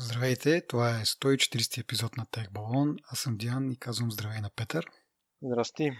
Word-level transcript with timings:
Здравейте, 0.00 0.66
това 0.68 0.90
е 0.90 1.04
140 1.04 1.80
епизод 1.80 2.16
на 2.16 2.26
Тех 2.30 2.50
Балон. 2.50 2.96
Аз 3.12 3.18
съм 3.18 3.36
Диан 3.36 3.70
и 3.70 3.78
казвам 3.78 4.12
здравей 4.12 4.40
на 4.40 4.50
Петър. 4.56 4.86
Здрасти. 5.42 5.90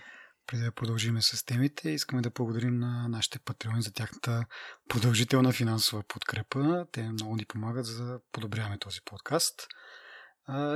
Преди 0.46 0.62
да 0.62 0.72
продължим 0.72 1.22
с 1.22 1.44
темите, 1.44 1.90
искаме 1.90 2.22
да 2.22 2.30
благодарим 2.30 2.78
на 2.78 3.08
нашите 3.08 3.38
патреони 3.38 3.82
за 3.82 3.92
тяхната 3.92 4.44
продължителна 4.88 5.52
финансова 5.52 6.02
подкрепа. 6.08 6.86
Те 6.92 7.02
много 7.02 7.36
ни 7.36 7.44
помагат 7.44 7.86
за 7.86 8.04
да 8.04 8.20
подобряваме 8.32 8.78
този 8.78 9.00
подкаст. 9.04 9.66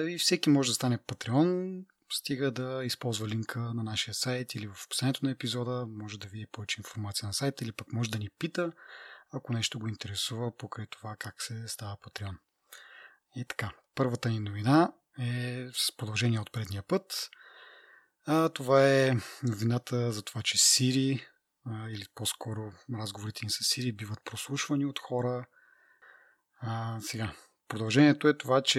И 0.08 0.16
всеки 0.18 0.50
може 0.50 0.70
да 0.70 0.74
стане 0.74 0.98
патреон, 1.06 1.80
стига 2.12 2.50
да 2.50 2.84
използва 2.84 3.28
линка 3.28 3.60
на 3.60 3.82
нашия 3.82 4.14
сайт 4.14 4.54
или 4.54 4.66
в 4.66 4.84
описанието 4.86 5.24
на 5.24 5.30
епизода, 5.30 5.86
може 5.88 6.18
да 6.18 6.28
види 6.28 6.46
повече 6.52 6.80
информация 6.80 7.26
на 7.26 7.32
сайта 7.32 7.64
или 7.64 7.72
пък 7.72 7.92
може 7.92 8.10
да 8.10 8.18
ни 8.18 8.28
пита, 8.38 8.72
ако 9.32 9.52
нещо 9.52 9.78
го 9.78 9.88
интересува 9.88 10.56
покрай 10.56 10.86
това 10.90 11.16
как 11.18 11.42
се 11.42 11.68
става 11.68 11.96
патреон. 12.02 12.38
И 13.36 13.44
така, 13.44 13.70
първата 13.94 14.28
ни 14.28 14.40
новина 14.40 14.92
е 15.18 15.66
с 15.72 15.96
продължение 15.96 16.40
от 16.40 16.52
предния 16.52 16.82
път. 16.82 17.30
А, 18.26 18.48
това 18.48 18.90
е 18.90 19.12
новината 19.42 20.12
за 20.12 20.22
това, 20.22 20.42
че 20.42 20.58
а, 21.66 21.90
или 21.90 22.04
по-скоро 22.14 22.72
разговорите 22.94 23.44
ни 23.44 23.50
с 23.50 23.54
Siri, 23.54 23.96
биват 23.96 24.24
прослушвани 24.24 24.86
от 24.86 24.98
хора. 24.98 25.46
А, 26.60 27.00
сега, 27.00 27.32
продължението 27.68 28.28
е 28.28 28.38
това, 28.38 28.62
че 28.62 28.78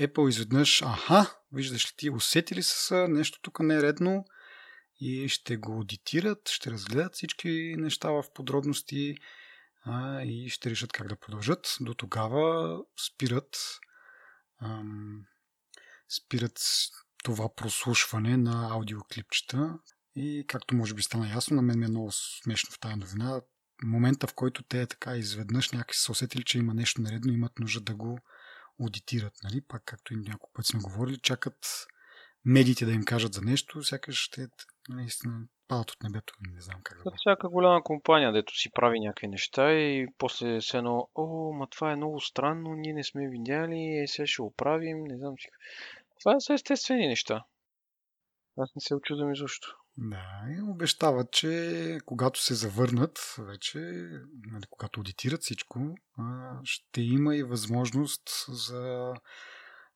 Apple 0.00 0.28
изведнъж, 0.28 0.82
аха, 0.82 1.36
виждаш 1.52 1.86
ли 1.86 1.94
ти, 1.96 2.10
усетили 2.10 2.62
са 2.62 3.08
нещо 3.08 3.38
тук 3.42 3.60
не 3.60 3.74
е 3.74 3.82
редно 3.82 4.24
и 5.00 5.28
ще 5.28 5.56
го 5.56 5.72
аудитират, 5.72 6.48
ще 6.48 6.70
разгледат 6.70 7.14
всички 7.14 7.74
неща 7.78 8.10
в 8.10 8.24
подробности 8.34 9.16
а, 9.84 10.22
и 10.22 10.48
ще 10.50 10.70
решат 10.70 10.92
как 10.92 11.08
да 11.08 11.16
продължат. 11.16 11.76
До 11.80 11.94
тогава 11.94 12.78
спират 13.06 13.56
ам, 14.62 15.24
спират 16.08 16.60
това 17.24 17.54
прослушване 17.54 18.36
на 18.36 18.68
аудиоклипчета. 18.70 19.78
И 20.14 20.44
както 20.48 20.74
може 20.74 20.94
би 20.94 21.02
стана 21.02 21.28
ясно, 21.28 21.56
на 21.56 21.62
мен 21.62 21.78
ми 21.78 21.84
е 21.84 21.88
много 21.88 22.12
смешно 22.12 22.70
в 22.70 22.78
тази 22.78 22.96
новина. 22.96 23.40
Момента, 23.84 24.26
в 24.26 24.34
който 24.34 24.62
те 24.62 24.86
така 24.86 25.16
изведнъж 25.16 25.70
някакси 25.70 26.00
са 26.00 26.12
усетили, 26.12 26.44
че 26.44 26.58
има 26.58 26.74
нещо 26.74 27.02
наредно, 27.02 27.32
имат 27.32 27.58
нужда 27.58 27.80
да 27.80 27.94
го 27.94 28.18
аудитират. 28.80 29.32
Нали? 29.44 29.60
Пак, 29.68 29.82
както 29.84 30.14
и 30.14 30.16
няколко 30.16 30.52
пъти 30.52 30.68
сме 30.68 30.80
говорили, 30.80 31.18
чакат 31.18 31.86
медиите 32.44 32.84
да 32.84 32.92
им 32.92 33.04
кажат 33.04 33.34
за 33.34 33.42
нещо, 33.42 33.84
сякаш 33.84 34.16
ще 34.16 34.48
наистина 34.88 35.40
падат 35.70 35.90
от 35.90 36.02
небето. 36.02 36.34
Не 36.54 36.60
знам 36.60 36.80
как 36.82 37.02
да 37.04 37.10
Всяка 37.16 37.48
голяма 37.48 37.82
компания, 37.82 38.32
дето 38.32 38.58
си 38.58 38.70
прави 38.74 39.00
някакви 39.00 39.28
неща 39.28 39.72
и 39.72 40.06
после 40.18 40.60
се 40.60 40.78
едно, 40.78 41.08
о, 41.14 41.52
ма 41.52 41.66
това 41.66 41.92
е 41.92 41.96
много 41.96 42.20
странно, 42.20 42.74
ние 42.74 42.92
не 42.92 43.04
сме 43.04 43.28
видяли, 43.28 43.98
е, 44.02 44.06
сега 44.06 44.26
ще 44.26 44.42
оправим, 44.42 45.04
не 45.04 45.16
знам 45.16 45.34
си. 45.38 45.48
Това 46.20 46.40
са 46.40 46.54
естествени 46.54 47.06
неща. 47.06 47.44
Аз 48.56 48.70
не 48.76 48.80
се 48.80 48.94
очудвам 48.94 49.32
изобщо. 49.32 49.76
Да, 49.98 50.24
и 50.58 50.62
обещават, 50.62 51.32
че 51.32 51.98
когато 52.06 52.42
се 52.42 52.54
завърнат 52.54 53.36
вече, 53.38 53.78
нали, 54.46 54.64
когато 54.70 55.00
аудитират 55.00 55.42
всичко, 55.42 55.94
ще 56.64 57.02
има 57.02 57.36
и 57.36 57.42
възможност 57.42 58.46
за 58.48 59.14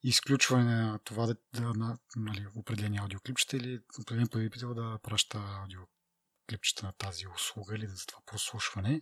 изключване 0.05 0.65
на 0.65 0.99
това 0.99 1.27
да, 1.27 1.37
да 1.55 1.75
на 1.75 1.99
нали, 2.17 2.47
определени 2.55 2.99
аудиоклипчета 2.99 3.57
или 3.57 3.81
определен 4.01 4.29
потребител 4.29 4.75
да 4.75 4.99
праща 5.03 5.39
аудиоклипчета 5.39 6.87
на 6.87 6.93
тази 6.93 7.27
услуга 7.35 7.75
или 7.75 7.87
за 7.87 8.07
това 8.07 8.21
прослушване. 8.27 9.01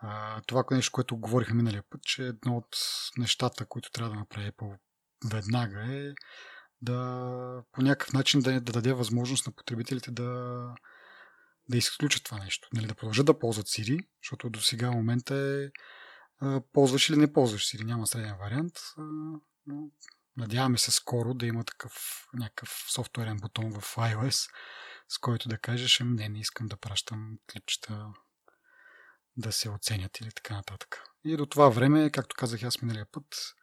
А, 0.00 0.40
това 0.40 0.64
нещо, 0.70 0.92
което 0.92 1.16
говорихме 1.16 1.54
миналия 1.54 1.84
път, 1.90 2.02
че 2.02 2.22
едно 2.26 2.56
от 2.56 2.76
нещата, 3.18 3.66
които 3.66 3.90
трябва 3.90 4.10
да 4.10 4.18
направи 4.18 4.50
Apple 4.50 4.78
веднага 5.30 5.94
е 5.94 6.12
да 6.82 7.62
по 7.72 7.82
някакъв 7.82 8.12
начин 8.12 8.40
да, 8.40 8.60
да 8.60 8.72
даде 8.72 8.92
възможност 8.92 9.46
на 9.46 9.52
потребителите 9.52 10.10
да, 10.10 10.60
да 11.68 11.76
изключат 11.76 12.24
това 12.24 12.38
нещо. 12.38 12.68
Нали, 12.74 12.86
да 12.86 12.94
продължат 12.94 13.26
да 13.26 13.38
ползват 13.38 13.66
Siri, 13.66 14.06
защото 14.22 14.50
до 14.50 14.60
сега 14.60 14.90
момента 14.90 15.34
е 15.34 15.68
ползваш 16.72 17.08
или 17.08 17.16
не 17.16 17.32
ползваш 17.32 17.66
Siri. 17.66 17.84
Няма 17.84 18.06
среден 18.06 18.36
вариант. 18.40 18.72
Но 19.66 19.90
надяваме 20.36 20.78
се 20.78 20.90
скоро 20.90 21.34
да 21.34 21.46
има 21.46 21.64
такъв 21.64 22.24
някакъв 22.32 22.86
софтуерен 22.88 23.36
бутон 23.36 23.80
в 23.80 23.96
iOS, 23.96 24.50
с 25.08 25.18
който 25.18 25.48
да 25.48 25.58
кажеш, 25.58 26.00
ами 26.00 26.14
не, 26.14 26.28
не 26.28 26.40
искам 26.40 26.66
да 26.66 26.76
пращам 26.76 27.38
клипчета 27.52 28.12
да 29.36 29.52
се 29.52 29.70
оценят 29.70 30.20
или 30.20 30.30
така 30.30 30.54
нататък. 30.54 31.02
И 31.24 31.36
до 31.36 31.46
това 31.46 31.68
време, 31.68 32.10
както 32.10 32.36
казах 32.38 32.62
аз 32.62 32.82
миналия 32.82 33.06
път, 33.12 33.54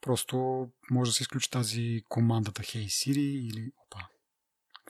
просто 0.00 0.66
може 0.90 1.10
да 1.10 1.14
се 1.14 1.22
изключи 1.22 1.50
тази 1.50 2.02
командата 2.08 2.62
Hey 2.62 2.86
Siri 2.86 3.48
или... 3.50 3.72
Опа, 3.76 4.08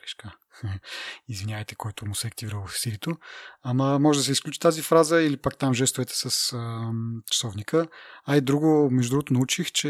грешка. 0.08 0.36
Извинявайте, 1.28 1.74
който 1.74 2.06
му 2.06 2.14
се 2.14 2.26
е 2.26 2.28
активирал 2.28 2.66
в 2.66 2.72
Siri-то. 2.72 3.16
Ама 3.62 3.98
може 3.98 4.18
да 4.18 4.24
се 4.24 4.32
изключи 4.32 4.60
тази 4.60 4.82
фраза 4.82 5.22
или 5.22 5.36
пак 5.36 5.58
там 5.58 5.74
жестовете 5.74 6.12
с 6.14 6.52
а, 6.52 6.92
часовника. 7.30 7.88
А 8.24 8.36
и 8.36 8.40
друго, 8.40 8.90
между 8.90 9.10
другото, 9.10 9.32
научих, 9.32 9.72
че 9.72 9.88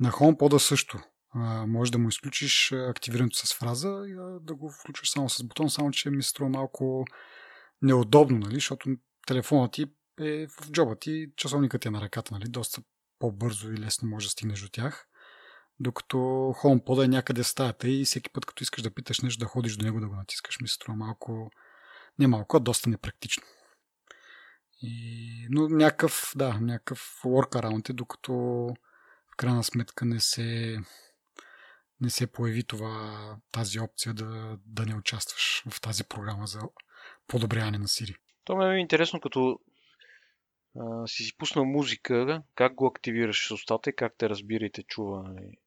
на 0.00 0.10
HomePod 0.10 0.58
също. 0.58 0.98
А, 1.34 1.66
може 1.66 1.92
да 1.92 1.98
му 1.98 2.08
изключиш 2.08 2.72
активирането 2.72 3.36
с 3.36 3.54
фраза 3.54 4.04
и 4.08 4.14
да 4.40 4.54
го 4.54 4.70
включиш 4.70 5.10
само 5.10 5.28
с 5.28 5.44
бутон, 5.44 5.70
само 5.70 5.90
че 5.90 6.10
ми 6.10 6.22
се 6.22 6.28
струва 6.28 6.50
малко 6.50 7.04
неудобно, 7.82 8.38
нали? 8.38 8.54
защото 8.54 8.90
телефонът 9.26 9.72
ти 9.72 9.86
е 10.20 10.46
в 10.46 10.70
джоба 10.70 10.96
ти, 10.96 11.26
часовникът 11.36 11.86
е 11.86 11.90
на 11.90 12.00
ръката, 12.00 12.34
нали? 12.34 12.44
доста 12.48 12.82
по-бързо 13.18 13.72
и 13.72 13.78
лесно 13.78 14.08
може 14.08 14.26
да 14.26 14.30
стигнеш 14.30 14.60
до 14.60 14.68
тях. 14.68 15.06
Докато 15.80 16.16
HomePod 16.62 17.04
е 17.04 17.08
някъде 17.08 17.42
в 17.42 17.46
стаята 17.46 17.88
и 17.88 18.04
всеки 18.04 18.30
път, 18.30 18.46
като 18.46 18.62
искаш 18.62 18.82
да 18.82 18.94
питаш 18.94 19.20
нещо, 19.20 19.40
да 19.40 19.46
ходиш 19.46 19.76
до 19.76 19.84
него 19.84 20.00
да 20.00 20.08
го 20.08 20.14
натискаш, 20.14 20.60
ми 20.60 20.68
се 20.68 20.74
струва 20.74 20.96
малко, 20.96 21.50
не 22.18 22.26
малко, 22.26 22.56
а 22.56 22.60
доста 22.60 22.90
непрактично. 22.90 23.42
И, 24.82 25.46
но 25.50 25.68
някакъв, 25.68 26.32
да, 26.36 26.58
някакъв 26.60 27.20
workaround 27.24 27.90
е, 27.90 27.92
докато 27.92 28.32
в 29.32 29.36
крайна 29.36 29.64
сметка 29.64 30.04
не 30.04 30.20
се, 30.20 30.78
не 32.00 32.10
се 32.10 32.26
появи 32.26 32.64
това, 32.64 33.36
тази 33.52 33.80
опция 33.80 34.14
да, 34.14 34.58
да 34.66 34.86
не 34.86 34.94
участваш 34.94 35.62
в 35.70 35.80
тази 35.80 36.04
програма 36.04 36.46
за 36.46 36.60
подобряване 37.26 37.78
на 37.78 37.86
Siri. 37.86 38.16
То 38.44 38.56
ме 38.56 38.76
е 38.76 38.78
интересно, 38.78 39.20
като 39.20 39.58
а, 40.80 41.06
си 41.06 41.22
си 41.22 41.36
пуснал 41.36 41.64
музика, 41.64 42.42
как 42.54 42.74
го 42.74 42.86
активираш 42.86 43.48
с 43.48 43.50
устата 43.50 43.90
и 43.90 43.96
как 43.96 44.12
те 44.18 44.28
разбира 44.28 44.64
и 44.64 44.72
те 44.72 44.82
чува. 44.82 45.22
Нали? 45.22 45.58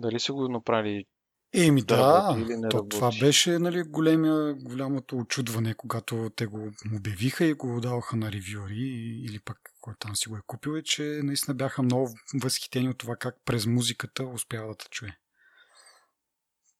Дали 0.00 0.20
са 0.20 0.32
го 0.32 0.48
направили 0.48 1.04
Еми 1.52 1.82
да, 1.82 2.36
да 2.48 2.68
то, 2.68 2.88
това 2.88 3.10
беше 3.20 3.58
нали, 3.58 3.82
големия, 3.82 4.54
голямото 4.54 5.16
очудване, 5.16 5.74
когато 5.74 6.30
те 6.36 6.46
го 6.46 6.70
обявиха 6.96 7.44
и 7.44 7.54
го 7.54 7.80
даваха 7.80 8.16
на 8.16 8.32
ревюри 8.32 9.20
или 9.24 9.40
пък 9.40 9.58
който 9.80 9.98
там 9.98 10.16
си 10.16 10.28
го 10.28 10.36
е 10.36 10.42
купил, 10.46 10.70
е, 10.70 10.82
че 10.82 11.02
наистина 11.02 11.54
бяха 11.54 11.82
много 11.82 12.10
възхитени 12.42 12.88
от 12.88 12.98
това 12.98 13.16
как 13.16 13.34
през 13.44 13.66
музиката 13.66 14.24
успява 14.24 14.68
да 14.68 14.74
те 14.74 14.86
чуе. 14.90 15.16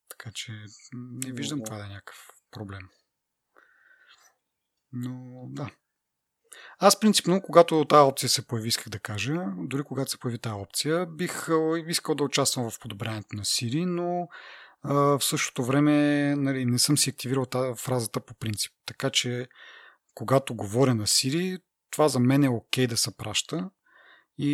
Така 0.09 0.31
че 0.35 0.53
не 0.93 1.33
виждам 1.33 1.59
да. 1.59 1.65
това 1.65 1.77
да 1.79 1.85
е 1.85 1.89
някакъв 1.89 2.29
проблем. 2.51 2.89
Но 4.93 5.47
да. 5.49 5.71
Аз 6.83 7.01
принципно, 7.01 7.43
когато 7.43 7.85
тази 7.85 8.09
опция 8.09 8.29
се 8.29 8.47
появи, 8.47 8.69
исках 8.69 8.89
да 8.89 8.99
кажа, 8.99 9.45
дори 9.57 9.83
когато 9.83 10.11
се 10.11 10.19
появи 10.19 10.39
тази 10.39 10.55
опция, 10.55 11.07
бих 11.07 11.49
искал 11.89 12.15
да 12.15 12.25
участвам 12.25 12.71
в 12.71 12.79
подобряването 12.79 13.37
на 13.37 13.45
Siri, 13.45 13.85
но 13.85 14.29
а, 14.83 14.95
в 14.95 15.25
същото 15.25 15.65
време 15.65 15.95
нали, 16.37 16.65
не 16.65 16.79
съм 16.79 16.99
си 16.99 17.11
активирал 17.11 17.47
тази 17.47 17.83
фразата 17.83 18.21
по 18.21 18.35
принцип. 18.35 18.73
Така 18.87 19.11
че, 19.11 19.49
когато 20.15 20.55
говоря 20.55 20.95
на 20.95 21.07
Siri, 21.07 21.63
това 21.91 22.09
за 22.09 22.21
мен 22.21 22.45
е 22.45 22.49
окей 22.49 22.85
okay 22.85 22.89
да 22.89 22.97
се 22.97 23.17
праща. 23.17 23.71
И, 24.39 24.51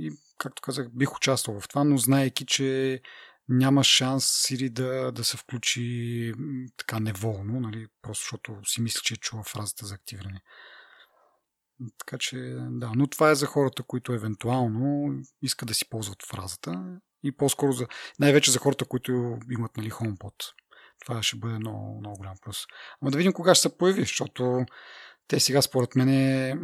и, 0.00 0.10
както 0.38 0.62
казах, 0.62 0.88
бих 0.92 1.16
участвал 1.16 1.60
в 1.60 1.68
това, 1.68 1.84
но 1.84 1.96
знаеки, 1.96 2.46
че 2.46 3.00
няма 3.48 3.84
шанс 3.84 4.24
Siri 4.24 4.70
да, 4.70 5.12
да 5.12 5.24
се 5.24 5.36
включи 5.36 6.32
така 6.76 7.00
неволно, 7.00 7.60
нали, 7.60 7.86
просто 8.02 8.22
защото 8.22 8.70
си 8.70 8.80
мисля, 8.80 9.00
че 9.04 9.14
е 9.14 9.16
чува 9.16 9.42
фразата 9.42 9.86
за 9.86 9.94
активиране. 9.94 10.42
Така 11.98 12.18
че, 12.18 12.36
да, 12.70 12.92
но 12.96 13.06
това 13.06 13.30
е 13.30 13.34
за 13.34 13.46
хората, 13.46 13.82
които 13.82 14.12
евентуално 14.12 15.14
искат 15.42 15.68
да 15.68 15.74
си 15.74 15.88
ползват 15.88 16.26
фразата 16.26 17.00
и 17.22 17.36
по-скоро 17.36 17.72
за, 17.72 17.86
най-вече 18.18 18.50
за 18.50 18.58
хората, 18.58 18.84
които 18.84 19.38
имат 19.50 19.76
нали, 19.76 19.90
HomePod. 19.90 20.34
Това 21.04 21.22
ще 21.22 21.36
бъде 21.36 21.58
много, 21.58 21.98
много 22.00 22.16
голям 22.16 22.34
плюс. 22.42 22.64
Ама 23.02 23.10
да 23.10 23.18
видим 23.18 23.32
кога 23.32 23.54
ще 23.54 23.68
се 23.68 23.78
появи, 23.78 24.00
защото 24.00 24.64
те 25.28 25.40
сега 25.40 25.62
според 25.62 25.94
мен 25.94 26.08
е, 26.08 26.58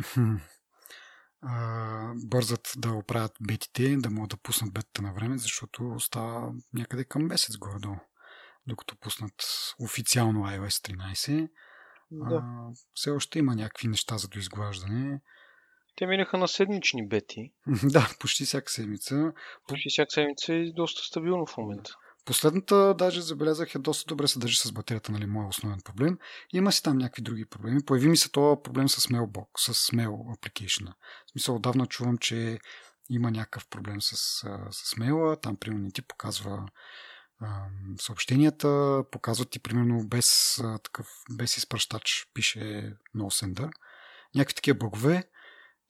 бързат 2.14 2.72
да 2.76 2.92
оправят 2.92 3.32
бетите, 3.40 3.96
да 3.96 4.10
могат 4.10 4.30
да 4.30 4.36
пуснат 4.36 4.72
бетата 4.72 5.02
на 5.02 5.12
време, 5.12 5.38
защото 5.38 5.88
остава 5.88 6.52
някъде 6.74 7.04
към 7.04 7.26
месец 7.26 7.56
горе-долу, 7.56 7.96
докато 8.66 8.96
пуснат 8.96 9.34
официално 9.80 10.40
iOS 10.40 10.94
13. 11.18 11.48
Да. 12.10 12.34
А, 12.34 12.72
все 12.94 13.10
още 13.10 13.38
има 13.38 13.54
някакви 13.54 13.88
неща 13.88 14.18
за 14.18 14.28
доизглаждане. 14.28 15.20
Те 15.96 16.06
минаха 16.06 16.38
на 16.38 16.48
седмични 16.48 17.08
бети. 17.08 17.52
да, 17.82 18.10
почти 18.20 18.44
всяка 18.44 18.72
седмица. 18.72 19.32
Почти 19.68 19.88
всяка 19.88 20.10
седмица 20.10 20.54
е 20.54 20.72
доста 20.72 21.02
стабилно 21.02 21.46
в 21.46 21.56
момента. 21.56 21.90
Последната, 22.24 22.94
даже 22.94 23.22
забелязах, 23.22 23.74
е 23.74 23.78
доста 23.78 24.08
добре 24.08 24.28
се 24.28 24.38
държи 24.38 24.56
с 24.56 24.72
батерията, 24.72 25.12
нали, 25.12 25.26
моят 25.26 25.50
основен 25.50 25.80
проблем. 25.84 26.18
Има 26.52 26.72
си 26.72 26.82
там 26.82 26.98
някакви 26.98 27.22
други 27.22 27.46
проблеми. 27.46 27.84
Появи 27.86 28.08
ми 28.08 28.16
се 28.16 28.30
този 28.30 28.62
проблем 28.62 28.88
с 28.88 29.06
Mailbox, 29.08 29.72
с 29.72 29.90
Mail 29.90 30.08
Application. 30.08 30.86
В 31.26 31.30
смисъл, 31.30 31.56
отдавна 31.56 31.86
чувам, 31.86 32.18
че 32.18 32.58
има 33.10 33.30
някакъв 33.30 33.68
проблем 33.68 34.00
с, 34.00 34.16
с 34.70 34.96
мейла, 34.96 35.40
там 35.40 35.56
примерно 35.56 35.84
не 35.84 35.90
ти 35.90 36.02
показва 36.02 36.68
съобщенията, 38.00 39.02
показват 39.10 39.50
ти 39.50 39.58
примерно 39.58 40.08
без, 40.08 40.60
такъв, 40.82 41.08
без 41.30 41.56
изпращач, 41.56 42.26
пише 42.34 42.96
no 43.16 43.44
sender. 43.44 43.70
Някакви 44.34 44.54
такива 44.54 44.78
бъгове. 44.78 45.30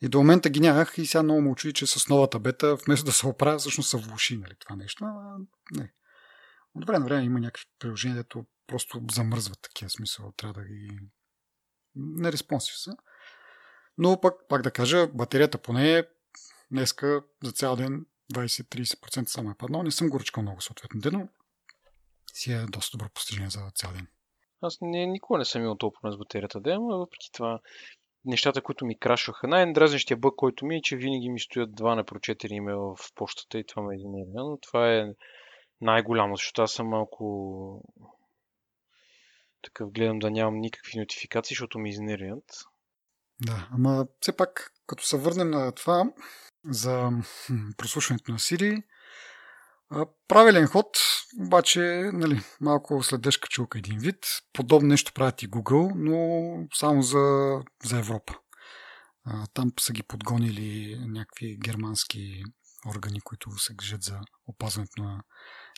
И 0.01 0.09
до 0.09 0.19
момента 0.19 0.51
ги 0.51 0.61
нямах 0.61 0.99
и 0.99 1.07
сега 1.07 1.23
много 1.23 1.41
му 1.41 1.53
очуди, 1.53 1.73
че 1.73 1.87
с 1.87 2.09
новата 2.09 2.39
бета, 2.39 2.77
вместо 2.77 3.07
да 3.07 3.13
се 3.13 3.27
оправя, 3.27 3.59
всъщност 3.59 3.91
се 3.91 3.97
влуши 3.97 4.37
нали, 4.37 4.55
това 4.59 4.77
нещо. 4.77 5.05
А, 5.05 5.37
не. 5.71 5.93
От 6.75 6.87
време 6.87 6.99
на 6.99 7.05
време 7.05 7.25
има 7.25 7.41
някакви 7.41 7.65
приложения, 7.79 8.17
дето 8.17 8.47
просто 8.67 9.03
замръзват 9.13 9.59
такива 9.63 9.91
смисъл. 9.91 10.33
Трябва 10.37 10.61
да 10.61 10.67
ги... 10.69 11.01
Не 11.95 12.33
респонсив 12.33 12.79
са. 12.79 12.97
Но 13.99 14.21
пък, 14.21 14.35
пак 14.49 14.63
да 14.63 14.71
кажа, 14.71 15.07
батерията 15.07 15.59
поне 15.59 16.05
днеска 16.71 17.23
за 17.45 17.53
цял 17.53 17.77
ден 17.77 18.07
20-30% 18.35 19.25
само 19.27 19.51
е 19.51 19.55
паднал. 19.55 19.83
Не 19.83 19.91
съм 19.91 20.09
горчкал 20.09 20.43
много 20.43 20.61
съответно 20.61 21.01
ден, 21.01 21.29
си 22.33 22.53
е 22.53 22.67
доста 22.67 22.97
добро 22.99 23.09
постижение 23.15 23.51
за 23.51 23.71
цял 23.75 23.93
ден. 23.93 24.07
Аз 24.61 24.79
не, 24.81 25.07
никога 25.07 25.39
не 25.39 25.45
съм 25.45 25.63
имал 25.63 25.77
толкова 25.77 26.13
с 26.13 26.19
батерията 26.19 26.61
ден, 26.61 26.79
но 26.81 26.99
въпреки 26.99 27.33
това 27.33 27.61
нещата, 28.25 28.63
които 28.63 28.87
ми 28.87 28.99
крашваха. 28.99 29.49
Най-дразнещия 29.49 30.17
бък, 30.17 30.35
който 30.37 30.67
ми 30.67 30.77
е, 30.77 30.83
че 30.83 30.97
винаги 30.97 31.29
ми 31.29 31.41
стоят 31.41 31.75
два 31.75 31.95
непрочетени 31.95 32.57
имейла 32.57 32.97
в 32.97 33.13
почтата 33.15 33.59
и 33.59 33.67
това 33.67 33.83
ме 33.83 33.97
измеря. 33.97 34.45
Но 34.45 34.59
това 34.63 34.95
е 34.95 35.05
най-голямо, 35.81 36.37
защото 36.37 36.63
аз 36.63 36.73
съм 36.73 36.89
малко 36.89 37.83
такъв 39.63 39.91
гледам 39.91 40.19
да 40.19 40.31
нямам 40.31 40.61
никакви 40.61 40.99
нотификации, 40.99 41.55
защото 41.55 41.79
ми 41.79 41.91
изнервят. 41.91 42.45
Да, 43.41 43.69
ама 43.73 44.07
все 44.21 44.37
пак, 44.37 44.73
като 44.87 45.07
се 45.07 45.17
върнем 45.17 45.51
на 45.51 45.73
това 45.73 46.05
за 46.71 47.11
прослушването 47.77 48.33
на 48.33 48.39
Siri, 48.39 48.83
правилен 50.29 50.67
ход, 50.67 50.87
обаче 51.41 52.11
нали, 52.13 52.41
малко 52.61 53.03
след 53.03 53.21
дъжка 53.21 53.49
чулка 53.49 53.79
един 53.79 53.99
вид. 53.99 54.27
Подобно 54.53 54.89
нещо 54.89 55.13
правят 55.13 55.43
и 55.43 55.51
Google, 55.51 55.93
но 55.97 56.69
само 56.75 57.03
за, 57.03 57.57
за 57.85 57.99
Европа. 57.99 58.35
Там 59.55 59.73
са 59.81 59.93
ги 59.93 60.03
подгонили 60.03 60.99
някакви 61.07 61.59
германски 61.65 62.43
органи, 62.89 63.21
които 63.21 63.59
се 63.59 63.75
грижат 63.75 64.03
за 64.03 64.21
опазването 64.47 65.03
на 65.03 65.23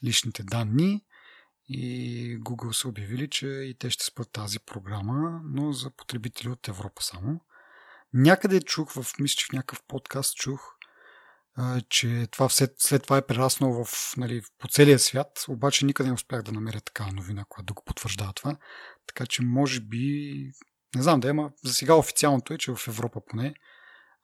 личните 0.04 0.42
данни 0.42 1.04
и 1.68 2.38
Google 2.40 2.72
са 2.72 2.88
обявили, 2.88 3.30
че 3.30 3.46
и 3.46 3.76
те 3.78 3.90
ще 3.90 4.04
спрат 4.04 4.32
тази 4.32 4.58
програма, 4.58 5.40
но 5.44 5.72
за 5.72 5.90
потребители 5.90 6.48
от 6.48 6.68
Европа 6.68 7.02
само. 7.02 7.40
Някъде 8.14 8.60
чух, 8.60 8.92
в, 8.92 9.06
мисля, 9.18 9.36
че 9.36 9.46
в 9.46 9.52
някакъв 9.52 9.82
подкаст 9.88 10.36
чух, 10.36 10.78
че 11.88 12.26
това 12.30 12.48
след, 12.48 12.74
след 12.78 13.02
това 13.02 13.16
е 13.16 13.26
прераснало 13.26 13.84
в, 13.84 14.14
нали, 14.16 14.42
по 14.58 14.68
целия 14.68 14.98
свят, 14.98 15.44
обаче 15.48 15.86
никъде 15.86 16.08
не 16.08 16.14
успях 16.14 16.42
да 16.42 16.52
намеря 16.52 16.80
такава 16.80 17.12
новина, 17.12 17.44
която 17.48 17.66
да 17.66 17.74
го 17.74 17.82
потвърждава 17.86 18.32
това. 18.32 18.56
Така 19.06 19.26
че 19.26 19.42
може 19.42 19.80
би, 19.80 20.34
не 20.96 21.02
знам 21.02 21.20
да 21.20 21.28
има, 21.28 21.52
за 21.64 21.74
сега 21.74 21.94
официалното 21.94 22.54
е, 22.54 22.58
че 22.58 22.72
в 22.74 22.88
Европа 22.88 23.20
поне 23.26 23.54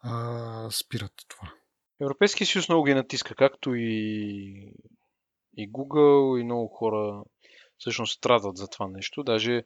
а, 0.01 0.71
спират 0.71 1.13
това. 1.29 1.53
Европейския 2.01 2.47
съюз 2.47 2.69
много 2.69 2.85
ги 2.85 2.95
натиска, 2.95 3.35
както 3.35 3.75
и, 3.75 4.73
и 5.57 5.73
Google, 5.73 6.41
и 6.41 6.45
много 6.45 6.69
хора 6.69 7.25
всъщност 7.79 8.19
страдат 8.19 8.57
за 8.57 8.69
това 8.69 8.89
нещо. 8.89 9.23
Даже 9.23 9.63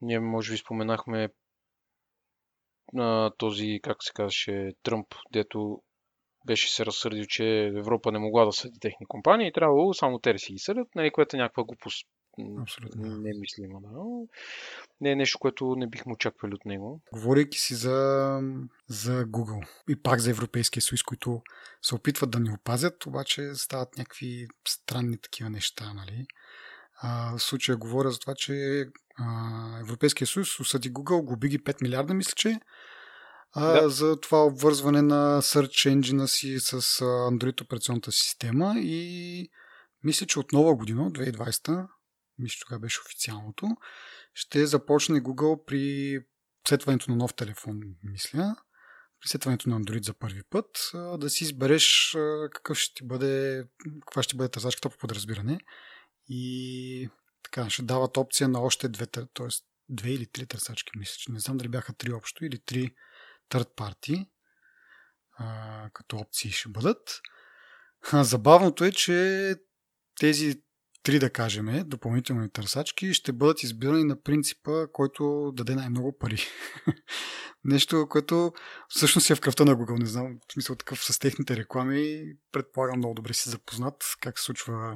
ние 0.00 0.20
може 0.20 0.52
би 0.52 0.58
споменахме 0.58 1.28
на 2.92 3.30
този, 3.38 3.80
как 3.82 3.96
се 4.00 4.12
казваше, 4.12 4.72
Тръмп, 4.82 5.06
дето 5.32 5.82
беше 6.46 6.74
се 6.74 6.86
разсърдил, 6.86 7.24
че 7.28 7.66
Европа 7.66 8.12
не 8.12 8.18
могла 8.18 8.44
да 8.44 8.52
съди 8.52 8.78
техни 8.80 9.06
компании 9.06 9.48
и 9.48 9.52
трябвало 9.52 9.94
само 9.94 10.18
те 10.18 10.32
да 10.32 10.38
си 10.38 10.52
ги 10.52 10.58
съдят, 10.58 10.88
нали, 10.94 11.10
което 11.10 11.36
е 11.36 11.38
някаква 11.38 11.64
глупост. 11.64 12.06
Абсолютно. 12.60 13.02
Не 13.02 13.30
е 13.30 13.40
мислима, 13.40 13.80
да. 13.80 13.88
Не 15.00 15.10
е 15.10 15.16
нещо, 15.16 15.38
което 15.38 15.74
не 15.76 15.86
бихме 15.86 16.12
очаквали 16.12 16.54
от 16.54 16.64
него. 16.64 17.00
Говорейки 17.12 17.58
си 17.58 17.74
за, 17.74 18.40
за 18.88 19.24
Google 19.24 19.68
и 19.88 20.02
пак 20.02 20.20
за 20.20 20.30
Европейския 20.30 20.82
съюз, 20.82 21.02
които 21.02 21.42
се 21.82 21.94
опитват 21.94 22.30
да 22.30 22.40
ни 22.40 22.50
опазят, 22.50 23.06
обаче 23.06 23.54
стават 23.54 23.98
някакви 23.98 24.46
странни 24.68 25.18
такива 25.18 25.50
неща, 25.50 25.92
нали? 25.94 26.26
А, 27.02 27.36
в 27.36 27.42
случая 27.42 27.78
говоря 27.78 28.10
за 28.10 28.18
това, 28.18 28.34
че 28.36 28.84
а, 29.18 29.80
Европейския 29.80 30.26
съюз 30.26 30.60
осъди 30.60 30.92
Google, 30.92 31.24
губи 31.24 31.48
ги 31.48 31.58
5 31.58 31.82
милиарда, 31.82 32.14
мисля, 32.14 32.32
че. 32.36 32.60
А, 33.52 33.80
да. 33.80 33.90
за 33.90 34.20
това 34.20 34.44
обвързване 34.44 35.02
на 35.02 35.42
Search 35.42 35.94
Engine 35.94 36.26
си 36.26 36.60
с 36.60 36.80
Android 37.04 37.62
операционната 37.62 38.12
система 38.12 38.74
и 38.76 39.48
мисля, 40.04 40.26
че 40.26 40.38
от 40.38 40.52
нова 40.52 40.74
година, 40.76 41.10
2020, 41.12 41.86
мисля, 42.38 42.58
тогава 42.60 42.80
беше 42.80 43.00
официалното, 43.06 43.66
ще 44.34 44.66
започне 44.66 45.22
Google 45.22 45.64
при 45.64 46.18
сетването 46.68 47.10
на 47.10 47.16
нов 47.16 47.34
телефон, 47.34 47.80
мисля, 48.02 48.56
при 49.20 49.28
сетването 49.28 49.68
на 49.68 49.80
Android 49.80 50.04
за 50.04 50.14
първи 50.14 50.42
път, 50.50 50.90
да 51.18 51.30
си 51.30 51.44
избереш 51.44 52.16
какъв 52.52 52.78
ще 52.78 53.04
бъде, 53.04 53.64
каква 54.06 54.22
ще 54.22 54.36
бъде 54.36 54.50
търсачката 54.50 54.90
по 54.90 54.98
подразбиране. 54.98 55.60
И 56.28 57.10
така, 57.44 57.70
ще 57.70 57.82
дават 57.82 58.16
опция 58.16 58.48
на 58.48 58.60
още 58.60 58.88
две, 58.88 59.06
т.е. 59.06 59.46
две 59.88 60.10
или 60.10 60.26
три 60.26 60.46
търсачки, 60.46 60.98
мисля, 60.98 61.14
че 61.18 61.32
не 61.32 61.40
знам 61.40 61.56
дали 61.56 61.68
бяха 61.68 61.92
три 61.92 62.12
общо 62.12 62.44
или 62.44 62.58
три 62.58 62.94
third 63.50 63.76
party 63.76 64.26
а, 65.38 65.90
като 65.92 66.16
опции 66.16 66.50
ще 66.50 66.68
бъдат. 66.68 67.20
А, 68.12 68.24
забавното 68.24 68.84
е, 68.84 68.92
че 68.92 69.54
тези 70.20 70.62
три, 71.02 71.18
да 71.18 71.30
кажем, 71.30 71.82
допълнителни 71.86 72.50
търсачки 72.50 73.14
ще 73.14 73.32
бъдат 73.32 73.62
избирани 73.62 74.04
на 74.04 74.22
принципа, 74.22 74.86
който 74.92 75.52
даде 75.54 75.74
най-много 75.74 76.18
пари. 76.18 76.42
Нещо, 77.64 78.06
което 78.08 78.52
всъщност 78.88 79.30
е 79.30 79.34
в 79.34 79.40
кръвта 79.40 79.64
на 79.64 79.76
Google. 79.76 79.98
Не 79.98 80.06
знам, 80.06 80.38
в 80.48 80.52
смисъл 80.52 80.76
такъв 80.76 81.04
с 81.04 81.18
техните 81.18 81.56
реклами. 81.56 82.24
Предполагам 82.52 82.98
много 82.98 83.14
добре 83.14 83.34
си 83.34 83.50
запознат 83.50 84.04
как 84.20 84.38
се 84.38 84.44
случва 84.44 84.94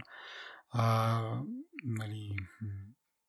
а, 0.70 1.40
нали, 1.84 2.36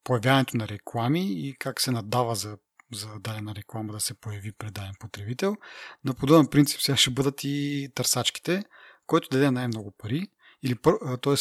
появяването 0.03 0.57
на 0.57 0.67
реклами 0.67 1.47
и 1.47 1.55
как 1.59 1.81
се 1.81 1.91
надава 1.91 2.35
за 2.35 2.57
за 2.93 3.19
дадена 3.19 3.55
реклама 3.55 3.93
да 3.93 3.99
се 3.99 4.13
появи 4.13 4.51
пред 4.51 4.73
даден 4.73 4.93
потребител. 4.99 5.55
На 6.03 6.13
подобен 6.13 6.47
принцип 6.47 6.81
сега 6.81 6.97
ще 6.97 7.09
бъдат 7.09 7.43
и 7.43 7.89
търсачките, 7.95 8.63
който 9.05 9.29
даде 9.31 9.51
най-много 9.51 9.91
пари. 9.97 10.27
Или, 10.63 10.75
т.е. 11.21 11.35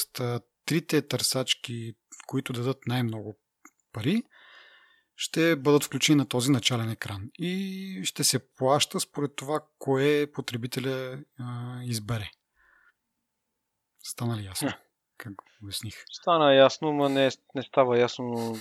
трите 0.65 1.03
търсачки, 1.03 1.95
които 2.27 2.53
дадат 2.53 2.87
най-много 2.87 3.39
пари, 3.93 4.23
ще 5.17 5.57
бъдат 5.57 5.85
включени 5.85 6.17
на 6.17 6.29
този 6.29 6.51
начален 6.51 6.91
екран. 6.91 7.31
И 7.39 8.01
ще 8.05 8.25
се 8.25 8.53
плаща 8.53 9.01
според 9.01 9.37
това, 9.37 9.61
кое 9.79 10.27
потребителя 10.33 11.19
а, 11.39 11.79
избере. 11.83 12.31
Стана 14.03 14.37
ли 14.37 14.45
ясно? 14.45 14.73
Как 15.19 15.35
го 15.35 15.45
обясних? 15.63 16.05
Стана 16.13 16.55
ясно, 16.55 16.93
но 16.93 17.09
не, 17.09 17.31
не 17.55 17.63
става 17.63 17.99
ясно 17.99 18.57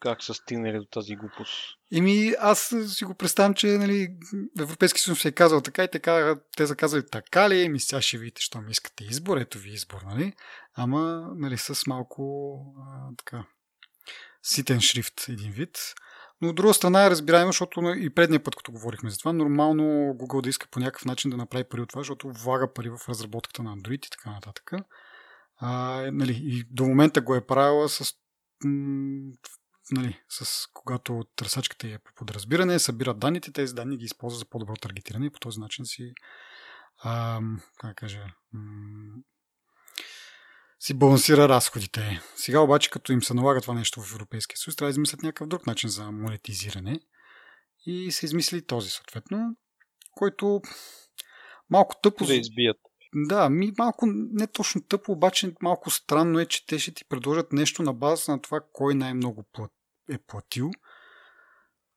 как 0.00 0.22
са 0.22 0.34
стигнали 0.34 0.78
до 0.78 0.84
тази 0.84 1.16
глупост? 1.16 1.52
Еми, 1.92 2.32
аз 2.40 2.74
си 2.86 3.04
го 3.04 3.14
представям, 3.14 3.54
че 3.54 3.66
нали, 3.66 4.16
Европейски 4.60 5.00
съюз 5.00 5.20
се 5.20 5.28
е 5.28 5.32
казал 5.32 5.60
така 5.60 5.84
и 5.84 5.90
така, 5.90 6.36
те 6.56 6.66
са 6.66 6.76
казали 6.76 7.06
така 7.06 7.50
ли, 7.50 7.62
еми 7.62 7.80
сега 7.80 8.02
ще 8.02 8.18
видите, 8.18 8.42
що 8.42 8.60
ми 8.60 8.70
искате 8.70 9.04
избор, 9.04 9.36
ето 9.36 9.58
ви 9.58 9.70
избор, 9.70 10.02
нали? 10.02 10.32
Ама, 10.74 11.30
нали, 11.36 11.58
с 11.58 11.86
малко 11.86 12.62
а, 12.78 13.16
така 13.16 13.44
ситен 14.42 14.80
шрифт 14.80 15.28
един 15.28 15.52
вид. 15.52 15.94
Но 16.40 16.48
от 16.48 16.54
друга 16.54 16.74
страна 16.74 17.06
е 17.06 17.10
разбираемо, 17.10 17.52
защото 17.52 17.80
и 17.96 18.10
предния 18.10 18.42
път, 18.42 18.56
като 18.56 18.72
говорихме 18.72 19.10
за 19.10 19.18
това, 19.18 19.32
нормално 19.32 19.82
Google 19.84 20.42
да 20.42 20.48
иска 20.48 20.68
по 20.70 20.80
някакъв 20.80 21.04
начин 21.04 21.30
да 21.30 21.36
направи 21.36 21.64
пари 21.64 21.80
от 21.80 21.88
това, 21.88 22.00
защото 22.00 22.32
влага 22.32 22.72
пари 22.72 22.88
в 22.88 23.08
разработката 23.08 23.62
на 23.62 23.76
Android 23.76 24.06
и 24.06 24.10
така 24.10 24.30
нататък. 24.30 24.72
А, 25.64 26.02
нали, 26.12 26.40
и 26.44 26.64
до 26.70 26.84
момента 26.84 27.20
го 27.20 27.34
е 27.34 27.46
правила 27.46 27.88
с 27.88 28.14
нали, 29.92 30.20
с, 30.28 30.66
когато 30.72 31.24
търсачката 31.36 31.88
е 31.88 31.98
по 31.98 32.14
подразбиране, 32.14 32.78
събират 32.78 33.18
данните, 33.18 33.52
тези 33.52 33.74
данни 33.74 33.96
ги 33.96 34.04
използват 34.04 34.38
за 34.38 34.44
по-добро 34.44 34.74
таргетиране 34.76 35.26
и 35.26 35.30
по 35.30 35.40
този 35.40 35.60
начин 35.60 35.84
си 35.84 36.12
а, 37.02 37.40
как 37.78 37.96
кажа, 37.96 38.24
си 40.80 40.94
балансира 40.94 41.48
разходите. 41.48 42.20
Сега 42.36 42.60
обаче, 42.60 42.90
като 42.90 43.12
им 43.12 43.22
се 43.22 43.34
налага 43.34 43.60
това 43.60 43.74
нещо 43.74 44.00
в 44.00 44.12
Европейския 44.12 44.56
съюз, 44.58 44.76
трябва 44.76 44.88
да 44.88 44.94
измислят 44.94 45.22
някакъв 45.22 45.48
друг 45.48 45.66
начин 45.66 45.90
за 45.90 46.12
монетизиране 46.12 47.00
и 47.86 48.12
се 48.12 48.26
измисли 48.26 48.66
този 48.66 48.90
съответно. 48.90 49.56
който 50.10 50.62
малко 51.70 51.96
тъпо... 52.02 52.26
Да 52.26 52.34
избият. 52.34 52.76
Да, 53.14 53.50
ми 53.50 53.72
малко 53.78 54.06
не 54.06 54.46
точно 54.46 54.82
тъпо, 54.82 55.12
обаче 55.12 55.54
малко 55.62 55.90
странно 55.90 56.38
е, 56.38 56.46
че 56.46 56.66
те 56.66 56.78
ще 56.78 56.94
ти 56.94 57.04
предложат 57.08 57.52
нещо 57.52 57.82
на 57.82 57.92
база 57.92 58.32
на 58.32 58.42
това 58.42 58.60
кой 58.72 58.94
най-много 58.94 59.44
е 60.10 60.18
платил. 60.18 60.70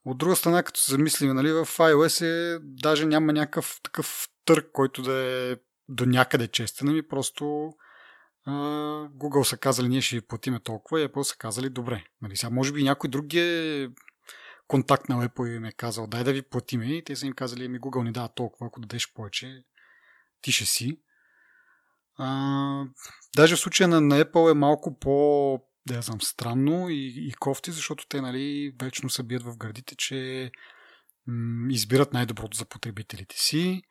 От 0.05 0.17
друга 0.17 0.35
страна, 0.35 0.63
като 0.63 0.79
се 0.79 0.91
замислим, 0.91 1.35
нали, 1.35 1.51
в 1.51 1.65
iOS 1.65 2.25
е, 2.25 2.59
даже 2.61 3.05
няма 3.05 3.33
някакъв 3.33 3.79
такъв 3.83 4.27
търг, 4.45 4.69
който 4.73 5.01
да 5.01 5.13
е 5.13 5.55
до 5.89 6.05
някъде 6.05 6.47
честен, 6.47 6.89
ами 6.89 7.07
просто 7.07 7.73
а, 8.45 8.51
Google 9.09 9.43
са 9.43 9.57
казали, 9.57 9.87
ние 9.87 10.01
ще 10.01 10.15
ви 10.15 10.21
платиме 10.21 10.59
толкова 10.59 11.01
и 11.01 11.07
Apple 11.07 11.21
са 11.21 11.37
казали, 11.37 11.69
добре. 11.69 12.03
Нали, 12.21 12.37
сега 12.37 12.49
може 12.49 12.73
би 12.73 12.83
някой 12.83 13.09
друг 13.09 13.33
е 13.33 13.89
контакт 14.67 15.09
на 15.09 15.29
Apple 15.29 15.49
и 15.49 15.55
им 15.55 15.65
е 15.65 15.71
казал, 15.71 16.07
дай 16.07 16.23
да 16.23 16.33
ви 16.33 16.41
платиме 16.41 16.85
и 16.85 17.03
те 17.03 17.15
са 17.15 17.25
им 17.25 17.33
казали, 17.33 17.67
ми 17.67 17.79
Google 17.79 18.03
ни 18.03 18.11
дава 18.11 18.29
толкова, 18.29 18.67
ако 18.67 18.79
дадеш 18.79 19.13
повече, 19.13 19.63
ти 20.45 20.51
ще 20.51 20.65
си. 20.65 20.97
А, 22.17 22.85
даже 23.35 23.55
в 23.55 23.59
случая 23.59 23.87
на, 23.87 24.01
на 24.01 24.25
Apple 24.25 24.51
е 24.51 24.53
малко 24.53 24.99
по 24.99 25.59
да 25.87 25.95
я 25.95 26.01
знам, 26.01 26.21
странно 26.21 26.89
и, 26.89 27.13
и 27.17 27.33
кофти, 27.33 27.71
защото 27.71 28.07
те 28.07 28.21
нали, 28.21 28.75
вечно 28.81 29.09
се 29.09 29.23
бият 29.23 29.43
в 29.43 29.57
гърдите, 29.57 29.95
че 29.95 30.51
м- 31.27 31.73
избират 31.73 32.13
най-доброто 32.13 32.57
за 32.57 32.65
потребителите 32.65 33.35
си. 33.37 33.81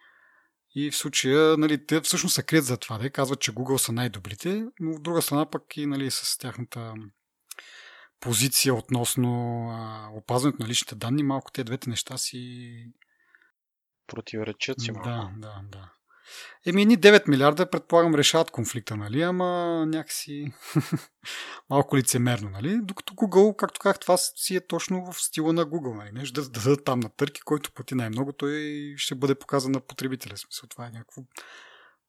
И 0.74 0.90
в 0.90 0.96
случая, 0.96 1.56
нали, 1.56 1.86
те 1.86 2.00
всъщност 2.00 2.34
се 2.34 2.42
крият 2.42 2.64
за 2.64 2.76
това, 2.76 2.98
да 2.98 3.10
казват, 3.10 3.40
че 3.40 3.52
Google 3.52 3.76
са 3.76 3.92
най-добрите, 3.92 4.66
но 4.80 4.96
в 4.96 5.00
друга 5.00 5.22
страна 5.22 5.50
пък 5.50 5.76
и 5.76 5.86
нали, 5.86 6.10
с 6.10 6.38
тяхната 6.38 6.94
позиция 8.20 8.74
относно 8.74 9.30
а, 9.70 10.08
опазването 10.12 10.62
на 10.62 10.68
личните 10.68 10.94
данни, 10.94 11.22
малко 11.22 11.50
те 11.52 11.64
двете 11.64 11.90
неща 11.90 12.18
си 12.18 12.92
противоречат 14.06 14.80
си 14.80 14.92
малко. 14.92 15.08
Да, 15.08 15.30
да, 15.36 15.60
да. 15.68 15.92
Еми, 16.66 16.84
ни 16.86 16.98
9 16.98 17.28
милиарда, 17.28 17.70
предполагам, 17.70 18.14
решават 18.14 18.50
конфликта, 18.50 18.96
нали? 18.96 19.22
Ама 19.22 19.46
някакси 19.86 20.52
малко 21.70 21.96
лицемерно, 21.96 22.50
нали? 22.50 22.78
Докато 22.82 23.14
Google, 23.14 23.56
както 23.56 23.80
казах, 23.80 23.98
това 23.98 24.16
си 24.16 24.56
е 24.56 24.66
точно 24.66 25.12
в 25.12 25.22
стила 25.22 25.52
на 25.52 25.66
Google, 25.66 25.96
нали? 25.96 26.10
Нещо 26.12 26.42
да 26.42 26.48
дадат 26.48 26.84
там 26.84 27.00
на 27.00 27.08
търки, 27.08 27.40
който 27.40 27.72
плати 27.72 27.94
най-много, 27.94 28.32
той 28.32 28.94
ще 28.96 29.14
бъде 29.14 29.34
показан 29.34 29.72
на 29.72 29.80
потребителя. 29.80 30.36
Смисъл, 30.36 30.68
това 30.68 30.86
е 30.86 30.90
някакво 30.90 31.22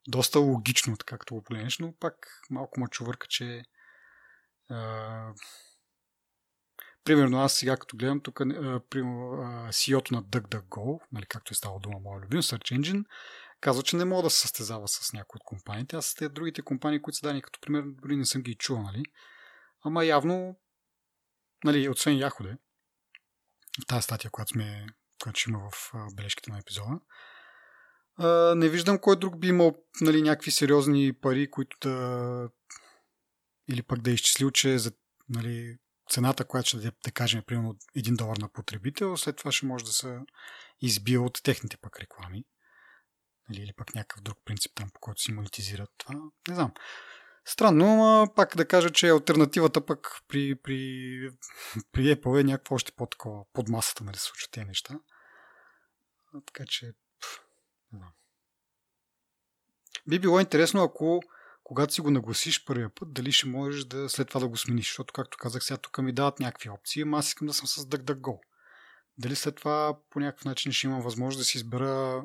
доста 0.08 0.40
логично, 0.40 0.98
така 0.98 1.18
като 1.18 1.36
го 1.36 1.44
погледнеш, 1.44 1.80
но 1.80 1.94
пак 2.00 2.14
малко 2.50 2.80
ма 2.80 2.88
чувърка, 2.88 3.28
че 3.30 3.64
а... 4.70 5.34
Примерно 7.04 7.42
аз 7.42 7.54
сега 7.54 7.78
като 7.78 7.98
гледам 7.98 8.22
тук 8.22 8.40
CEO-то 8.40 10.14
на 10.16 10.24
DuckDuckGo, 10.24 11.00
нали, 11.12 11.26
както 11.26 11.52
е 11.52 11.56
стало 11.56 11.80
дума 11.80 12.00
моя 12.00 12.22
любим, 12.22 12.42
Search 12.42 12.80
Engine, 12.80 13.04
казва, 13.66 13.84
че 13.84 13.96
не 13.96 14.06
мога 14.06 14.24
да 14.24 14.30
се 14.30 14.40
състезава 14.40 14.88
с 14.88 15.14
някои 15.14 15.38
от 15.38 15.44
компаниите. 15.44 15.96
Аз 15.96 16.16
тези 16.16 16.34
другите 16.34 16.62
компании, 16.62 17.02
които 17.02 17.18
са 17.18 17.28
дани 17.28 17.42
като 17.42 17.60
пример, 17.60 17.84
дори 17.86 18.16
не 18.16 18.26
съм 18.26 18.42
ги 18.42 18.56
чувал, 18.56 18.84
нали? 18.84 19.04
Ама 19.84 20.06
явно, 20.06 20.60
нали, 21.64 21.90
освен 21.90 22.18
Яходе, 22.18 22.58
в 23.84 23.86
тази 23.86 24.02
статия, 24.02 24.32
която, 24.32 24.50
сме, 24.50 24.88
която 25.22 25.40
ще 25.40 25.50
има 25.50 25.70
в 25.72 25.94
бележките 26.16 26.52
на 26.52 26.60
епизода, 26.60 27.00
не 28.56 28.70
виждам 28.70 29.00
кой 29.00 29.20
друг 29.20 29.40
би 29.40 29.48
имал 29.48 29.76
нали, 30.02 30.22
някакви 30.22 30.52
сериозни 30.52 31.14
пари, 31.14 31.52
които 31.52 31.78
да 31.82 32.50
или 33.70 33.84
пък 33.84 34.02
да 34.02 34.12
е 34.12 34.14
изчислил, 34.14 34.52
че 34.52 34.80
за 34.80 34.92
нали, 35.30 35.78
цената, 36.10 36.46
която 36.46 36.68
ще 36.68 36.78
даде, 36.78 36.92
да 37.04 37.12
кажем, 37.12 37.44
примерно 37.48 37.76
1 37.98 38.16
долар 38.16 38.38
на 38.38 38.50
потребител, 38.50 39.18
след 39.18 39.38
това 39.38 39.52
ще 39.52 39.66
може 39.66 39.86
да 39.86 39.92
се 39.92 40.20
избие 40.82 41.18
от 41.18 41.44
техните 41.44 41.78
пък 41.78 42.00
реклами. 42.00 42.44
Нали, 43.50 43.62
или 43.62 43.74
пък 43.74 43.96
някакъв 43.96 44.24
друг 44.24 44.38
принцип 44.46 44.72
там, 44.76 44.90
по 44.94 45.00
който 45.00 45.22
си 45.22 45.32
монетизират 45.32 45.90
това. 45.98 46.16
Не 46.48 46.56
знам. 46.56 46.74
Странно, 47.46 47.86
но 47.86 48.34
пак 48.36 48.56
да 48.56 48.68
кажа, 48.68 48.90
че 48.90 49.10
альтернативата 49.10 49.86
пък 49.86 50.22
при, 50.28 50.56
при, 50.56 51.32
при 51.92 52.16
Apple 52.16 52.42
е 52.42 52.44
някакво 52.44 52.76
още 52.76 52.92
по-такова, 52.92 53.46
под 53.54 53.70
масата, 53.70 54.04
нали, 54.04 54.18
се 54.18 54.24
случват 54.24 54.52
тези 54.52 54.66
неща. 54.66 55.00
Така 56.46 56.64
че, 56.68 56.94
пъл, 57.20 57.46
не. 57.92 58.06
Би 60.08 60.20
било 60.20 60.40
интересно, 60.40 60.84
ако 60.84 61.22
когато 61.64 61.94
си 61.94 62.02
го 62.02 62.12
нагласиш 62.12 62.66
първия 62.66 62.90
път, 62.96 63.14
дали 63.14 63.32
ще 63.32 63.48
можеш 63.48 63.86
да 63.86 64.10
след 64.10 64.28
това 64.28 64.40
да 64.40 64.48
го 64.48 64.58
смениш, 64.58 64.88
защото, 64.88 65.14
както 65.14 65.38
казах, 65.38 65.64
сега 65.64 65.78
тук 65.78 65.98
ми 65.98 66.14
дават 66.14 66.40
някакви 66.40 66.70
опции, 66.70 67.02
ама 67.02 67.18
аз 67.18 67.28
искам 67.28 67.48
да 67.48 67.54
съм 67.54 67.68
с 67.68 67.86
DuckDuckGo. 67.86 68.40
Дали 69.18 69.36
след 69.36 69.56
това 69.56 69.98
по 70.10 70.20
някакъв 70.20 70.46
начин 70.46 70.72
ще 70.72 70.88
имам 70.88 71.02
възможност 71.02 71.38
да 71.38 71.44
си 71.44 71.58
избера 71.58 72.24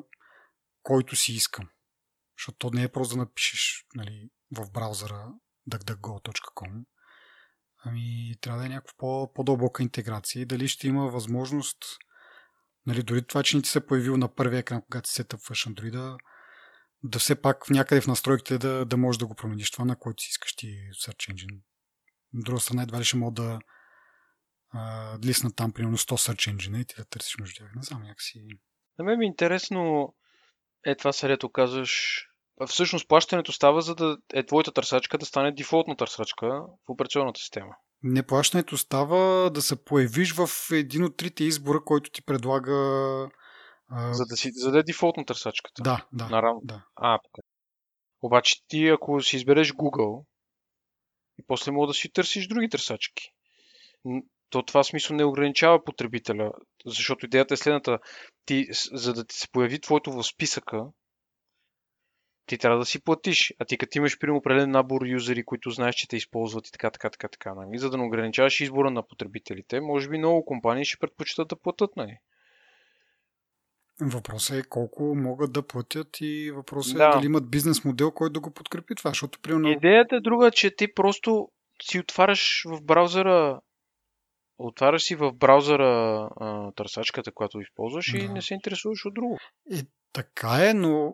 който 0.83 1.15
си 1.15 1.33
искам. 1.33 1.69
Защото 2.37 2.57
то 2.57 2.69
не 2.73 2.83
е 2.83 2.91
просто 2.91 3.15
да 3.15 3.21
напишеш 3.21 3.85
нали, 3.95 4.29
в 4.57 4.71
браузъра 4.71 5.27
duckduckgo.com, 5.71 6.85
ами 7.83 8.35
трябва 8.41 8.59
да 8.59 8.65
е 8.65 8.69
някаква 8.69 8.93
по- 8.97 9.33
по-дълбока 9.33 9.83
интеграция 9.83 10.45
дали 10.45 10.67
ще 10.67 10.87
има 10.87 11.09
възможност 11.09 11.77
нали, 12.85 13.03
дори 13.03 13.27
това, 13.27 13.43
че 13.43 13.57
не 13.57 13.63
ти 13.63 13.69
се 13.69 13.85
появил 13.85 14.17
на 14.17 14.35
първия 14.35 14.59
екран, 14.59 14.81
когато 14.81 15.09
си 15.09 15.15
сетъпваш 15.15 15.67
Android, 15.67 16.17
да, 17.03 17.19
все 17.19 17.41
пак 17.41 17.69
някъде 17.69 18.01
в 18.01 18.07
настройките 18.07 18.57
да, 18.57 18.85
да 18.85 18.97
можеш 18.97 19.17
да 19.17 19.27
го 19.27 19.35
промениш 19.35 19.71
това, 19.71 19.85
на 19.85 19.95
който 19.95 20.23
си 20.23 20.29
искаш 20.29 20.55
ти 20.55 20.67
Search 21.05 21.33
Engine. 21.33 21.61
От 22.35 22.43
друга 22.43 22.59
страна, 22.59 22.83
едва 22.83 22.99
ли 22.99 23.03
ще 23.03 23.17
мога 23.17 23.31
да 23.31 23.59
а, 24.69 25.17
лисна 25.25 25.55
там 25.55 25.73
примерно 25.73 25.97
100 25.97 26.31
Search 26.31 26.55
Engine 26.55 26.81
и 26.81 26.85
ти 26.85 26.95
да 26.97 27.05
търсиш 27.05 27.37
между 27.37 27.55
тях. 27.57 27.75
Не 27.75 27.83
знам, 27.83 28.01
някакси... 28.01 28.47
На 28.99 29.05
мен 29.05 29.19
ми 29.19 29.25
е 29.25 29.27
интересно 29.27 30.13
е, 30.85 30.95
това 30.95 31.11
ето 31.23 31.51
казваш. 31.51 32.23
Всъщност 32.67 33.07
плащането 33.07 33.51
става, 33.51 33.81
за 33.81 33.95
да 33.95 34.17
е 34.33 34.45
твоята 34.45 34.71
търсачка 34.71 35.17
да 35.17 35.25
стане 35.25 35.51
дефолтна 35.51 35.97
търсачка 35.97 36.47
в 36.87 36.89
операционната 36.89 37.39
система. 37.39 37.75
Не 38.03 38.23
плащането 38.23 38.77
става 38.77 39.51
да 39.51 39.61
се 39.61 39.83
появиш 39.83 40.33
в 40.33 40.49
един 40.71 41.03
от 41.03 41.17
трите 41.17 41.43
избора, 41.43 41.83
който 41.85 42.11
ти 42.11 42.21
предлага. 42.21 42.73
А... 43.89 44.13
За 44.13 44.25
да 44.25 44.37
си 44.37 44.51
за 44.53 44.71
да 44.71 44.79
е 44.79 44.83
дефолтна 44.83 45.25
търсачката. 45.25 45.81
Да, 45.81 46.05
да. 46.13 46.29
Наравно. 46.29 46.61
да. 46.63 46.85
А, 46.95 47.17
така. 47.17 47.47
Обаче 48.21 48.55
ти, 48.67 48.87
ако 48.87 49.21
си 49.21 49.35
избереш 49.35 49.73
Google, 49.73 50.25
и 51.39 51.43
после 51.47 51.71
мога 51.71 51.87
да 51.87 51.93
си 51.93 52.11
търсиш 52.13 52.47
други 52.47 52.69
търсачки 52.69 53.33
то 54.51 54.63
това 54.63 54.83
смисъл 54.83 55.15
не 55.15 55.25
ограничава 55.25 55.83
потребителя, 55.83 56.51
защото 56.85 57.25
идеята 57.25 57.53
е 57.53 57.57
следната. 57.57 57.99
Ти, 58.45 58.67
за 58.91 59.13
да 59.13 59.25
ти 59.25 59.35
се 59.35 59.51
появи 59.51 59.81
твоето 59.81 60.11
в 60.11 60.23
списъка, 60.23 60.85
ти 62.45 62.57
трябва 62.57 62.79
да 62.79 62.85
си 62.85 63.03
платиш. 63.03 63.53
А 63.59 63.65
ти 63.65 63.77
като 63.77 63.97
имаш 63.97 64.19
при 64.19 64.31
определен 64.31 64.71
набор 64.71 65.05
юзери, 65.05 65.45
които 65.45 65.69
знаеш, 65.69 65.95
че 65.95 66.07
те 66.07 66.17
използват 66.17 66.67
и 66.67 66.71
така, 66.71 66.91
така, 66.91 67.09
така, 67.09 67.27
така, 67.27 67.53
нали? 67.53 67.77
за 67.77 67.89
да 67.89 67.97
не 67.97 68.03
ограничаваш 68.03 68.61
избора 68.61 68.91
на 68.91 69.07
потребителите, 69.07 69.81
може 69.81 70.09
би 70.09 70.17
много 70.17 70.45
компании 70.45 70.85
ще 70.85 70.97
предпочитат 70.99 71.47
да 71.47 71.55
платят, 71.55 71.95
нали? 71.97 72.17
Въпросът 74.01 74.57
е 74.57 74.69
колко 74.69 75.15
могат 75.15 75.53
да 75.53 75.67
платят 75.67 76.07
и 76.21 76.51
въпросът 76.55 76.95
е 76.95 76.97
да. 76.97 77.05
е 77.05 77.11
дали 77.11 77.25
имат 77.25 77.51
бизнес 77.51 77.85
модел, 77.85 78.11
който 78.11 78.33
да 78.33 78.39
го 78.39 78.51
подкрепи 78.51 78.95
това, 78.95 79.11
защото 79.11 79.39
примерно... 79.39 79.69
Идеята 79.69 80.15
е 80.15 80.21
друга, 80.21 80.51
че 80.51 80.75
ти 80.75 80.93
просто 80.93 81.49
си 81.83 81.99
отваряш 81.99 82.63
в 82.65 82.81
браузъра 82.83 83.59
отваряш 84.67 85.03
си 85.03 85.15
в 85.15 85.31
браузъра 85.31 86.29
а, 86.35 86.71
търсачката, 86.71 87.31
която 87.31 87.61
използваш 87.61 88.11
да. 88.11 88.17
и 88.17 88.29
не 88.29 88.41
се 88.41 88.53
интересуваш 88.53 89.05
от 89.05 89.13
друго. 89.13 89.37
И 89.71 89.83
така 90.13 90.69
е, 90.69 90.73
но 90.73 91.13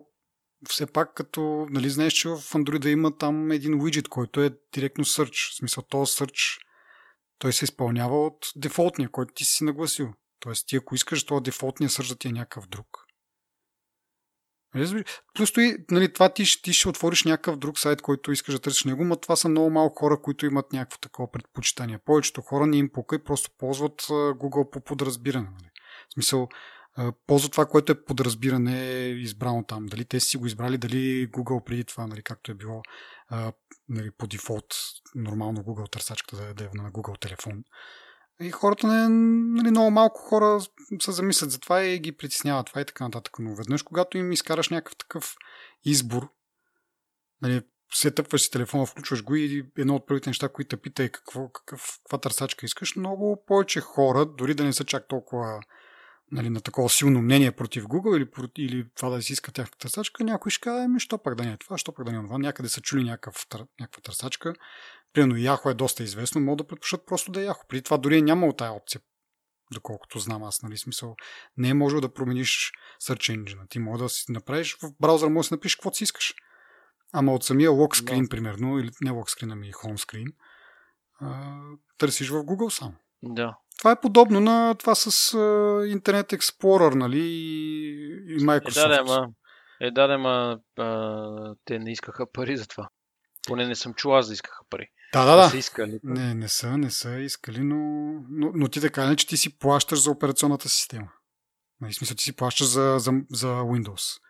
все 0.68 0.92
пак 0.92 1.14
като, 1.14 1.66
нали, 1.70 1.90
знаеш, 1.90 2.12
че 2.12 2.28
в 2.28 2.36
Android 2.36 2.88
има 2.88 3.16
там 3.16 3.50
един 3.50 3.84
виджет, 3.84 4.08
който 4.08 4.42
е 4.42 4.50
директно 4.74 5.04
search. 5.04 5.52
В 5.52 5.56
смисъл, 5.56 5.84
този 5.88 6.12
search, 6.12 6.58
той 7.38 7.52
се 7.52 7.64
изпълнява 7.64 8.26
от 8.26 8.38
дефолтния, 8.56 9.10
който 9.10 9.34
ти 9.34 9.44
си 9.44 9.64
нагласил. 9.64 10.12
Тоест, 10.40 10.68
ти 10.68 10.76
ако 10.76 10.94
искаш 10.94 11.24
този 11.24 11.42
дефолтния 11.42 11.90
search 11.90 12.08
да 12.08 12.16
ти 12.16 12.28
е 12.28 12.32
някакъв 12.32 12.68
друг, 12.68 12.86
плюс 15.34 15.50
и 15.56 15.76
нали, 15.90 16.12
това 16.12 16.28
ти, 16.28 16.62
ти 16.62 16.72
ще 16.72 16.88
отвориш 16.88 17.24
някакъв 17.24 17.56
друг 17.56 17.78
сайт, 17.78 18.02
който 18.02 18.32
искаш 18.32 18.54
да 18.54 18.60
търсиш 18.60 18.84
него, 18.84 19.04
но 19.04 19.16
това 19.16 19.36
са 19.36 19.48
много 19.48 19.70
малко 19.70 19.98
хора, 19.98 20.20
които 20.22 20.46
имат 20.46 20.72
някакво 20.72 20.98
такова 20.98 21.30
предпочитание. 21.30 21.98
Повечето 21.98 22.42
хора 22.42 22.66
не 22.66 22.76
им 22.76 22.90
пука 22.92 23.16
и 23.16 23.24
просто 23.24 23.50
ползват 23.58 24.02
Google 24.10 24.70
по 24.70 24.80
подразбиране. 24.80 25.48
Нали. 25.50 25.70
В 26.08 26.12
смисъл, 26.14 26.48
ползват 27.26 27.52
това, 27.52 27.66
което 27.66 27.92
е 27.92 28.04
подразбиране 28.04 29.08
избрано 29.16 29.64
там. 29.68 29.86
Дали 29.86 30.04
те 30.04 30.20
си 30.20 30.36
го 30.36 30.46
избрали, 30.46 30.78
дали 30.78 31.30
Google 31.30 31.64
преди 31.64 31.84
това, 31.84 32.06
нали, 32.06 32.22
както 32.22 32.50
е 32.50 32.54
било 32.54 32.82
нали, 33.88 34.10
по 34.18 34.26
дефолт, 34.26 34.74
нормално 35.14 35.60
Google 35.60 35.92
търсачката 35.92 36.54
да, 36.54 36.64
е 36.64 36.68
на 36.74 36.90
Google 36.90 37.20
телефон. 37.20 37.64
И 38.40 38.50
хората, 38.50 38.86
не, 38.86 39.08
нали, 39.58 39.70
много 39.70 39.90
малко 39.90 40.20
хора 40.20 40.60
се 41.00 41.12
замислят 41.12 41.50
за 41.50 41.60
това 41.60 41.84
и 41.84 41.98
ги 41.98 42.12
притесняват 42.12 42.66
това 42.66 42.80
и 42.80 42.84
така 42.84 43.04
нататък. 43.04 43.36
Но 43.38 43.54
веднъж, 43.54 43.82
когато 43.82 44.18
им 44.18 44.32
изкараш 44.32 44.68
някакъв 44.68 44.96
такъв 44.96 45.36
избор, 45.84 46.28
нали, 47.42 47.62
се 47.94 48.10
тъпваш 48.10 48.42
си 48.42 48.50
телефона, 48.50 48.86
включваш 48.86 49.24
го 49.24 49.34
и 49.34 49.66
едно 49.78 49.94
от 49.94 50.06
първите 50.06 50.30
неща, 50.30 50.48
които 50.48 50.68
те 50.68 50.82
пита 50.82 51.02
е 51.02 51.08
какво, 51.08 51.48
какъв, 51.48 51.98
каква 52.02 52.18
търсачка 52.18 52.66
искаш, 52.66 52.96
много 52.96 53.44
повече 53.46 53.80
хора, 53.80 54.26
дори 54.26 54.54
да 54.54 54.64
не 54.64 54.72
са 54.72 54.84
чак 54.84 55.08
толкова 55.08 55.60
нали, 56.32 56.50
на 56.50 56.60
такова 56.60 56.88
силно 56.88 57.22
мнение 57.22 57.52
против 57.52 57.84
Google 57.84 58.16
или, 58.16 58.50
или 58.58 58.86
това 58.96 59.08
да 59.10 59.22
си 59.22 59.32
иска 59.32 59.52
тяхната 59.52 59.78
търсачка, 59.78 60.24
някой 60.24 60.50
ще 60.50 60.60
каже, 60.60 60.84
ами, 60.84 61.00
що 61.00 61.18
пак 61.18 61.34
да 61.34 61.44
не 61.44 61.52
е 61.52 61.56
това, 61.56 61.78
що 61.78 61.92
пак 61.92 62.06
да 62.06 62.12
не 62.12 62.18
е 62.18 62.22
това. 62.22 62.38
Някъде 62.38 62.68
са 62.68 62.80
чули 62.80 63.04
някакъв, 63.04 63.46
някаква 63.80 64.02
търсачка. 64.02 64.54
Примерно 65.12 65.36
Яхо 65.36 65.70
е 65.70 65.74
доста 65.74 66.02
известно, 66.02 66.40
могат 66.40 66.58
да 66.58 66.66
предпочитат 66.66 67.06
просто 67.06 67.32
да 67.32 67.40
е 67.40 67.44
Яхо. 67.44 67.64
Преди 67.68 67.82
това 67.82 67.98
дори 67.98 68.18
е 68.18 68.22
нямало 68.22 68.52
тая 68.52 68.72
опция, 68.72 69.00
доколкото 69.72 70.18
знам 70.18 70.44
аз, 70.44 70.62
нали, 70.62 70.76
смисъл. 70.76 71.16
Не 71.56 71.68
е 71.68 71.74
можел 71.74 72.00
да 72.00 72.12
промениш 72.12 72.72
Search 73.02 73.36
Engine. 73.36 73.68
Ти 73.68 73.78
може 73.78 74.02
да 74.02 74.08
си 74.08 74.32
направиш 74.32 74.76
в 74.82 74.92
браузър, 75.00 75.28
може 75.28 75.46
да 75.46 75.48
си 75.48 75.54
напишеш 75.54 75.76
каквото 75.76 75.96
си 75.96 76.04
искаш. 76.04 76.34
Ама 77.12 77.34
от 77.34 77.44
самия 77.44 77.70
локскрин, 77.70 78.22
да. 78.22 78.28
примерно, 78.28 78.78
или 78.78 78.90
не 79.00 79.10
локскрин, 79.10 79.50
ами 79.50 79.72
хомскрин, 79.72 80.26
търсиш 81.98 82.30
в 82.30 82.34
Google 82.34 82.68
само. 82.68 82.94
Да. 83.22 83.56
Това 83.78 83.90
е 83.90 84.00
подобно 84.00 84.40
на 84.40 84.74
това 84.74 84.94
с 84.94 85.10
Internet 85.86 86.36
Explorer, 86.36 86.94
нали, 86.94 87.20
и 87.20 88.38
Microsoft. 88.40 88.84
Е, 88.84 88.88
да, 88.88 89.04
да, 89.04 89.04
ма, 89.04 89.28
е, 89.80 89.90
да, 89.90 90.06
да, 90.06 90.18
ма, 90.18 90.60
а, 90.78 91.54
те 91.64 91.78
не 91.78 91.92
искаха 91.92 92.32
пари 92.32 92.56
за 92.56 92.66
това. 92.66 92.88
Поне 93.46 93.66
не 93.66 93.74
съм 93.74 93.94
чул 93.94 94.16
аз 94.16 94.26
да 94.26 94.32
искаха 94.32 94.64
пари. 94.70 94.88
Да, 95.12 95.24
да, 95.24 95.36
да. 95.36 95.48
Са 95.48 95.56
искали. 95.56 96.00
Не, 96.02 96.34
не 96.34 96.48
са, 96.48 96.78
не 96.78 96.90
са 96.90 97.18
искали, 97.18 97.60
но, 97.60 97.76
но, 98.30 98.50
но 98.54 98.68
ти 98.68 98.80
така 98.80 99.06
не, 99.06 99.16
че 99.16 99.26
ти 99.26 99.36
си 99.36 99.58
плащаш 99.58 100.02
за 100.02 100.10
операционната 100.10 100.68
система. 100.68 101.08
Нали, 101.80 101.92
смисъл, 101.92 102.16
ти 102.16 102.24
си 102.24 102.36
плащаш 102.36 102.66
за, 102.66 102.96
за, 102.98 103.12
за 103.30 103.48
Windows. 103.48 104.20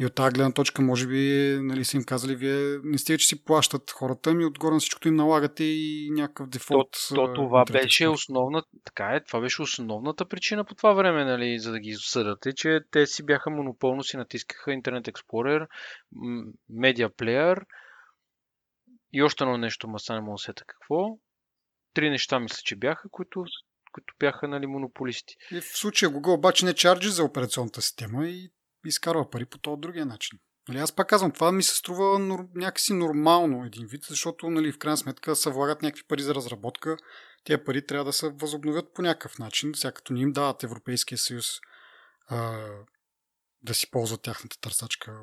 И 0.00 0.06
от 0.06 0.14
тази 0.14 0.32
гледна 0.32 0.52
точка, 0.52 0.82
може 0.82 1.06
би, 1.06 1.56
нали, 1.60 1.84
са 1.84 1.96
им 1.96 2.04
казали, 2.04 2.36
вие 2.36 2.78
не 2.84 2.98
сте, 2.98 3.18
че 3.18 3.26
си 3.26 3.44
плащат 3.44 3.90
хората, 3.90 4.34
ми 4.34 4.44
отгоре 4.44 4.74
на 4.74 4.80
всичкото 4.80 5.08
им 5.08 5.14
налагате 5.14 5.64
и 5.64 6.10
някакъв 6.12 6.48
дефолт. 6.48 6.88
То, 7.08 7.14
то 7.14 7.34
това 7.34 7.64
беше 7.64 8.08
основна, 8.08 8.62
така 8.84 9.04
е, 9.04 9.24
това 9.24 9.40
беше 9.40 9.62
основната 9.62 10.24
причина 10.24 10.64
по 10.64 10.74
това 10.74 10.92
време, 10.92 11.24
нали, 11.24 11.58
за 11.58 11.72
да 11.72 11.80
ги 11.80 11.94
съдате, 11.94 12.52
че 12.52 12.80
те 12.90 13.06
си 13.06 13.26
бяха 13.26 13.50
монополно, 13.50 14.04
си 14.04 14.16
натискаха 14.16 14.70
Internet 14.70 15.12
Explorer, 15.12 15.66
Media 16.72 17.08
Player 17.08 17.62
и 19.12 19.22
още 19.22 19.44
едно 19.44 19.58
нещо, 19.58 19.88
ма 19.88 19.98
не 20.10 20.20
мога 20.20 20.38
сета 20.38 20.64
какво. 20.66 21.18
Три 21.94 22.10
неща 22.10 22.40
мисля, 22.40 22.60
че 22.64 22.76
бяха, 22.76 23.08
които 23.10 23.44
които 23.92 24.14
бяха 24.18 24.48
нали, 24.48 24.66
монополисти. 24.66 25.34
И 25.50 25.60
в 25.60 25.78
случая 25.78 26.10
Google 26.10 26.34
обаче 26.34 26.64
не 26.64 26.74
чарджи 26.74 27.08
за 27.08 27.24
операционната 27.24 27.82
система 27.82 28.28
и 28.28 28.50
изкарва 28.84 29.30
пари 29.30 29.46
по 29.46 29.58
този 29.58 29.80
другия 29.80 30.06
начин. 30.06 30.38
Нали, 30.68 30.78
аз 30.78 30.94
пак 30.94 31.08
казвам, 31.08 31.32
това 31.32 31.52
ми 31.52 31.62
се 31.62 31.76
струва 31.76 32.18
нор... 32.18 32.46
някакси 32.54 32.92
нормално 32.92 33.64
един 33.64 33.86
вид, 33.86 34.04
защото 34.04 34.50
нали, 34.50 34.72
в 34.72 34.78
крайна 34.78 34.96
сметка 34.96 35.36
се 35.36 35.50
влагат 35.50 35.82
някакви 35.82 36.04
пари 36.08 36.22
за 36.22 36.34
разработка. 36.34 36.96
Тези 37.44 37.64
пари 37.64 37.86
трябва 37.86 38.04
да 38.04 38.12
се 38.12 38.28
възобновят 38.28 38.94
по 38.94 39.02
някакъв 39.02 39.38
начин, 39.38 39.74
сега 39.74 39.92
като 39.92 40.12
ни 40.12 40.20
им 40.20 40.32
дават 40.32 40.62
Европейския 40.62 41.18
съюз 41.18 41.46
а, 42.26 42.68
да 43.62 43.74
си 43.74 43.90
ползват 43.90 44.22
тяхната 44.22 44.60
търсачка, 44.60 45.22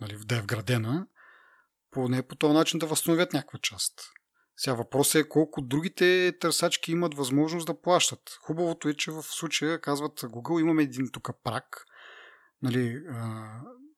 нали, 0.00 0.16
да 0.24 0.36
е 0.36 0.40
вградена, 0.40 1.06
поне 1.94 2.22
по 2.22 2.36
този 2.36 2.54
начин 2.54 2.78
да 2.78 2.86
възстановят 2.86 3.32
някаква 3.32 3.58
част. 3.62 3.92
Сега 4.56 4.74
въпросът 4.74 5.14
е 5.14 5.28
колко 5.28 5.62
другите 5.62 6.32
търсачки 6.40 6.92
имат 6.92 7.14
възможност 7.14 7.66
да 7.66 7.80
плащат. 7.80 8.38
Хубавото 8.42 8.88
е, 8.88 8.94
че 8.94 9.10
в 9.10 9.22
случая 9.22 9.80
казват 9.80 10.20
Google 10.20 10.60
имаме 10.60 10.82
един 10.82 11.10
тук 11.12 11.30
прак, 11.44 11.84
нали, 12.62 13.02
а, 13.10 13.44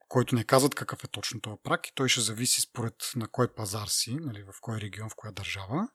който 0.09 0.35
не 0.35 0.45
казват 0.45 0.75
какъв 0.75 1.05
е 1.05 1.09
точно 1.09 1.41
този 1.41 1.57
прак 1.65 1.87
и 1.87 1.93
той 1.95 2.09
ще 2.09 2.21
зависи 2.21 2.61
според 2.61 2.95
на 3.17 3.29
кой 3.29 3.49
пазар 3.55 3.87
си, 3.87 4.17
нали, 4.21 4.43
в 4.43 4.61
кой 4.61 4.81
регион, 4.81 5.11
в 5.11 5.17
коя 5.17 5.33
държава. 5.33 5.89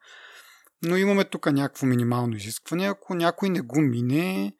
Но 0.83 0.97
имаме 0.97 1.25
тук 1.25 1.51
някакво 1.51 1.85
минимално 1.85 2.35
изискване. 2.35 2.87
Ако 2.87 3.13
някой 3.13 3.49
не 3.49 3.61
го 3.61 3.81
мине, 3.81 4.55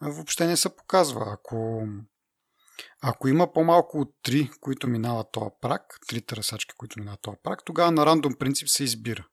въобще 0.00 0.46
не 0.46 0.56
се 0.56 0.76
показва. 0.76 1.24
Ако, 1.32 1.86
ако 3.04 3.28
има 3.28 3.52
по-малко 3.52 3.98
от 3.98 4.14
3, 4.24 4.58
които 4.60 4.88
минават 4.88 5.32
този 5.32 5.50
прак, 5.60 5.98
3 6.08 6.26
търсачки, 6.26 6.74
които 6.76 6.98
минават 6.98 7.20
този 7.22 7.36
прак, 7.42 7.64
тогава 7.64 7.92
на 7.92 8.06
рандом 8.06 8.34
принцип 8.34 8.68
се 8.68 8.84
избира. 8.84 9.26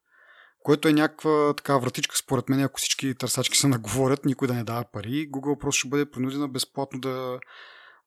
Което 0.60 0.88
е 0.88 0.94
някаква 0.94 1.54
така 1.58 1.78
вратичка, 1.78 2.18
според 2.18 2.50
мен, 2.50 2.64
ако 2.64 2.78
всички 2.80 3.16
търсачки 3.16 3.58
се 3.58 3.68
наговорят, 3.76 4.26
никой 4.26 4.48
да 4.48 4.54
не 4.54 4.64
дава 4.64 4.86
пари, 4.92 5.32
Google 5.32 5.60
просто 5.60 5.80
ще 5.80 5.90
бъде 5.90 6.12
принудена 6.12 6.48
безплатно 6.48 7.00
да, 7.00 7.40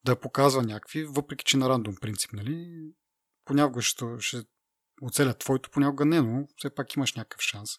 да 0.04 0.20
показва 0.20 0.62
някакви, 0.62 1.04
въпреки 1.04 1.44
че 1.44 1.56
на 1.56 1.68
рандом 1.68 1.94
принцип, 2.00 2.32
нали? 2.32 2.68
Понякога 3.44 3.82
ще, 3.82 4.04
ще 4.18 4.42
оцелят 5.02 5.38
твоето, 5.38 5.70
понякога 5.70 6.04
не, 6.04 6.20
но 6.20 6.46
все 6.56 6.74
пак 6.74 6.94
имаш 6.94 7.14
някакъв 7.14 7.40
шанс. 7.40 7.70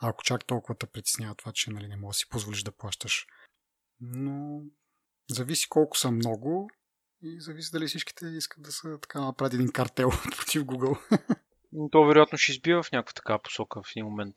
А 0.00 0.08
ако 0.08 0.22
чак 0.22 0.46
толкова 0.46 0.74
те 0.74 0.86
притеснява 0.86 1.34
това, 1.34 1.52
че 1.52 1.70
нали, 1.70 1.88
не 1.88 1.96
можеш 1.96 2.18
да 2.18 2.18
си 2.18 2.28
позволиш 2.28 2.62
да 2.62 2.72
плащаш. 2.72 3.26
Но 4.00 4.60
зависи 5.30 5.68
колко 5.68 5.96
са 5.96 6.10
много 6.10 6.70
и 7.22 7.40
зависи 7.40 7.70
дали 7.72 7.86
всичките 7.86 8.26
искат 8.26 8.62
да 8.62 8.72
са 8.72 8.98
така 9.02 9.20
направят 9.20 9.54
един 9.54 9.72
картел 9.72 10.10
против 10.36 10.62
Google. 10.62 11.20
То 11.92 12.04
вероятно 12.04 12.38
ще 12.38 12.52
избива 12.52 12.82
в 12.82 12.92
някаква 12.92 13.12
така 13.12 13.38
посока 13.38 13.82
в 13.82 13.90
един 13.96 14.04
момент. 14.04 14.36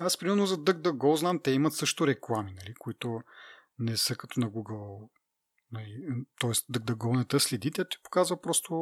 Аз 0.00 0.18
примерно 0.18 0.46
за 0.46 0.56
DuckDuckGo 0.56 1.14
знам, 1.14 1.40
те 1.42 1.50
имат 1.50 1.74
също 1.74 2.06
реклами, 2.06 2.52
нали, 2.52 2.74
които 2.78 3.20
не 3.78 3.96
са 3.96 4.16
като 4.16 4.40
на 4.40 4.50
Google. 4.50 5.08
Нали, 5.72 6.04
тоест 6.40 6.66
го 6.96 7.16
не 7.16 7.24
те 7.24 7.38
следи, 7.38 7.70
тя 7.70 7.84
ти 7.84 7.96
показва 8.02 8.40
просто 8.40 8.74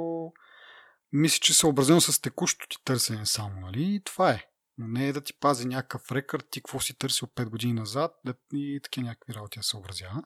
мисли, 1.12 1.40
че 1.40 1.54
съобразено 1.54 2.00
с 2.00 2.20
текущото 2.20 2.68
ти 2.68 2.84
търсене 2.84 3.26
само, 3.26 3.60
нали? 3.60 3.94
И 3.94 4.02
това 4.04 4.30
е. 4.30 4.46
Но 4.78 4.88
не 4.88 5.08
е 5.08 5.12
да 5.12 5.20
ти 5.20 5.32
пази 5.40 5.66
някакъв 5.66 6.12
рекърд, 6.12 6.46
ти 6.50 6.60
какво 6.60 6.80
си 6.80 6.98
търсил 6.98 7.28
5 7.28 7.48
години 7.48 7.72
назад 7.72 8.14
да, 8.24 8.34
и 8.52 8.80
такива 8.82 9.06
някакви 9.06 9.34
работи 9.34 9.58
да 9.58 9.62
съобразява. 9.62 10.22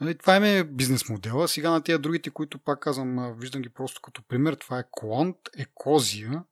Нали, 0.00 0.18
това 0.18 0.36
е 0.36 0.64
бизнес 0.64 1.08
модела. 1.08 1.48
Сега 1.48 1.70
на 1.70 1.82
тези 1.82 1.98
другите, 1.98 2.30
които 2.30 2.58
пак 2.58 2.80
казвам, 2.80 3.36
виждам 3.38 3.62
ги 3.62 3.68
просто 3.68 4.00
като 4.00 4.22
пример, 4.28 4.54
това 4.54 4.78
е 4.78 4.82
Quant, 4.82 5.36
Екозия. 5.58 6.44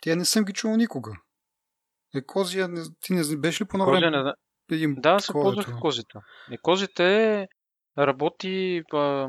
Тя 0.00 0.16
не 0.16 0.24
съм 0.24 0.44
ги 0.44 0.52
чувал 0.52 0.76
никога. 0.76 1.12
Екозия, 2.14 2.68
ти 3.00 3.12
не 3.12 3.36
беше 3.36 3.64
ли 3.64 3.68
по 3.68 3.78
време? 3.78 4.10
Не, 4.10 4.32
един 4.70 4.94
да, 4.98 5.18
се 5.18 5.32
ползвах 5.32 5.80
козите. 5.80 6.18
И 6.50 6.58
козите 6.58 7.48
работи 7.98 8.82
по 8.88 9.28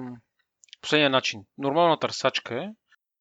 последния 0.81 1.09
начин. 1.09 1.41
Нормална 1.57 1.99
търсачка 1.99 2.55
е, 2.55 2.67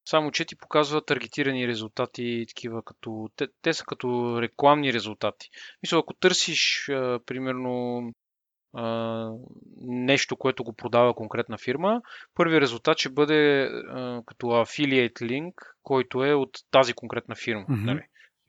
само 0.04 0.30
че 0.30 0.44
ти 0.44 0.56
показва 0.56 1.04
таргетирани 1.04 1.68
резултати, 1.68 2.44
такива 2.48 2.82
като... 2.82 3.28
Те, 3.36 3.48
те 3.62 3.72
са 3.72 3.84
като 3.84 4.38
рекламни 4.42 4.92
резултати. 4.92 5.48
Мисля, 5.82 5.98
ако 5.98 6.14
търсиш, 6.14 6.88
а, 6.88 7.20
примерно, 7.26 8.02
а, 8.74 9.30
нещо, 9.80 10.36
което 10.36 10.64
го 10.64 10.72
продава 10.72 11.14
конкретна 11.14 11.58
фирма, 11.58 12.02
първият 12.34 12.62
резултат 12.62 12.98
ще 12.98 13.08
бъде 13.08 13.62
а, 13.64 14.22
като 14.26 14.46
affiliate 14.46 15.22
link, 15.22 15.52
който 15.82 16.24
е 16.24 16.34
от 16.34 16.50
тази 16.70 16.92
конкретна 16.92 17.34
фирма. 17.34 17.66
Mm-hmm. 17.66 17.84
Нали? 17.84 18.02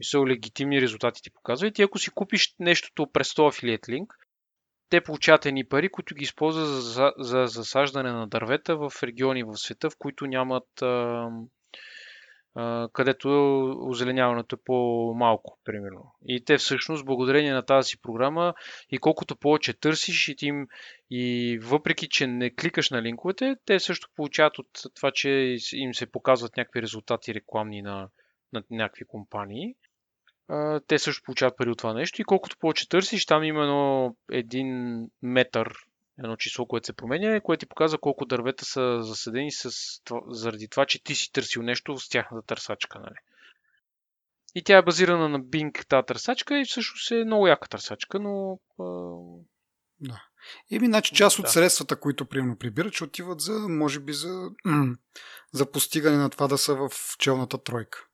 са 0.03 0.19
легитимни 0.19 0.81
резултати 0.81 1.21
ти 1.21 1.31
показва. 1.31 1.67
И 1.67 1.73
ти 1.73 1.83
ако 1.83 1.99
си 1.99 2.09
купиш 2.09 2.55
нещото 2.59 3.07
през 3.13 3.33
този 3.33 3.47
афилиет 3.47 3.89
линк, 3.89 4.13
те 4.89 5.01
получават 5.01 5.45
едни 5.45 5.67
пари, 5.67 5.89
които 5.89 6.15
ги 6.15 6.23
използват 6.23 6.67
за, 6.67 7.13
за 7.17 7.45
засаждане 7.47 8.11
на 8.11 8.27
дървета 8.27 8.77
в 8.77 8.91
региони 9.03 9.43
в 9.43 9.57
света, 9.57 9.89
в 9.89 9.93
които 9.99 10.27
нямат 10.27 10.81
а, 10.81 11.27
където 12.93 13.29
озеленяването 13.81 14.55
е 14.55 14.63
по-малко, 14.65 15.59
примерно. 15.63 16.15
И 16.27 16.45
те 16.45 16.57
всъщност, 16.57 17.05
благодарение 17.05 17.53
на 17.53 17.65
тази 17.65 17.97
програма, 17.97 18.53
и 18.89 18.97
колкото 18.97 19.35
повече 19.35 19.73
търсиш, 19.73 20.27
и, 20.27 20.35
им, 20.41 20.67
и 21.09 21.57
въпреки, 21.61 22.07
че 22.09 22.27
не 22.27 22.55
кликаш 22.55 22.89
на 22.89 23.01
линковете, 23.01 23.55
те 23.65 23.79
също 23.79 24.09
получават 24.15 24.59
от 24.59 24.67
това, 24.95 25.11
че 25.11 25.57
им 25.73 25.93
се 25.93 26.11
показват 26.11 26.57
някакви 26.57 26.81
резултати 26.81 27.33
рекламни 27.33 27.81
на, 27.81 28.09
на 28.53 28.63
някакви 28.69 29.05
компании 29.05 29.75
те 30.87 30.99
също 30.99 31.23
получават 31.23 31.57
пари 31.57 31.69
от 31.69 31.77
това 31.77 31.93
нещо. 31.93 32.21
И 32.21 32.25
колкото 32.25 32.57
повече 32.57 32.89
търсиш, 32.89 33.25
там 33.25 33.43
има 33.43 33.61
едно, 33.61 34.15
един 34.31 35.01
метър, 35.21 35.73
едно 36.23 36.35
число, 36.35 36.65
което 36.65 36.85
се 36.85 36.93
променя, 36.93 37.41
което 37.41 37.59
ти 37.59 37.69
показва 37.69 37.97
колко 37.97 38.25
дървета 38.25 38.65
са 38.65 39.03
заседени 39.03 39.51
с, 39.51 39.71
заради 40.27 40.67
това, 40.67 40.85
че 40.85 41.03
ти 41.03 41.15
си 41.15 41.31
търсил 41.31 41.61
нещо 41.61 41.97
с 41.97 42.09
тяхната 42.09 42.47
търсачка. 42.47 42.99
Нали? 42.99 43.15
И 44.55 44.63
тя 44.63 44.77
е 44.77 44.81
базирана 44.81 45.29
на 45.29 45.39
Bing, 45.39 45.87
тази 45.87 46.05
търсачка, 46.05 46.59
и 46.59 46.65
всъщност 46.65 47.11
е 47.11 47.25
много 47.25 47.47
яка 47.47 47.69
търсачка, 47.69 48.19
но... 48.19 48.59
Да. 49.99 50.23
Еми, 50.71 50.87
значи 50.87 51.15
част 51.15 51.39
от 51.39 51.45
да. 51.45 51.51
средствата, 51.51 51.99
които 51.99 52.25
приемно 52.25 52.57
прибират, 52.57 52.93
ще 52.93 53.03
отиват 53.03 53.41
за, 53.41 53.53
може 53.69 53.99
би, 53.99 54.13
за, 54.13 54.49
за 55.53 55.71
постигане 55.71 56.17
на 56.17 56.29
това 56.29 56.47
да 56.47 56.57
са 56.57 56.75
в 56.75 56.89
челната 57.19 57.63
тройка. 57.63 58.05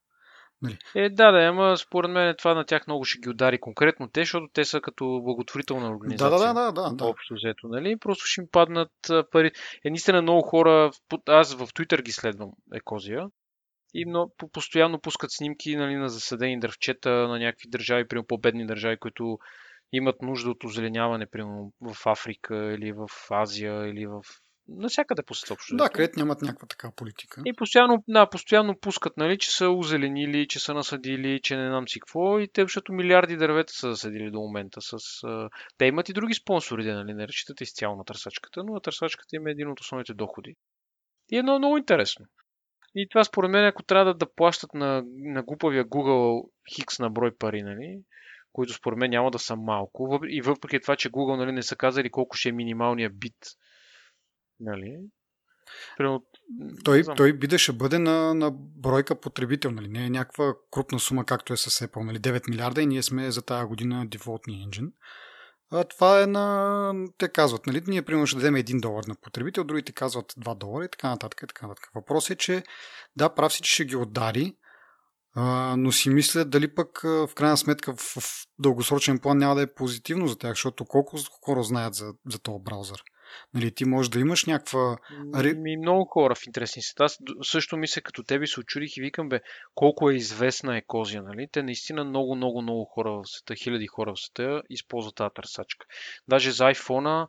Нали? 0.62 0.78
Е, 0.96 1.10
да, 1.10 1.32
да, 1.32 1.38
ама 1.38 1.78
според 1.78 2.12
мен 2.12 2.36
това 2.38 2.54
на 2.54 2.66
тях 2.66 2.88
много 2.88 3.06
ще 3.06 3.20
ги 3.20 3.30
удари 3.30 3.60
конкретно 3.60 4.10
те, 4.10 4.22
защото 4.22 4.48
те 4.54 4.66
са 4.66 4.82
като 4.82 5.22
благотворителна 5.24 5.90
организация. 5.90 6.40
Да, 6.40 6.54
да, 6.54 6.72
да, 6.72 6.72
да. 6.72 6.96
да. 6.96 7.06
Общо 7.06 7.34
взето, 7.34 7.68
нали? 7.68 7.98
Просто 8.00 8.26
ще 8.26 8.42
им 8.42 8.48
паднат 8.52 8.92
пари. 9.32 9.52
Е, 9.86 9.90
наистина 9.90 10.22
много 10.22 10.42
хора, 10.42 10.92
аз 11.28 11.54
в 11.54 11.68
Twitter 11.68 12.02
ги 12.02 12.12
следвам 12.12 12.52
Екозия, 12.74 13.28
и 13.94 14.06
много, 14.06 14.34
постоянно 14.52 15.00
пускат 15.00 15.32
снимки 15.32 15.76
нали, 15.76 15.96
на 15.96 16.10
заседени 16.10 16.60
дървчета 16.60 17.10
на 17.10 17.40
някакви 17.40 17.70
държави, 17.70 18.08
примерно 18.08 18.28
по-бедни 18.28 18.66
държави, 18.66 18.98
които 18.98 19.38
имат 19.92 20.22
нужда 20.22 20.50
от 20.50 20.64
озеленяване, 20.64 21.26
примерно 21.26 21.74
в 21.82 22.08
Африка 22.08 22.74
или 22.74 22.92
в 22.92 23.08
Азия 23.32 23.88
или 23.88 24.08
в 24.08 24.22
навсякъде 24.68 25.24
по 25.24 25.34
света. 25.34 25.56
Да, 25.72 25.90
където 25.90 26.20
нямат 26.20 26.42
някаква 26.42 26.68
така 26.68 26.92
политика. 26.96 27.42
И 27.46 27.54
постоянно, 27.54 28.04
да, 28.08 28.30
постоянно 28.30 28.80
пускат, 28.80 29.18
нали, 29.18 29.38
че 29.38 29.52
са 29.52 29.70
озеленили, 29.70 30.48
че 30.48 30.60
са 30.60 30.74
насадили, 30.74 31.40
че 31.44 31.58
не 31.58 31.70
знам 31.70 31.88
си 31.88 32.00
какво. 32.00 32.40
И 32.40 32.48
те, 32.48 32.62
защото 32.62 32.94
милиарди 32.94 33.38
дървета 33.38 33.74
са 33.74 33.90
засадили 33.90 34.32
до 34.32 34.40
момента. 34.40 34.82
С, 34.82 34.98
а... 35.24 35.50
Те 35.78 35.86
имат 35.86 36.10
и 36.10 36.14
други 36.14 36.34
спонсори, 36.34 36.86
нали, 36.86 37.14
не 37.14 37.28
разчитат 37.28 37.62
изцяло 37.62 37.96
на 37.96 38.04
търсачката, 38.04 38.64
но 38.64 38.80
търсачката 38.80 39.36
им 39.36 39.48
е 39.48 39.52
един 39.52 39.72
от 39.72 39.80
основните 39.80 40.14
доходи. 40.14 40.56
И 41.32 41.38
е 41.38 41.44
много, 41.44 41.60
много 41.60 41.78
интересно. 41.78 42.26
И 42.96 43.08
това 43.10 43.24
според 43.24 43.52
мен, 43.52 43.66
ако 43.66 43.84
трябва 43.84 44.06
да, 44.06 44.14
да 44.14 44.34
плащат 44.36 44.74
на, 44.74 45.04
на 45.08 45.44
глупавия 45.44 45.86
Google 45.86 46.50
Хикс 46.76 47.00
на 47.00 47.10
брой 47.10 47.36
пари, 47.38 47.62
нали, 47.62 48.00
които 48.54 48.74
според 48.74 49.00
мен 49.00 49.10
няма 49.10 49.32
да 49.32 49.40
са 49.40 49.56
малко, 49.56 50.20
и 50.28 50.42
въпреки 50.42 50.82
това, 50.82 50.96
че 50.96 51.10
Google 51.10 51.38
нали, 51.38 51.52
не 51.52 51.64
са 51.64 51.76
казали 51.76 52.10
колко 52.10 52.38
ще 52.38 52.50
е 52.50 52.52
минималния 52.52 53.10
бит, 53.10 53.38
нали, 54.62 54.98
Примерно, 55.98 56.26
той, 56.84 57.04
той 57.18 57.34
би 57.34 57.48
да 57.48 57.60
ще 57.60 57.72
бъде 57.72 58.00
на, 58.00 58.34
на 58.34 58.52
бройка 58.56 59.20
потребител, 59.20 59.72
нали? 59.72 59.88
Не 59.88 60.06
е 60.06 60.10
някаква 60.10 60.54
крупна 60.72 61.00
сума, 61.00 61.26
както 61.26 61.54
е 61.54 61.58
с 61.58 61.88
Apple, 61.88 62.04
нали? 62.04 62.20
9 62.20 62.50
милиарда 62.50 62.82
и 62.82 62.86
ние 62.86 63.04
сме 63.04 63.32
за 63.32 63.42
тази 63.42 63.66
година 63.66 64.08
дефолтния 64.08 64.64
енджин. 64.64 64.92
А 65.72 65.84
това 65.84 66.24
е 66.24 66.28
на... 66.28 66.94
Те 67.18 67.30
казват, 67.30 67.66
нали, 67.68 67.82
ние 67.88 68.02
примерно 68.02 68.28
ще 68.28 68.38
дадем 68.38 68.56
1 68.56 68.82
долар 68.82 69.04
на 69.04 69.16
потребител, 69.22 69.64
другите 69.64 69.92
казват 69.92 70.34
2 70.34 70.58
долара 70.58 70.86
и 70.86 70.90
така 70.92 71.10
нататък. 71.10 71.42
И 71.44 71.48
така 71.48 71.68
нататък. 71.68 71.90
Въпросът 71.96 72.32
е, 72.32 72.36
че 72.36 72.64
да, 73.16 73.34
прав 73.34 73.54
си, 73.54 73.62
че 73.62 73.72
ще 73.72 73.86
ги 73.86 73.96
отдари, 73.96 74.56
а, 75.36 75.76
но 75.78 75.92
си 75.92 76.10
мисля 76.10 76.46
дали 76.46 76.76
пък 76.76 77.02
в 77.04 77.30
крайна 77.36 77.58
сметка 77.58 77.94
в, 77.94 78.00
в 78.00 78.46
дългосрочен 78.60 79.20
план 79.20 79.38
няма 79.38 79.56
да 79.56 79.62
е 79.62 79.74
позитивно 79.74 80.28
за 80.28 80.38
тях, 80.38 80.52
защото 80.52 80.86
колко 80.86 81.18
хора 81.46 81.64
знаят 81.64 81.94
за, 81.94 82.14
за 82.26 82.40
този 82.40 82.64
браузър. 82.64 83.04
Нали, 83.54 83.72
ти 83.72 83.86
можеш 83.86 84.10
да 84.10 84.20
имаш 84.20 84.46
някаква... 84.46 84.98
Ми, 85.56 85.78
много 85.78 86.06
хора 86.06 86.36
в 86.36 86.46
интересни 86.48 86.82
сета. 86.82 87.04
Аз 87.04 87.18
също 87.42 87.78
мисля, 87.78 88.02
като 88.02 88.24
тебе 88.24 88.48
се 88.48 88.60
очудих 88.60 88.98
и 88.98 89.02
викам, 89.02 89.30
бе, 89.30 89.42
колко 89.76 90.10
е 90.10 90.16
известна 90.16 90.78
екозия, 90.78 91.24
нали? 91.24 91.48
Те 91.52 91.64
наистина 91.64 92.04
много, 92.04 92.36
много, 92.36 92.62
много 92.62 92.86
хора 92.86 93.12
в 93.12 93.22
света, 93.26 93.56
хиляди 93.56 93.88
хора 93.88 94.14
в 94.14 94.22
света 94.22 94.62
използват 94.70 95.16
тази 95.16 95.34
търсачка. 95.36 95.86
Даже 96.28 96.52
за 96.52 96.64
iPhone, 96.64 97.28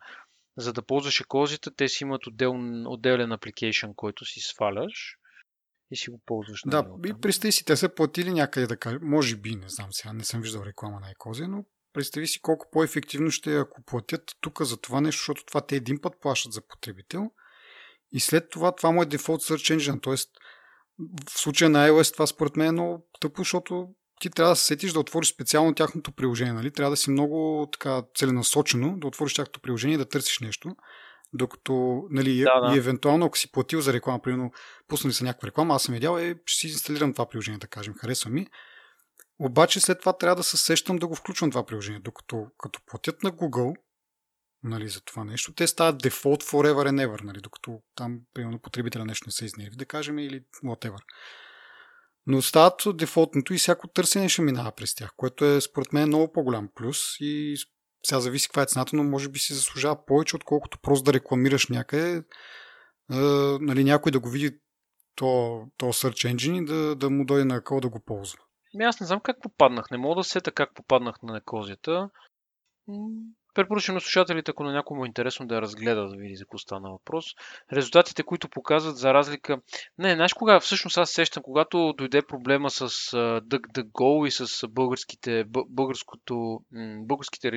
за 0.56 0.72
да 0.72 0.82
ползваш 0.82 1.20
екозията, 1.20 1.74
те 1.76 1.88
си 1.88 2.04
имат 2.04 2.26
отдел, 2.26 2.52
отделен 2.86 3.32
апликейшн, 3.32 3.90
който 3.96 4.24
си 4.24 4.40
сваляш 4.40 5.16
и 5.90 5.96
си 5.96 6.10
го 6.10 6.20
ползваш. 6.26 6.60
Да, 6.66 6.86
и 7.06 7.14
представи 7.20 7.52
си, 7.52 7.64
те 7.64 7.76
са 7.76 7.94
платили 7.94 8.32
някъде 8.32 8.66
да 8.66 8.76
кажа, 8.76 8.98
може 9.02 9.36
би, 9.36 9.56
не 9.56 9.68
знам 9.68 9.88
сега, 9.90 10.12
не 10.12 10.24
съм 10.24 10.40
виждал 10.40 10.62
реклама 10.66 11.00
на 11.00 11.10
Екозия, 11.10 11.48
но 11.48 11.64
представи 11.92 12.26
си 12.26 12.40
колко 12.40 12.66
по-ефективно 12.72 13.30
ще 13.30 13.54
е 13.54 13.60
ако 13.60 13.82
платят 13.82 14.22
тук 14.40 14.62
за 14.62 14.76
това 14.76 15.00
нещо, 15.00 15.18
защото 15.18 15.44
това 15.44 15.60
те 15.60 15.76
един 15.76 16.00
път 16.00 16.20
плащат 16.20 16.52
за 16.52 16.60
потребител 16.60 17.30
и 18.12 18.20
след 18.20 18.50
това 18.50 18.72
това 18.72 18.90
му 18.90 19.02
е 19.02 19.06
дефолт 19.06 19.42
search 19.42 19.76
engine, 19.76 20.02
т.е. 20.02 20.14
в 21.30 21.40
случая 21.40 21.70
на 21.70 21.88
iOS 21.88 22.12
това 22.12 22.26
според 22.26 22.56
мен 22.56 22.68
е 22.68 22.72
много 22.72 23.06
тъпо, 23.20 23.40
защото 23.40 23.88
ти 24.20 24.30
трябва 24.30 24.52
да 24.52 24.56
се 24.56 24.64
сетиш 24.64 24.92
да 24.92 25.00
отвориш 25.00 25.28
специално 25.28 25.74
тяхното 25.74 26.12
приложение, 26.12 26.52
нали? 26.52 26.70
Трябва 26.70 26.90
да 26.90 26.96
си 26.96 27.10
много 27.10 27.68
така 27.72 28.02
целенасочено 28.14 28.98
да 28.98 29.06
отвориш 29.06 29.34
тяхното 29.34 29.60
приложение 29.60 29.94
и 29.94 29.98
да 29.98 30.08
търсиш 30.08 30.40
нещо. 30.40 30.76
Докато, 31.32 32.02
нали, 32.10 32.38
да, 32.38 32.60
да. 32.60 32.74
и 32.74 32.78
евентуално, 32.78 33.26
ако 33.26 33.38
си 33.38 33.52
платил 33.52 33.80
за 33.80 33.92
реклама, 33.92 34.22
примерно, 34.22 34.52
пуснали 34.88 35.14
са 35.14 35.24
някаква 35.24 35.48
реклама, 35.48 35.74
аз 35.74 35.82
съм 35.82 35.94
видял, 35.94 36.18
е, 36.18 36.34
ще 36.46 36.60
си 36.60 36.72
инсталирам 36.72 37.12
това 37.12 37.28
приложение, 37.28 37.58
да 37.58 37.66
кажем, 37.66 37.94
харесва 37.94 38.30
ми. 38.30 38.46
Обаче 39.38 39.80
след 39.80 40.00
това 40.00 40.12
трябва 40.12 40.36
да 40.36 40.42
се 40.42 40.56
сещам 40.56 40.96
да 40.96 41.06
го 41.06 41.14
включвам 41.14 41.50
това 41.50 41.66
приложение. 41.66 42.00
Докато 42.00 42.46
като 42.58 42.80
платят 42.86 43.22
на 43.22 43.32
Google 43.32 43.74
нали, 44.64 44.88
за 44.88 45.00
това 45.00 45.24
нещо, 45.24 45.54
те 45.54 45.66
стават 45.66 45.98
дефолт 45.98 46.42
forever 46.42 46.90
and 46.90 47.06
ever, 47.06 47.24
нали, 47.24 47.40
докато 47.40 47.80
там, 47.94 48.20
примерно, 48.34 48.58
потребителя 48.58 49.04
нещо 49.04 49.28
не 49.28 49.32
се 49.32 49.44
изневи, 49.44 49.76
да 49.76 49.84
кажем, 49.84 50.18
или 50.18 50.44
whatever. 50.64 50.98
Но 52.26 52.42
стават 52.42 52.82
дефолтното 52.94 53.54
и 53.54 53.58
всяко 53.58 53.88
търсене 53.88 54.28
ще 54.28 54.42
минава 54.42 54.72
през 54.72 54.94
тях, 54.94 55.10
което 55.16 55.44
е 55.44 55.60
според 55.60 55.92
мен 55.92 56.08
много 56.08 56.32
по-голям 56.32 56.68
плюс 56.74 57.20
и 57.20 57.56
сега 58.06 58.20
зависи 58.20 58.48
каква 58.48 58.62
е 58.62 58.66
цената, 58.66 58.96
но 58.96 59.04
може 59.04 59.28
би 59.28 59.38
си 59.38 59.54
заслужава 59.54 60.06
повече, 60.06 60.36
отколкото 60.36 60.78
просто 60.82 61.04
да 61.04 61.12
рекламираш 61.12 61.68
някъде, 61.68 62.16
е, 62.16 62.24
нали, 63.60 63.84
някой 63.84 64.12
да 64.12 64.20
го 64.20 64.28
види 64.28 64.58
то, 65.14 65.62
то 65.76 65.86
search 65.86 66.34
engine 66.34 66.62
и 66.62 66.64
да, 66.64 66.96
да 66.96 67.10
му 67.10 67.24
дойде 67.24 67.44
на 67.44 67.64
къл 67.64 67.80
да 67.80 67.88
го 67.88 68.00
ползва. 68.00 68.38
Ми 68.74 68.84
аз 68.84 69.00
не 69.00 69.06
знам 69.06 69.20
как 69.20 69.42
попаднах. 69.42 69.90
Не 69.90 69.98
мога 69.98 70.14
да 70.14 70.24
сета 70.24 70.52
как 70.52 70.74
попаднах 70.74 71.22
на 71.22 71.32
некозията. 71.32 72.10
Препоръчвам 73.54 73.94
на 73.94 74.00
слушателите, 74.00 74.50
ако 74.50 74.64
на 74.64 74.72
някой 74.72 74.96
му 74.96 75.04
е 75.04 75.06
интересно 75.06 75.46
да 75.46 75.54
я 75.54 75.62
разгледа, 75.62 76.08
да 76.08 76.16
види 76.16 76.36
за 76.36 76.44
какво 76.44 76.58
стана 76.58 76.90
въпрос. 76.90 77.24
Резултатите, 77.72 78.22
които 78.22 78.48
показват 78.48 78.96
за 78.96 79.14
разлика... 79.14 79.60
Не, 79.98 80.14
знаеш 80.14 80.32
кога 80.32 80.60
всъщност 80.60 80.98
аз 80.98 81.10
сещам, 81.10 81.42
когато 81.42 81.92
дойде 81.98 82.22
проблема 82.22 82.70
с 82.70 82.88
DuckDuckGo 83.40 84.26
и 84.26 84.30
с 84.30 84.68
българските, 84.68 85.44
българското, 85.68 86.60
българските 86.98 87.52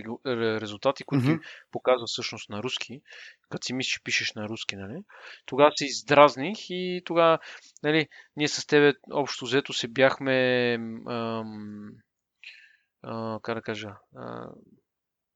резултати, 0.61 1.03
които 1.03 1.25
mm-hmm. 1.25 1.41
показват 1.71 2.09
всъщност 2.09 2.49
на 2.49 2.63
руски, 2.63 3.01
като 3.49 3.65
си 3.65 3.73
мислиш, 3.73 3.93
че 3.93 4.03
пишеш 4.03 4.33
на 4.33 4.49
руски, 4.49 4.75
нали? 4.75 5.03
Тогава 5.45 5.71
се 5.75 5.85
издразних 5.85 6.57
и 6.69 7.01
тогава, 7.05 7.39
нали, 7.83 8.07
ние 8.35 8.47
с 8.47 8.67
тебе 8.67 8.93
общо 9.11 9.45
взето 9.45 9.73
се 9.73 9.87
бяхме 9.87 10.71
ам, 11.07 11.87
а, 13.03 13.39
как 13.41 13.55
да 13.55 13.61
кажа, 13.61 13.95
а, 14.15 14.49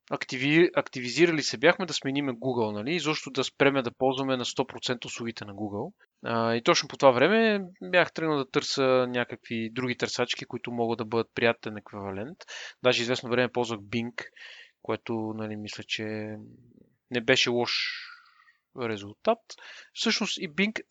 активи, 0.10 0.70
активизирали 0.76 1.44
се 1.44 1.58
бяхме 1.58 1.86
да 1.86 1.94
смениме 1.94 2.32
Google, 2.32 2.74
нали? 2.74 2.96
И 2.96 3.00
защо 3.00 3.32
да 3.32 3.44
спреме 3.44 3.82
да 3.82 3.92
ползваме 3.92 4.38
на 4.38 4.46
100% 4.46 5.06
услугите 5.06 5.46
на 5.46 5.54
Google. 5.54 5.94
А, 6.26 6.56
и 6.56 6.64
точно 6.64 6.88
по 6.88 6.98
това 6.98 7.12
време 7.12 7.66
бях 7.84 8.14
тръгнал 8.14 8.38
да 8.38 8.50
търся 8.50 9.08
някакви 9.10 9.70
други 9.74 9.98
търсачки, 9.98 10.46
които 10.46 10.72
могат 10.72 10.98
да 10.98 11.06
бъдат 11.06 11.28
приятен 11.36 11.78
еквивалент. 11.78 12.38
Даже 12.84 13.02
известно 13.02 13.30
време 13.30 13.52
ползвах 13.52 13.80
Bing, 13.80 14.24
което, 14.82 15.14
нали, 15.36 15.56
мисля, 15.56 15.84
че 15.88 16.04
не 17.12 17.22
беше 17.22 17.50
лош 17.50 17.72
резултат. 18.82 19.40
Всъщност 19.94 20.38
и 20.38 20.50
Bing, 20.50 20.82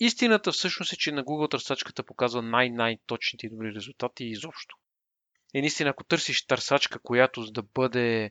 истината 0.00 0.52
всъщност 0.52 0.92
е, 0.92 0.96
че 0.96 1.12
на 1.12 1.24
Google 1.24 1.50
търсачката 1.50 2.02
показва 2.02 2.42
най-най-точните 2.42 3.46
и 3.46 3.50
добри 3.50 3.74
резултати 3.74 4.24
изобщо. 4.24 4.76
И 5.54 5.60
наистина, 5.60 5.90
ако 5.90 6.04
търсиш 6.04 6.46
търсачка, 6.46 6.98
която 6.98 7.52
да 7.52 7.62
бъде 7.62 8.30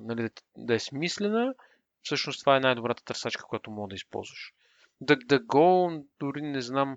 нали, 0.00 0.30
да 0.56 0.74
е 0.74 0.78
смислена, 0.78 1.54
всъщност 2.02 2.40
това 2.40 2.56
е 2.56 2.60
най-добрата 2.60 3.04
търсачка, 3.04 3.44
която 3.44 3.70
мога 3.70 3.88
да 3.88 3.94
използваш. 3.94 4.52
DuckDuckGo, 5.02 6.04
дори 6.20 6.42
не 6.42 6.62
знам, 6.62 6.96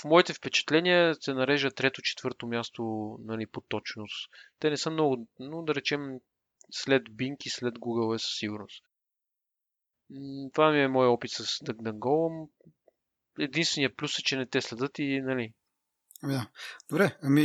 в 0.00 0.04
моите 0.04 0.32
впечатления 0.32 1.14
се 1.14 1.34
нарежда 1.34 1.70
трето-четвърто 1.70 2.46
място 2.46 2.82
нали, 3.24 3.46
по 3.46 3.60
точност. 3.60 4.30
Те 4.58 4.70
не 4.70 4.76
са 4.76 4.90
много, 4.90 5.26
но 5.38 5.62
да 5.62 5.74
речем 5.74 6.20
след 6.70 7.02
Bing 7.02 7.46
и 7.46 7.50
след 7.50 7.74
Google 7.74 8.14
е 8.14 8.18
със 8.18 8.38
сигурност. 8.38 8.84
Това 10.52 10.70
ми 10.70 10.80
е 10.80 10.88
моят 10.88 11.10
опит 11.10 11.30
с 11.30 11.44
DuckDuckGo. 11.44 12.48
Единственият 13.38 13.96
плюс 13.96 14.18
е, 14.18 14.22
че 14.22 14.36
не 14.36 14.46
те 14.46 14.60
следят 14.60 14.98
и 14.98 15.20
нали. 15.20 15.52
Да. 16.22 16.50
Добре, 16.90 17.18
ами 17.22 17.42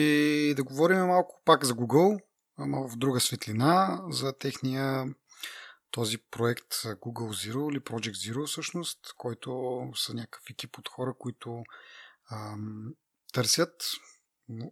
да 0.55 0.63
говорим 0.63 0.97
малко 0.97 1.41
пак 1.45 1.65
за 1.65 1.73
Google 1.73 2.21
в 2.59 2.97
друга 2.97 3.19
светлина 3.19 4.01
за 4.09 4.37
техния 4.37 5.05
този 5.91 6.17
проект 6.17 6.73
Google 6.73 7.51
Zero 7.51 7.71
или 7.71 7.79
Project 7.79 8.31
Zero 8.31 8.45
всъщност, 8.47 8.99
който 9.17 9.81
са 9.95 10.13
някакъв 10.13 10.43
екип 10.49 10.77
от 10.77 10.89
хора, 10.89 11.13
които 11.19 11.63
ам, 12.31 12.93
търсят, 13.33 13.83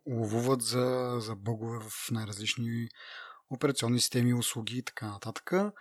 ловуват 0.07 0.61
за, 0.61 1.17
за 1.19 1.35
бъгове 1.35 1.79
в 1.79 2.11
най-различни 2.11 2.89
операционни 3.49 3.99
системи, 3.99 4.33
услуги 4.33 4.77
и 4.77 4.83
така 4.83 5.07
нататък. 5.07 5.51
В 5.51 5.71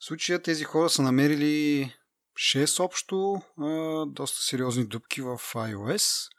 случая 0.00 0.42
тези 0.42 0.64
хора 0.64 0.90
са 0.90 1.02
намерили 1.02 1.92
6 2.36 2.80
общо 2.80 3.42
а, 3.60 4.06
доста 4.06 4.42
сериозни 4.42 4.86
дупки 4.86 5.22
в 5.22 5.38
iOS, 5.38 6.30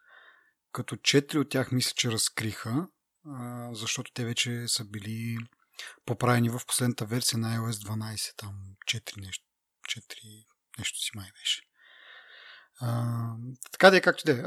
като 0.72 0.96
4 0.96 1.38
от 1.38 1.50
тях 1.50 1.72
мисля, 1.72 1.94
че 1.96 2.12
разкриха 2.12 2.88
защото 3.72 4.12
те 4.14 4.26
вече 4.26 4.68
са 4.68 4.86
били 4.86 5.38
поправени 6.06 6.50
в 6.50 6.62
последната 6.68 7.06
версия 7.06 7.40
на 7.40 7.58
iOS 7.58 7.72
12, 7.72 8.38
там 8.38 8.54
4 8.88 9.26
нещо, 9.26 9.46
4 9.90 10.46
нещо 10.80 11.00
си 11.00 11.12
май 11.16 11.30
беше. 11.42 11.62
А, 12.80 13.14
така 13.72 13.90
да 13.90 13.98
е, 13.98 14.02
както 14.02 14.24
да 14.26 14.32
е. 14.32 14.44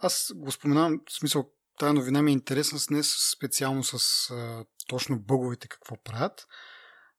Аз 0.00 0.32
го 0.34 0.52
споменавам, 0.52 1.00
в 1.08 1.12
смисъл, 1.12 1.50
тази 1.78 1.94
новина 1.94 2.22
ми 2.22 2.30
е 2.30 2.32
интересна 2.32 2.78
не 2.90 3.02
специално 3.02 3.84
с 3.84 4.30
а, 4.30 4.64
точно 4.86 5.20
бъговете 5.20 5.68
какво 5.68 6.02
правят, 6.02 6.46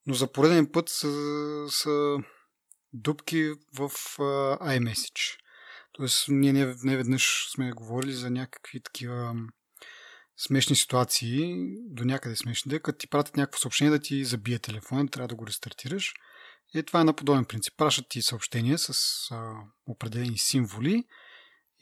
но 0.06 0.13
за 0.13 0.32
пореден 0.32 0.71
път 0.71 0.89
са, 0.89 1.12
са 1.69 2.17
дупки 2.93 3.53
в 3.77 3.91
а, 4.19 4.23
iMessage. 4.77 5.39
Тоест, 5.91 6.25
ние 6.27 6.53
не, 6.53 6.75
не 6.84 6.97
веднъж 6.97 7.47
сме 7.51 7.71
говорили 7.71 8.13
за 8.13 8.29
някакви 8.29 8.84
такива 8.84 9.36
смешни 10.38 10.76
ситуации, 10.76 11.56
до 11.89 12.06
някъде 12.06 12.36
смешни, 12.36 12.69
да 12.69 12.80
като 12.80 12.98
ти 12.98 13.08
пратят 13.08 13.38
някакво 13.38 13.60
съобщение 13.60 13.91
да 13.91 14.00
ти 14.00 14.26
забие 14.26 14.60
телефона, 14.60 15.08
трябва 15.08 15.28
да 15.28 15.36
го 15.36 15.48
рестартираш. 15.48 16.13
И 16.76 16.84
това 16.84 17.02
е 17.02 17.04
на 17.04 17.13
подобен 17.13 17.46
принцип. 17.46 17.74
Пращат 17.78 18.06
ти 18.10 18.22
съобщение 18.22 18.78
с 18.78 18.93
а, 19.32 19.54
определени 19.88 20.38
символи 20.38 21.04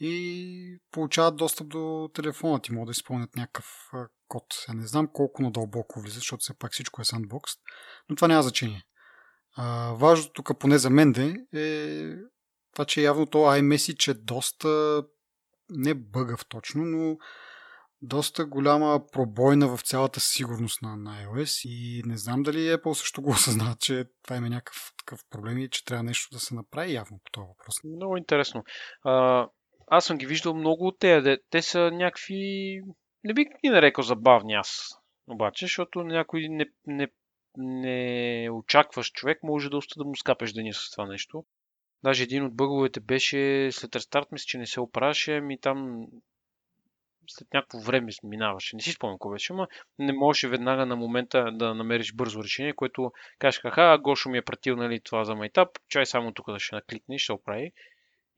и 0.00 0.78
получават 0.90 1.36
достъп 1.36 1.68
до 1.68 2.10
телефона 2.14 2.60
ти. 2.60 2.72
Могат 2.72 2.86
да 2.86 2.90
изпълнят 2.90 3.36
някакъв 3.36 3.66
а, 3.92 4.08
код. 4.28 4.44
Я 4.68 4.74
не 4.74 4.86
знам 4.86 5.08
колко 5.12 5.42
надълбоко 5.42 6.00
влиза, 6.00 6.14
защото 6.14 6.40
все 6.40 6.58
пак 6.58 6.72
всичко 6.72 7.02
е 7.02 7.04
sandbox, 7.04 7.58
но 8.08 8.16
това 8.16 8.28
няма 8.28 8.42
значение. 8.42 8.82
А, 9.56 9.92
важното 9.92 10.32
тук, 10.32 10.58
поне 10.58 10.78
за 10.78 10.90
мен 10.90 11.14
е 11.54 12.08
това, 12.72 12.84
че 12.84 13.02
явно 13.02 13.26
то 13.26 13.38
iMessage 13.38 14.10
е 14.10 14.14
доста 14.14 15.02
не 15.70 15.94
бъгав 15.94 16.46
точно, 16.48 16.84
но 16.84 17.16
доста 18.02 18.46
голяма 18.46 19.00
пробойна 19.12 19.76
в 19.76 19.82
цялата 19.82 20.20
сигурност 20.20 20.82
на, 20.82 20.96
на 20.96 21.10
iOS 21.10 21.68
и 21.68 22.02
не 22.06 22.16
знам 22.16 22.42
дали 22.42 22.58
Apple 22.58 22.92
също 22.92 23.22
го 23.22 23.30
осъзнават, 23.30 23.80
че 23.80 24.04
това 24.22 24.36
има 24.36 24.48
някакъв 24.48 24.92
такъв 24.98 25.20
проблем 25.30 25.58
и 25.58 25.70
че 25.70 25.84
трябва 25.84 26.02
нещо 26.02 26.28
да 26.32 26.40
се 26.40 26.54
направи 26.54 26.92
явно 26.92 27.20
по 27.24 27.30
този 27.30 27.46
въпрос. 27.46 27.74
Много 27.84 28.16
интересно. 28.16 28.64
А, 29.04 29.46
аз 29.86 30.04
съм 30.04 30.18
ги 30.18 30.26
виждал 30.26 30.54
много 30.54 30.86
от 30.86 30.98
тези. 30.98 31.36
Те 31.50 31.62
са 31.62 31.90
някакви... 31.92 32.80
Не 33.24 33.34
бих 33.34 33.46
ги 33.64 33.70
нарекал 33.70 34.04
забавни 34.04 34.54
аз. 34.54 34.98
Обаче, 35.26 35.64
защото 35.64 36.04
някой 36.04 36.46
не, 36.50 36.66
не, 36.86 37.08
не 37.56 38.48
очакваш 38.50 39.12
човек, 39.12 39.38
може 39.42 39.70
да 39.70 39.76
уста 39.76 39.94
да 39.98 40.04
му 40.04 40.16
скапеш 40.16 40.52
деня 40.52 40.72
с 40.72 40.90
това 40.90 41.06
нещо. 41.06 41.44
Даже 42.04 42.22
един 42.22 42.44
от 42.44 42.56
бъговете 42.56 43.00
беше 43.00 43.68
след 43.72 43.96
рестарт, 43.96 44.32
мисля, 44.32 44.44
че 44.46 44.58
не 44.58 44.66
се 44.66 44.80
оправяше, 44.80 45.40
ми 45.40 45.60
там 45.60 46.06
след 47.26 47.54
някакво 47.54 47.78
време 47.78 48.12
минаваше. 48.22 48.76
Не 48.76 48.82
си 48.82 48.92
спомням 48.92 49.16
какво 49.16 49.30
беше, 49.30 49.52
но 49.52 49.68
не 49.98 50.12
можеше 50.12 50.48
веднага 50.48 50.86
на 50.86 50.96
момента 50.96 51.50
да 51.52 51.74
намериш 51.74 52.14
бързо 52.14 52.44
решение, 52.44 52.74
което 52.74 53.12
кажеш, 53.38 53.60
хаха, 53.60 53.98
Гошо 53.98 54.28
ми 54.28 54.38
е 54.38 54.42
пратил 54.42 54.76
нали, 54.76 55.00
това 55.00 55.24
за 55.24 55.34
майтап, 55.34 55.68
чай 55.88 56.06
само 56.06 56.32
тук 56.32 56.52
да 56.52 56.58
ще 56.58 56.74
накликне 56.74 57.14
и 57.14 57.18
ще 57.18 57.32
оправи. 57.32 57.72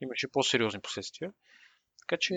Имаше 0.01 0.29
по-сериозни 0.29 0.81
последствия. 0.81 1.33
Така 2.01 2.17
че, 2.21 2.35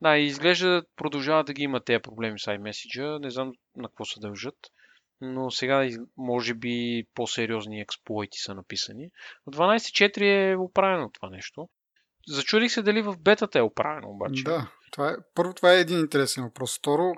да, 0.00 0.18
изглежда 0.18 0.82
продължава 0.96 1.44
да 1.44 1.52
ги 1.52 1.62
има 1.62 1.80
тези 1.80 2.02
проблеми 2.02 2.38
с 2.38 2.44
iMessage. 2.44 3.18
Не 3.18 3.30
знам 3.30 3.52
на 3.76 3.88
какво 3.88 4.04
се 4.04 4.20
дължат 4.20 4.56
но 5.22 5.50
сега 5.50 5.88
може 6.16 6.54
би 6.54 7.04
по-сериозни 7.14 7.80
експлойти 7.80 8.38
са 8.38 8.54
написани. 8.54 9.10
В 9.46 9.50
12.4 9.50 10.52
е 10.52 10.56
оправено 10.56 11.10
това 11.10 11.30
нещо. 11.30 11.68
Зачудих 12.28 12.72
се 12.72 12.82
дали 12.82 13.02
в 13.02 13.16
бетата 13.18 13.58
е 13.58 13.62
оправено 13.62 14.10
обаче. 14.10 14.44
Да, 14.44 14.70
това 14.92 15.10
е, 15.10 15.16
първо 15.34 15.54
това 15.54 15.72
е 15.72 15.80
един 15.80 15.98
интересен 15.98 16.44
въпрос. 16.44 16.78
Второ, 16.78 17.12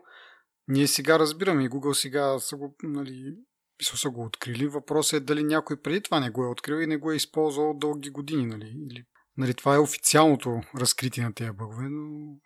ние 0.68 0.87
сега 0.87 1.18
разбираме 1.18 1.64
и 1.64 1.68
Google 1.68 1.92
сега 1.92 2.38
са 2.38 2.56
го, 2.56 2.76
нали, 2.82 3.34
са 3.82 4.10
го 4.10 4.24
открили. 4.24 4.66
Въпросът 4.66 5.20
е 5.20 5.24
дали 5.24 5.44
някой 5.44 5.82
преди 5.82 6.00
това 6.00 6.20
не 6.20 6.30
го 6.30 6.44
е 6.44 6.48
открил 6.48 6.76
и 6.76 6.87
не 6.87 6.96
го 6.96 7.12
е 7.12 7.16
използвал 7.16 7.74
дълги 7.74 8.10
години. 8.10 8.46
Нали? 8.46 8.74
Или, 8.90 9.04
нали, 9.37 9.54
това 9.54 9.74
е 9.74 9.78
официалното 9.78 10.60
разкритие 10.78 11.24
на 11.24 11.34
тези 11.34 11.50
бъгове, 11.50 11.88
но 11.90 12.37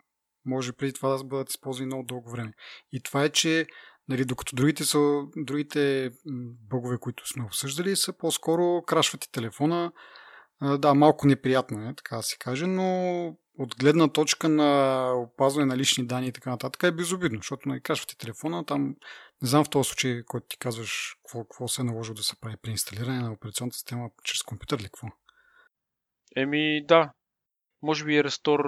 може 0.45 0.73
преди 0.73 0.93
това 0.93 1.17
да 1.17 1.23
бъдат 1.23 1.49
използвани 1.49 1.85
много 1.85 2.03
дълго 2.03 2.31
време. 2.31 2.53
И 2.91 3.01
това 3.01 3.23
е, 3.23 3.29
че 3.29 3.67
Нали, 4.09 4.25
докато 4.25 4.55
другите, 4.55 4.83
са, 4.83 5.21
другите 5.37 6.11
бъгове, 6.69 6.97
които 6.97 7.27
сме 7.27 7.43
обсъждали, 7.43 7.95
са 7.95 8.13
по-скоро 8.13 8.81
крашвате 8.81 9.31
телефона. 9.31 9.91
Да, 10.61 10.93
малко 10.93 11.27
неприятно 11.27 11.89
е, 11.89 11.93
така 11.95 12.15
да 12.15 12.23
се 12.23 12.37
каже, 12.37 12.67
но 12.67 13.27
от 13.57 13.75
гледна 13.79 14.07
точка 14.07 14.49
на 14.49 15.11
опазване 15.13 15.65
на 15.65 15.77
лични 15.77 16.07
данни 16.07 16.27
и 16.27 16.31
така 16.31 16.49
нататък 16.49 16.83
е 16.83 16.91
безобидно, 16.91 17.37
защото 17.37 17.69
нали, 17.69 17.81
крашвате 17.81 18.17
телефона, 18.17 18.65
там 18.65 18.95
не 19.41 19.47
знам 19.47 19.65
в 19.65 19.69
този 19.69 19.87
случай, 19.87 20.23
който 20.25 20.47
ти 20.47 20.57
казваш 20.57 21.15
какво, 21.15 21.43
какво 21.43 21.67
се 21.67 21.81
е 21.81 21.85
наложило 21.85 22.15
да 22.15 22.23
се 22.23 22.39
прави 22.39 22.55
при 22.61 22.71
инсталиране 22.71 23.19
на 23.19 23.31
операционната 23.31 23.75
система 23.75 24.09
чрез 24.23 24.43
компютър 24.43 24.79
ли 24.79 24.83
какво? 24.83 25.07
Еми 26.35 26.85
да, 26.85 27.11
може 27.81 28.05
би 28.05 28.17
е 28.17 28.23
рестор. 28.23 28.59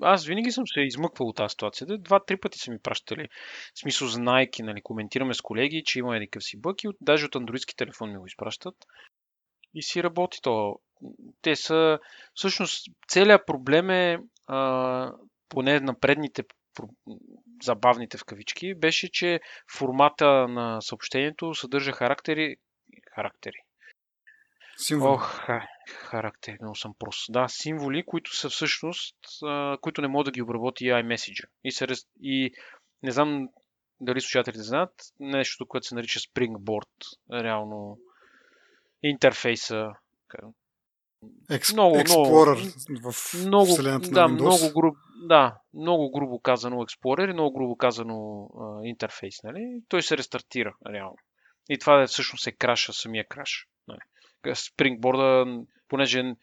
Аз 0.00 0.26
винаги 0.26 0.52
съм 0.52 0.64
се 0.66 0.80
измъквал 0.80 1.28
от 1.28 1.36
тази 1.36 1.50
ситуация. 1.50 1.86
Два-три 1.98 2.36
пъти 2.40 2.58
са 2.58 2.70
ми 2.70 2.78
пращали. 2.82 3.28
В 3.74 3.80
смисъл, 3.80 4.08
знайки, 4.08 4.62
нали, 4.62 4.82
коментираме 4.82 5.34
с 5.34 5.40
колеги, 5.40 5.82
че 5.86 5.98
има 5.98 6.16
едикъв 6.16 6.44
си 6.44 6.60
бък 6.60 6.84
и 6.84 6.88
даже 7.00 7.26
от 7.26 7.36
андроидски 7.36 7.76
телефон 7.76 8.10
ми 8.10 8.18
го 8.18 8.26
изпращат. 8.26 8.74
И 9.74 9.82
си 9.82 10.02
работи 10.02 10.38
то. 10.42 10.80
Те 11.42 11.56
са... 11.56 11.98
Всъщност, 12.34 12.86
целият 13.08 13.46
проблем 13.46 13.90
е, 13.90 14.18
а, 14.46 15.12
поне 15.48 15.80
на 15.80 16.00
предните 16.00 16.42
забавните 17.62 18.18
в 18.18 18.24
кавички, 18.24 18.74
беше, 18.74 19.10
че 19.12 19.40
формата 19.78 20.48
на 20.48 20.80
съобщението 20.80 21.54
съдържа 21.54 21.92
характери, 21.92 22.56
характери, 23.14 23.56
Символи. 24.80 25.10
Ох, 25.12 25.46
характер, 25.88 26.58
много 26.60 26.76
съм 26.76 26.94
прост. 26.98 27.32
Да, 27.32 27.48
символи, 27.48 28.04
които 28.06 28.36
са 28.36 28.48
всъщност, 28.48 29.16
а, 29.42 29.78
които 29.80 30.02
не 30.02 30.08
могат 30.08 30.24
да 30.24 30.30
ги 30.30 30.42
обработи 30.42 30.84
iMessage. 30.84 31.48
И, 31.64 31.72
се, 31.72 31.86
и 32.22 32.52
не 33.02 33.10
знам 33.10 33.48
дали 34.00 34.20
слушателите 34.20 34.62
знаят, 34.62 34.92
нещо, 35.20 35.66
което 35.66 35.86
се 35.86 35.94
нарича 35.94 36.20
Springboard, 36.20 37.18
реално 37.32 37.98
интерфейса. 39.02 39.92
Екс, 41.50 41.72
много, 41.72 41.96
Explorer 41.96 42.90
много, 42.90 43.12
в 43.12 43.34
много, 43.46 43.66
вселената 43.66 44.10
да, 44.10 44.28
на 44.28 44.28
Windows. 44.28 44.40
Много 44.40 44.74
груб, 44.74 44.96
да, 45.28 45.58
много 45.74 46.10
грубо 46.10 46.40
казано 46.40 46.76
Explorer 46.76 47.30
и 47.30 47.32
много 47.32 47.58
грубо 47.58 47.76
казано 47.76 48.48
а, 48.60 48.86
интерфейс. 48.86 49.42
Нали? 49.42 49.82
Той 49.88 50.02
се 50.02 50.16
рестартира 50.16 50.74
реално. 50.86 51.16
И 51.68 51.78
това 51.78 52.06
всъщност 52.06 52.46
е 52.46 52.52
краша, 52.52 52.92
самия 52.92 53.28
краш. 53.28 53.66
Нали? 53.88 54.00
спрингборда, 54.54 55.44
понеже 55.88 56.34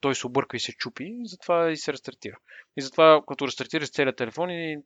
той 0.00 0.14
се 0.14 0.26
обърква 0.26 0.56
и 0.56 0.60
се 0.60 0.72
чупи, 0.72 1.04
и 1.04 1.28
затова 1.28 1.70
и 1.70 1.76
се 1.76 1.92
рестартира. 1.92 2.36
И 2.76 2.82
затова, 2.82 3.22
като 3.28 3.46
рестартираш 3.46 3.90
целият 3.90 4.16
телефон, 4.16 4.50
и 4.50 4.78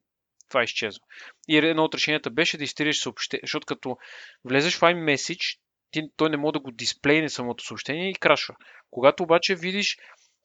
това 0.49 0.62
изчезва. 0.62 1.05
И 1.49 1.57
едно 1.57 1.85
от 1.85 1.95
решенията 1.95 2.31
беше 2.31 2.59
да 2.59 2.64
изтриеш 2.64 2.99
съобщение, 2.99 3.43
защото 3.43 3.67
като 3.67 3.97
влезеш 4.45 4.77
в 4.77 4.81
iMessage, 4.81 5.59
ти, 5.90 6.03
той 6.16 6.31
не 6.31 6.37
може 6.37 6.53
да 6.53 6.61
го 6.61 6.70
дисплейне 6.70 7.29
самото 7.29 7.64
съобщение 7.64 8.11
и 8.11 8.14
крашва. 8.14 8.55
Когато 8.90 9.22
обаче 9.22 9.55
видиш 9.55 9.96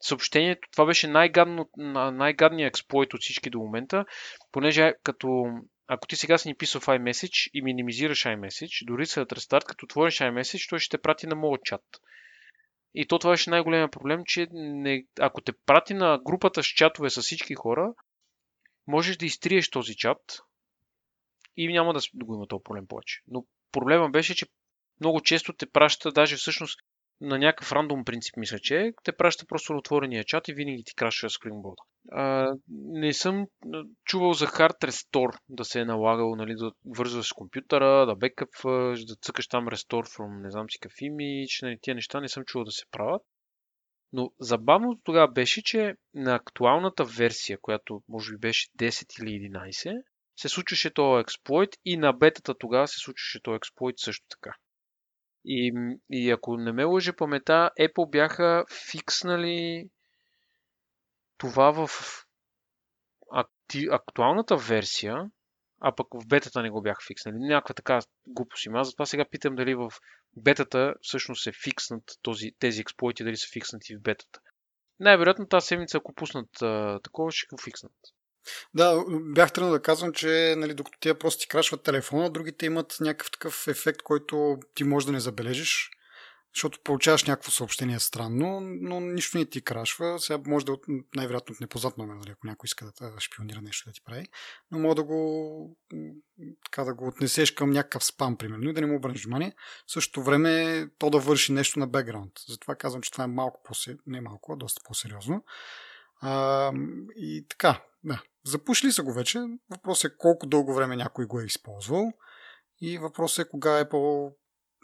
съобщението, 0.02 0.68
това 0.72 0.86
беше 0.86 1.08
най-гадно, 1.08 1.70
най-гадният 2.14 2.70
експлойт 2.70 3.14
от 3.14 3.22
всички 3.22 3.50
до 3.50 3.60
момента, 3.60 4.06
понеже 4.52 4.94
като 5.04 5.46
ако 5.88 6.08
ти 6.08 6.16
сега 6.16 6.38
си 6.38 6.48
ни 6.48 6.56
писал 6.56 6.82
в 6.82 6.86
iMessage 6.86 7.50
и 7.54 7.62
минимизираш 7.62 8.24
iMessage, 8.24 8.86
дори 8.86 9.06
след 9.06 9.32
рестарт, 9.32 9.66
като 9.66 9.86
отвориш 9.86 10.20
iMessage, 10.20 10.70
той 10.70 10.80
ще 10.80 10.98
те 10.98 11.02
прати 11.02 11.28
на 11.28 11.36
моят 11.36 11.64
чат. 11.64 11.84
И 12.96 13.08
то 13.08 13.20
това 13.20 13.32
беше 13.32 13.50
най-големия 13.50 13.92
проблем, 13.92 14.22
че 14.26 14.48
не, 14.52 15.06
ако 15.20 15.42
те 15.42 15.54
прати 15.66 15.94
на 15.94 16.20
групата 16.24 16.64
с 16.64 16.68
чатове 16.68 17.10
с 17.10 17.22
всички 17.22 17.56
хора, 17.56 17.94
можеш 18.88 19.18
да 19.18 19.26
изтриеш 19.26 19.70
този 19.70 19.96
чат 19.96 20.40
и 21.58 21.68
няма 21.68 21.94
да, 21.94 22.00
го 22.16 22.36
има 22.36 22.48
този 22.48 22.64
проблем 22.64 22.88
повече. 22.88 23.22
Но 23.28 23.46
проблема 23.72 24.10
беше, 24.10 24.36
че 24.36 24.46
много 25.04 25.22
често 25.22 25.54
те 25.54 25.66
праща, 25.66 26.12
даже 26.12 26.36
всъщност 26.36 26.80
на 27.22 27.38
някакъв 27.38 27.72
рандом 27.72 28.06
принцип, 28.06 28.38
мисля, 28.38 28.60
че 28.60 28.94
те 29.04 29.12
праща 29.12 29.46
просто 29.46 29.74
отворения 29.74 30.24
чат 30.24 30.48
и 30.48 30.54
винаги 30.54 30.84
ти 30.86 30.96
крашва 30.96 31.30
скринборда. 31.30 31.82
А, 32.12 32.54
не 32.70 33.14
съм 33.14 33.48
чувал 34.06 34.34
за 34.34 34.48
Hard 34.48 34.86
Restore 34.86 35.38
да 35.50 35.66
се 35.66 35.80
е 35.80 35.86
налагал 35.86 36.36
нали, 36.36 36.56
да 36.56 36.72
вързваш 36.86 37.28
с 37.28 37.34
компютъра, 37.34 38.06
да 38.06 38.16
бекъпваш, 38.16 39.06
да 39.06 39.16
цъкаш 39.16 39.48
там 39.48 39.68
Restore 39.68 40.18
from 40.18 40.44
не 40.44 40.52
знам 40.52 40.70
си 40.70 40.78
какъв 40.80 41.02
имидж, 41.02 41.62
нали, 41.62 41.78
тия 41.82 41.96
неща 41.96 42.22
не 42.22 42.30
съм 42.30 42.44
чувал 42.46 42.66
да 42.66 42.72
се 42.72 42.86
правят. 42.92 43.22
Но 44.14 44.32
забавното 44.40 45.02
тогава 45.04 45.32
беше, 45.32 45.64
че 45.64 45.96
на 46.14 46.36
актуалната 46.36 47.06
версия, 47.06 47.58
която 47.62 48.04
може 48.10 48.32
би 48.32 48.38
беше 48.38 48.70
10 48.80 49.22
или 49.22 49.52
11, 49.52 50.02
се 50.36 50.50
случваше 50.50 50.94
този 50.94 51.22
експлойт 51.22 51.70
и 51.86 51.98
на 51.98 52.14
бетата 52.14 52.54
тогава 52.58 52.88
се 52.88 53.00
случваше 53.00 53.42
този 53.42 53.56
експлойт 53.56 54.00
също 54.00 54.26
така. 54.30 54.56
И, 55.46 55.74
и 56.10 56.32
ако 56.32 56.58
не 56.58 56.72
ме 56.72 56.84
лъжи 56.84 57.12
памета, 57.12 57.72
Apple 57.80 58.10
бяха 58.10 58.66
фикснали 58.92 59.90
това 61.38 61.72
в 61.72 61.90
актуалната 63.92 64.58
версия, 64.58 65.30
а 65.82 65.96
пък 65.96 66.08
в 66.14 66.28
бетата 66.28 66.62
не 66.62 66.70
го 66.70 66.82
бяха 66.82 67.02
фикснали. 67.08 67.36
Някаква 67.40 67.74
така 67.74 68.00
глупост 68.28 68.66
има. 68.66 68.84
Затова 68.84 69.06
сега 69.06 69.26
питам 69.26 69.56
дали 69.56 69.76
в 69.76 69.92
бетата 70.38 70.94
всъщност 71.02 71.48
е 71.48 71.52
фикснат 71.64 72.04
този, 72.22 72.52
тези 72.60 72.82
експлойти, 72.82 73.24
дали 73.24 73.38
са 73.38 73.48
фикснати 73.54 73.96
в 73.96 74.02
бетата. 74.02 74.40
Най-вероятно 75.00 75.48
тази 75.48 75.68
седмица, 75.68 75.98
ако 75.98 76.14
пуснат 76.14 76.62
а, 76.62 77.00
такова, 77.04 77.32
ще 77.32 77.56
го 77.56 77.62
фикснат. 77.62 77.94
Да, 78.74 79.04
бях 79.10 79.54
тръгнал 79.54 79.72
да 79.72 79.82
казвам, 79.82 80.14
че 80.14 80.56
нали, 80.58 80.74
докато 80.74 81.00
тия 81.00 81.20
просто 81.20 81.42
ти 81.42 81.48
крашват 81.48 81.84
телефона, 81.84 82.30
другите 82.30 82.66
имат 82.66 82.98
някакъв 83.02 83.32
такъв 83.32 83.68
ефект, 83.68 84.02
който 84.02 84.58
ти 84.76 84.84
може 84.84 85.06
да 85.06 85.12
не 85.12 85.20
забележиш. 85.20 85.92
защото 86.56 86.80
получаваш 86.84 87.24
някакво 87.24 87.52
съобщение 87.52 88.00
странно, 88.00 88.60
но 88.62 89.00
нищо 89.00 89.38
не 89.38 89.46
ти 89.46 89.62
крашва. 89.62 90.20
Сега 90.20 90.40
може 90.48 90.66
да 90.66 90.78
най-вероятно 91.16 91.54
от 91.54 91.62
непознат 91.62 91.98
номер, 91.98 92.16
нали, 92.16 92.32
ако 92.32 92.48
някой 92.48 92.66
иска 92.66 92.92
да, 93.02 93.20
шпионира 93.20 93.62
нещо 93.62 93.90
да 93.90 93.94
ти 93.94 94.02
прави, 94.06 94.28
но 94.72 94.80
може 94.80 94.96
да 94.96 95.04
го, 95.04 95.78
така, 96.66 96.84
да 96.84 96.94
го 96.94 97.08
отнесеш 97.08 97.52
към 97.52 97.70
някакъв 97.70 98.04
спам, 98.04 98.38
примерно, 98.38 98.70
и 98.70 98.74
да 98.74 98.82
не 98.82 98.88
му 98.88 98.96
обърнеш 98.96 99.24
внимание. 99.26 99.56
В 99.88 99.92
същото 99.92 100.24
време 100.24 100.86
то 100.98 101.10
да 101.10 101.20
върши 101.20 101.52
нещо 101.52 101.80
на 101.80 101.88
бекграунд. 101.88 102.34
Затова 102.48 102.76
казвам, 102.76 103.02
че 103.02 103.12
това 103.12 103.24
е 103.24 103.28
малко 103.28 103.62
по 103.64 103.74
не 104.08 104.22
малко, 104.22 104.54
а 104.54 104.56
доста 104.56 104.82
по-сериозно. 104.86 105.44
А, 106.22 106.72
и 107.16 107.46
така, 107.50 107.82
да. 108.04 108.24
Запушили 108.46 108.92
са 108.92 109.04
го 109.04 109.14
вече. 109.14 109.40
Въпросът 109.70 110.12
е 110.12 110.18
колко 110.18 110.48
дълго 110.48 110.74
време 110.74 110.96
някой 110.96 111.26
го 111.26 111.40
е 111.40 111.46
използвал. 111.46 112.12
И 112.82 112.98
въпросът 112.98 113.46
е 113.46 113.50
кога 113.50 113.80
е 113.80 113.90
по 113.90 114.32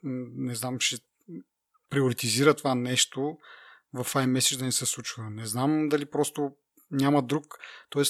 не 0.03 0.55
знам, 0.55 0.79
ще 0.79 0.97
приоритизира 1.89 2.53
това 2.53 2.75
нещо 2.75 3.37
в 3.93 4.05
iMessage 4.05 4.57
да 4.57 4.65
не 4.65 4.71
се 4.71 4.85
случва. 4.85 5.29
Не 5.29 5.45
знам 5.45 5.89
дали 5.89 6.05
просто 6.05 6.51
няма 6.91 7.21
друг, 7.21 7.57
т.е. 7.89 8.03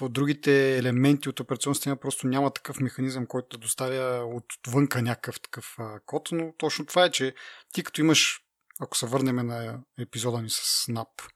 в 0.00 0.08
другите 0.08 0.78
елементи 0.78 1.28
от 1.28 1.40
операционната 1.40 1.78
система 1.78 1.96
просто 1.96 2.26
няма 2.26 2.50
такъв 2.50 2.80
механизъм, 2.80 3.26
който 3.26 3.56
да 3.56 3.60
доставя 3.60 4.24
отвънка 4.24 5.02
някакъв 5.02 5.40
такъв 5.40 5.76
код, 6.06 6.28
но 6.32 6.52
точно 6.58 6.86
това 6.86 7.04
е, 7.04 7.10
че 7.10 7.34
ти 7.72 7.84
като 7.84 8.00
имаш, 8.00 8.40
ако 8.80 8.96
се 8.96 9.06
върнем 9.06 9.46
на 9.46 9.80
епизода 9.98 10.42
ни 10.42 10.50
с 10.50 10.86
Snap, 10.86 11.30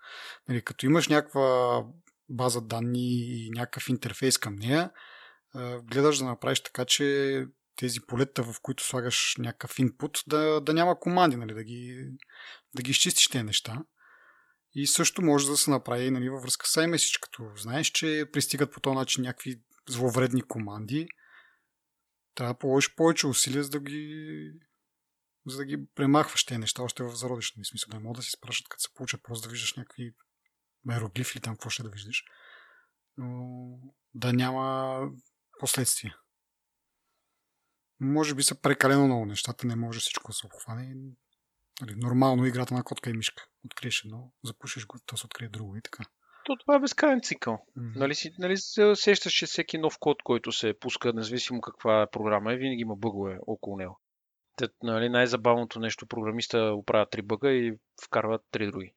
нали, 0.48 0.62
като 0.62 0.86
имаш 0.86 1.08
някаква 1.08 1.84
база 2.32 2.60
данни 2.60 3.08
и 3.08 3.50
някакъв 3.50 3.88
интерфейс 3.88 4.38
към 4.38 4.56
нея, 4.56 4.90
гледаш 5.82 6.18
да 6.18 6.24
направиш 6.24 6.60
така, 6.60 6.84
че 6.84 7.46
тези 7.76 8.00
полета, 8.00 8.42
в 8.42 8.54
които 8.62 8.84
слагаш 8.84 9.34
някакъв 9.38 9.78
инпут, 9.78 10.22
да, 10.26 10.60
да 10.60 10.74
няма 10.74 11.00
команди, 11.00 11.36
нали, 11.36 11.54
да, 11.54 11.64
ги, 11.64 12.08
да 12.74 12.82
ги 12.82 12.90
изчистиш 12.90 13.28
тези 13.28 13.44
неща. 13.44 13.84
И 14.74 14.86
също 14.86 15.22
може 15.22 15.46
да 15.46 15.56
се 15.56 15.70
направи 15.70 16.10
нали, 16.10 16.28
във 16.28 16.42
връзка 16.42 16.66
с 16.66 16.74
iMessage, 16.74 17.20
като 17.20 17.52
знаеш, 17.56 17.86
че 17.86 18.26
пристигат 18.32 18.72
по 18.72 18.80
този 18.80 18.94
начин 18.94 19.22
някакви 19.22 19.62
зловредни 19.88 20.42
команди. 20.42 21.08
Трябва 22.34 22.54
да 22.54 22.58
положиш 22.58 22.94
повече 22.94 23.26
усилия, 23.26 23.64
за 23.64 23.70
да 23.70 23.80
ги, 23.80 24.52
за 25.46 25.56
да 25.56 25.64
ги 25.64 25.86
премахваш 25.94 26.44
тези 26.44 26.58
неща 26.58 26.82
още 26.82 27.02
в 27.02 27.14
зародишния 27.14 27.64
смисъл. 27.64 27.90
Не 27.92 27.98
могат 27.98 28.16
да 28.16 28.22
си 28.22 28.30
спрашат, 28.30 28.68
като 28.68 28.82
се 28.82 28.94
получат, 28.94 29.22
просто 29.22 29.48
да 29.48 29.52
виждаш 29.52 29.74
някакви 29.74 30.14
иероглифи 30.90 31.38
или 31.38 31.42
там 31.42 31.54
какво 31.54 31.70
ще 31.70 31.82
да 31.82 31.88
виждаш. 31.88 32.24
Но 33.16 33.78
да 34.14 34.32
няма 34.32 34.98
последствия 35.60 36.16
може 38.02 38.34
би 38.34 38.42
са 38.42 38.60
прекалено 38.60 39.04
много 39.04 39.26
нещата, 39.26 39.66
не 39.66 39.76
може 39.76 40.00
всичко 40.00 40.30
да 40.30 40.34
се 40.34 40.46
обхване. 40.46 40.94
Нали, 41.80 41.94
нормално 41.96 42.46
играта 42.46 42.74
на 42.74 42.84
котка 42.84 43.10
и 43.10 43.12
мишка. 43.12 43.46
Откриеш 43.64 44.04
едно, 44.04 44.32
запушиш 44.44 44.86
го, 44.86 44.98
то 45.06 45.16
се 45.16 45.26
открие 45.26 45.48
друго 45.48 45.76
и 45.76 45.82
така. 45.82 46.04
То 46.44 46.56
това 46.56 46.76
е 46.76 46.80
безкрайен 46.80 47.20
цикъл. 47.22 47.54
Mm-hmm. 47.54 47.96
Нали, 47.96 48.14
си, 48.14 48.34
нали 48.38 48.56
се 48.56 48.94
сещаш, 48.94 49.32
че 49.32 49.46
всеки 49.46 49.78
нов 49.78 49.98
код, 50.00 50.22
който 50.22 50.52
се 50.52 50.74
пуска, 50.80 51.12
независимо 51.12 51.60
каква 51.60 52.02
е 52.02 52.10
програма, 52.10 52.52
е, 52.52 52.56
винаги 52.56 52.80
има 52.80 52.96
бъгове 52.96 53.38
около 53.46 53.76
него. 53.76 54.00
Те, 54.56 54.68
нали, 54.82 55.08
най-забавното 55.08 55.80
нещо, 55.80 56.06
програмиста 56.06 56.58
оправя 56.58 57.06
три 57.10 57.22
бъга 57.22 57.50
и 57.50 57.78
вкарват 58.04 58.42
три 58.50 58.66
други. 58.66 58.94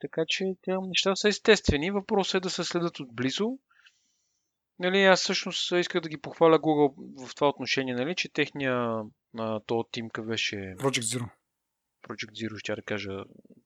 Така 0.00 0.24
че 0.28 0.44
тези 0.62 0.78
неща 0.80 1.16
са 1.16 1.28
естествени. 1.28 1.90
Въпросът 1.90 2.34
е 2.34 2.40
да 2.40 2.50
се 2.50 2.64
следят 2.64 3.00
отблизо 3.00 3.58
Нали, 4.80 5.04
аз 5.04 5.20
всъщност 5.20 5.72
исках 5.72 6.02
да 6.02 6.08
ги 6.08 6.20
похваля 6.20 6.58
Google 6.58 6.94
в 7.26 7.34
това 7.34 7.48
отношение, 7.48 7.94
нали, 7.94 8.14
че 8.14 8.32
техния 8.32 9.02
на 9.34 9.60
този 9.66 9.88
тимка 9.92 10.22
беше... 10.22 10.56
Project 10.56 11.18
Zero. 11.18 11.30
Project 12.08 12.32
Zero, 12.32 12.58
ще 12.58 12.74
да 12.74 12.82
кажа 12.82 13.10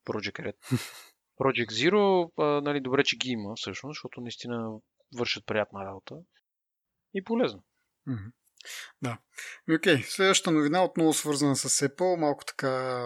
Project 0.07 0.39
Red. 0.39 0.55
Project 1.41 1.71
Zero, 1.71 2.31
а, 2.39 2.61
нали, 2.61 2.81
добре, 2.81 3.05
че 3.05 3.17
ги 3.17 3.31
има 3.31 3.55
всъщност, 3.57 3.91
защото 3.91 4.21
наистина 4.21 4.79
вършат 5.19 5.47
приятна 5.47 5.85
работа 5.85 6.15
и 7.15 7.25
полезно. 7.25 7.65
Mm-hmm. 8.09 8.33
Да. 9.03 9.19
Окей, 9.75 9.97
okay. 9.97 10.03
следващата 10.03 10.51
новина 10.51 10.85
отново 10.85 11.13
свързана 11.13 11.57
с 11.57 11.89
Apple, 11.89 12.21
малко 12.21 12.45
така 12.45 13.03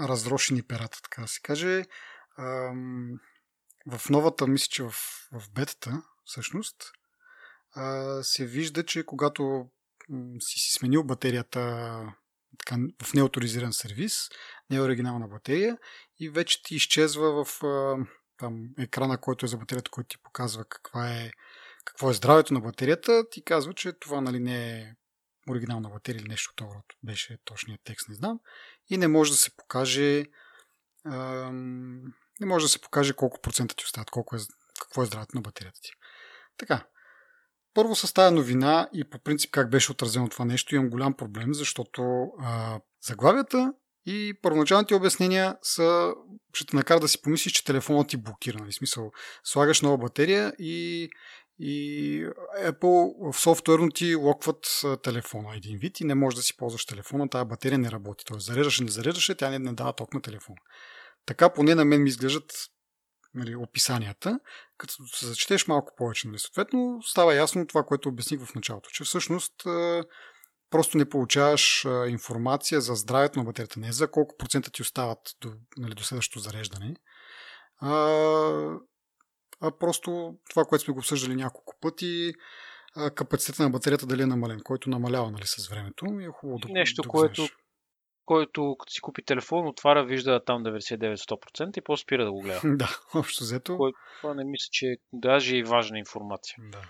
разрошени 0.00 0.62
перата, 0.62 0.98
така 1.02 1.22
да 1.22 1.28
се 1.28 1.40
каже. 1.40 1.84
В 3.86 4.10
новата, 4.10 4.46
мисля, 4.46 4.66
че 4.70 4.82
в, 4.82 4.94
в 5.32 5.50
бетата, 5.54 6.02
всъщност, 6.24 6.76
а, 7.74 8.22
се 8.22 8.46
вижда, 8.46 8.86
че 8.86 9.06
когато 9.06 9.66
си 10.38 10.72
сменил 10.78 11.04
батерията 11.04 11.60
така, 12.58 12.76
в 13.02 13.14
неоторизиран 13.14 13.72
сервис, 13.72 14.28
не 14.70 14.76
е 14.76 14.80
оригинална 14.80 15.28
батерия 15.28 15.78
и 16.20 16.30
вече 16.30 16.62
ти 16.62 16.74
изчезва 16.74 17.44
в 17.44 17.64
а, 17.64 17.96
там, 18.38 18.68
екрана, 18.78 19.20
който 19.20 19.46
е 19.46 19.48
за 19.48 19.56
батерията, 19.56 19.90
който 19.90 20.08
ти 20.08 20.22
показва 20.22 20.64
каква 20.64 21.10
е, 21.10 21.30
какво 21.84 22.10
е 22.10 22.14
здравето 22.14 22.54
на 22.54 22.60
батерията, 22.60 23.24
ти 23.30 23.44
казва, 23.44 23.74
че 23.74 23.92
това 23.92 24.20
нали, 24.20 24.40
не 24.40 24.70
е 24.70 24.94
оригинална 25.50 25.90
батерия 25.90 26.20
или 26.20 26.28
нещо 26.28 26.52
от 26.60 26.84
Беше 27.02 27.38
точният 27.44 27.80
текст, 27.84 28.08
не 28.08 28.14
знам. 28.14 28.40
И 28.90 28.96
не 28.96 29.08
може 29.08 29.30
да 29.30 29.36
се 29.36 29.56
покаже 29.56 30.24
ам, 31.06 32.02
не 32.42 32.48
може 32.48 32.64
да 32.64 32.68
се 32.68 32.80
покаже 32.80 33.12
колко 33.12 33.40
процента 33.40 33.76
ти 33.76 33.84
остават, 33.84 34.10
колко 34.10 34.36
е, 34.36 34.38
какво 34.80 35.02
е 35.02 35.06
здравето 35.06 35.36
на 35.36 35.40
батерията 35.40 35.80
ти. 35.82 35.90
Така, 36.58 36.86
първо 37.74 37.96
с 37.96 38.14
тази 38.14 38.34
новина 38.34 38.88
и 38.92 39.04
по 39.10 39.18
принцип 39.18 39.50
как 39.50 39.70
беше 39.70 39.92
отразено 39.92 40.28
това 40.28 40.44
нещо 40.44 40.74
имам 40.74 40.90
голям 40.90 41.14
проблем, 41.14 41.54
защото 41.54 42.02
а, 42.38 42.80
заглавията 43.06 43.72
и 44.06 44.34
първоначалните 44.42 44.94
обяснения 44.94 45.56
са, 45.62 46.14
ще 46.54 46.66
те 46.66 46.76
накара 46.76 47.00
да 47.00 47.08
си 47.08 47.22
помислиш, 47.22 47.52
че 47.52 47.64
телефонът 47.64 48.08
ти 48.08 48.16
блокира. 48.16 48.58
Нали? 48.58 48.72
Смисъл, 48.72 49.10
слагаш 49.44 49.80
нова 49.80 49.98
батерия 49.98 50.52
и, 50.58 51.08
и 51.58 52.26
Apple 52.64 53.32
в 53.32 53.40
софтуерно 53.40 53.90
ти 53.90 54.14
локват 54.14 54.82
телефона 55.02 55.56
един 55.56 55.78
вид 55.78 56.00
и 56.00 56.04
не 56.04 56.14
можеш 56.14 56.36
да 56.36 56.42
си 56.42 56.56
ползваш 56.56 56.86
телефона, 56.86 57.28
тази 57.28 57.48
батерия 57.48 57.78
не 57.78 57.90
работи. 57.90 58.24
Тоест 58.24 58.46
зареждаш 58.46 58.80
не 58.80 58.90
зареждаш, 58.90 59.30
тя 59.38 59.50
не, 59.50 59.58
не 59.58 59.72
дава 59.72 59.92
ток 59.92 60.14
на 60.14 60.22
телефона. 60.22 60.58
Така 61.26 61.52
поне 61.52 61.74
на 61.74 61.84
мен 61.84 62.02
ми 62.02 62.08
изглеждат 62.08 62.52
нали, 63.34 63.56
описанията, 63.56 64.40
като 64.78 64.94
се 65.06 65.26
зачетеш 65.26 65.66
малко 65.66 65.92
повече. 65.96 66.28
Нали. 66.28 66.38
Съответно, 66.38 66.98
става 67.02 67.34
ясно 67.34 67.66
това, 67.66 67.82
което 67.82 68.08
обясних 68.08 68.40
в 68.40 68.54
началото, 68.54 68.90
че 68.90 69.04
всъщност 69.04 69.54
просто 70.70 70.98
не 70.98 71.08
получаваш 71.08 71.86
информация 72.08 72.80
за 72.80 72.94
здравето 72.94 73.38
на 73.38 73.44
батерията, 73.44 73.80
не 73.80 73.92
за 73.92 74.10
колко 74.10 74.36
процента 74.38 74.70
ти 74.70 74.82
остават 74.82 75.18
до, 75.40 75.52
нали, 75.76 75.94
до 75.94 76.02
следващото 76.02 76.38
зареждане, 76.38 76.94
а, 77.78 77.92
а 79.60 79.78
просто 79.78 80.34
това, 80.50 80.64
което 80.64 80.84
сме 80.84 80.94
го 80.94 80.98
обсъждали 80.98 81.34
няколко 81.34 81.74
пъти, 81.80 82.32
капацитета 83.14 83.62
на 83.62 83.70
батерията 83.70 84.06
дали 84.06 84.22
е 84.22 84.26
намален, 84.26 84.60
който 84.64 84.90
намалява 84.90 85.30
нали, 85.30 85.46
с 85.46 85.68
времето. 85.68 86.06
И 86.20 86.24
е 86.24 86.28
хубаво 86.28 86.58
да 86.58 86.68
Нещо, 86.72 87.02
да 87.02 87.08
което 87.08 87.48
който 88.24 88.76
като 88.80 88.92
си 88.92 89.00
купи 89.00 89.24
телефон, 89.24 89.68
отваря, 89.68 90.04
вижда 90.04 90.44
там 90.44 90.64
99-100% 90.64 91.78
и 91.78 91.80
после 91.80 92.02
спира 92.02 92.24
да 92.24 92.32
го 92.32 92.40
гледа. 92.40 92.60
да, 92.76 92.98
общо 93.14 93.44
взето. 93.44 93.76
Кой, 93.76 93.92
това 94.20 94.34
не 94.34 94.44
мисля, 94.44 94.68
че 94.70 94.96
даже 95.12 95.56
и 95.56 95.62
важна 95.62 95.98
информация. 95.98 96.56
Да. 96.72 96.82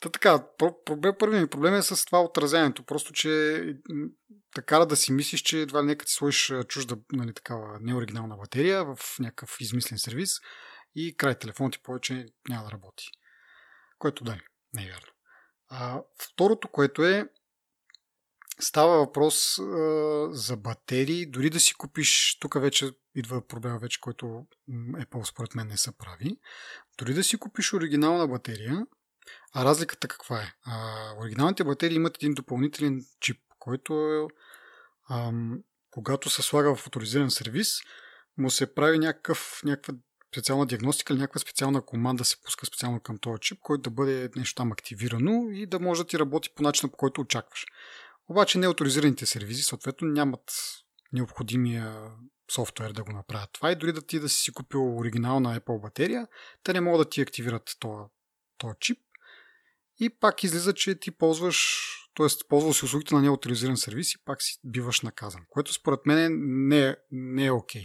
Та 0.00 0.08
така, 0.08 0.44
проблем, 0.84 1.14
първият 1.18 1.42
ми 1.42 1.50
проблем 1.50 1.74
е 1.74 1.82
с 1.82 2.04
това 2.04 2.22
отразяването. 2.22 2.84
Просто, 2.84 3.12
че 3.12 3.62
така 4.54 4.78
да 4.78 4.96
си 4.96 5.12
мислиш, 5.12 5.42
че 5.42 5.60
едва 5.60 5.82
ли 5.82 5.86
нека 5.86 6.06
ти 6.06 6.12
сложиш 6.12 6.52
чужда, 6.68 6.96
нали, 7.12 7.34
такава 7.34 7.78
неоригинална 7.80 8.36
батерия 8.36 8.84
в 8.84 9.18
някакъв 9.18 9.56
измислен 9.60 9.98
сервис 9.98 10.30
и 10.94 11.16
край 11.16 11.34
телефон 11.34 11.70
ти 11.70 11.82
повече 11.82 12.26
няма 12.48 12.64
да 12.64 12.70
работи. 12.70 13.06
Което 13.98 14.24
да, 14.24 14.38
не 14.74 14.82
е 14.82 14.86
вярно. 14.86 15.12
А, 15.68 16.02
второто, 16.18 16.68
което 16.68 17.04
е, 17.04 17.28
Става 18.60 18.98
въпрос 18.98 19.58
а, 19.58 20.28
за 20.32 20.56
батерии. 20.56 21.26
Дори 21.26 21.50
да 21.50 21.60
си 21.60 21.74
купиш, 21.74 22.38
тук 22.40 22.60
вече 22.60 22.90
идва 23.14 23.46
проблема 23.46 23.78
вече, 23.78 24.00
който 24.00 24.46
Apple 24.70 25.24
според 25.24 25.54
мен 25.54 25.66
не 25.66 25.76
са 25.76 25.92
прави. 25.92 26.38
Дори 26.98 27.14
да 27.14 27.24
си 27.24 27.36
купиш 27.36 27.72
оригинална 27.72 28.28
батерия, 28.28 28.86
а 29.54 29.64
разликата 29.64 30.08
каква 30.08 30.42
е? 30.42 30.52
А, 30.64 31.06
оригиналните 31.20 31.64
батерии 31.64 31.96
имат 31.96 32.16
един 32.16 32.34
допълнителен 32.34 33.04
чип, 33.20 33.40
който 33.58 33.94
е, 33.94 34.34
а, 35.08 35.32
когато 35.90 36.30
се 36.30 36.42
слага 36.42 36.74
в 36.74 36.86
авторизиран 36.86 37.30
сервис, 37.30 37.80
му 38.38 38.50
се 38.50 38.74
прави 38.74 38.98
някакъв, 38.98 39.60
някаква 39.64 39.94
специална 40.32 40.66
диагностика 40.66 41.12
или 41.12 41.20
някаква 41.20 41.40
специална 41.40 41.82
команда 41.82 42.24
се 42.24 42.42
пуска 42.42 42.66
специално 42.66 43.00
към 43.00 43.18
този 43.18 43.40
чип, 43.40 43.58
който 43.62 43.82
да 43.82 43.90
бъде 43.90 44.30
нещо 44.36 44.54
там 44.54 44.72
активирано 44.72 45.50
и 45.50 45.66
да 45.66 45.80
може 45.80 46.02
да 46.02 46.08
ти 46.08 46.18
работи 46.18 46.50
по 46.54 46.62
начина, 46.62 46.90
по 46.90 46.96
който 46.96 47.20
очакваш. 47.20 47.66
Обаче 48.28 48.58
неауторизираните 48.58 49.26
сервизи 49.26 49.62
съответно 49.62 50.08
нямат 50.08 50.52
необходимия 51.12 52.10
софтуер 52.52 52.92
да 52.92 53.04
го 53.04 53.12
направят 53.12 53.50
това 53.52 53.72
и 53.72 53.76
дори 53.76 53.92
да 53.92 54.02
ти 54.02 54.20
да 54.20 54.28
си 54.28 54.52
купил 54.52 54.96
оригинална 54.96 55.60
Apple 55.60 55.82
батерия, 55.82 56.28
те 56.62 56.72
не 56.72 56.80
могат 56.80 57.06
да 57.06 57.10
ти 57.10 57.20
активират 57.20 57.70
този, 58.58 58.74
чип 58.80 58.98
и 60.00 60.10
пак 60.10 60.44
излиза, 60.44 60.74
че 60.74 60.98
ти 61.00 61.10
ползваш 61.10 61.88
т.е. 62.14 62.26
ползвал 62.48 62.72
си 62.72 62.84
услугите 62.84 63.14
на 63.14 63.22
неауторизиран 63.22 63.76
сервис 63.76 64.14
и 64.14 64.24
пак 64.24 64.42
си 64.42 64.60
биваш 64.64 65.00
наказан, 65.00 65.40
което 65.48 65.72
според 65.72 66.00
мен 66.06 66.38
не 66.68 66.88
е, 66.88 66.96
не 67.10 67.46
е 67.46 67.52
окей. 67.52 67.84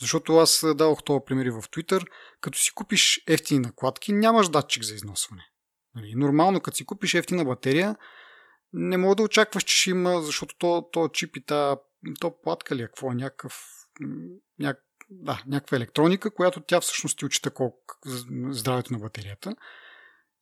Защото 0.00 0.36
аз 0.36 0.64
давах 0.74 0.98
това 1.04 1.24
примери 1.24 1.50
в 1.50 1.62
Twitter, 1.62 2.06
като 2.40 2.58
си 2.58 2.72
купиш 2.74 3.22
ефтини 3.26 3.60
накладки, 3.60 4.12
нямаш 4.12 4.48
датчик 4.48 4.82
за 4.82 4.94
износване. 4.94 5.42
Нали? 5.94 6.14
Нормално, 6.14 6.60
като 6.60 6.76
си 6.76 6.86
купиш 6.86 7.14
ефтина 7.14 7.44
батерия, 7.44 7.96
не 8.72 8.96
мога 8.96 9.14
да 9.14 9.22
очакваш, 9.22 9.64
че 9.64 9.76
ще 9.76 9.90
има, 9.90 10.22
защото 10.22 10.54
то, 10.58 10.88
то 10.92 11.08
чип 11.08 11.36
и 11.36 11.44
та, 11.44 11.76
то 12.20 12.40
платка 12.42 12.76
ли 12.76 12.82
е, 12.82 12.86
какво 12.86 13.12
е, 13.12 13.14
някакъв, 13.14 13.62
няк, 14.58 14.78
да, 15.10 15.42
някаква 15.46 15.76
електроника, 15.76 16.34
която 16.34 16.60
тя 16.60 16.80
всъщност 16.80 17.18
ти 17.18 17.24
учита 17.24 17.50
колко 17.50 17.78
здравето 18.50 18.92
на 18.92 18.98
батерията. 18.98 19.56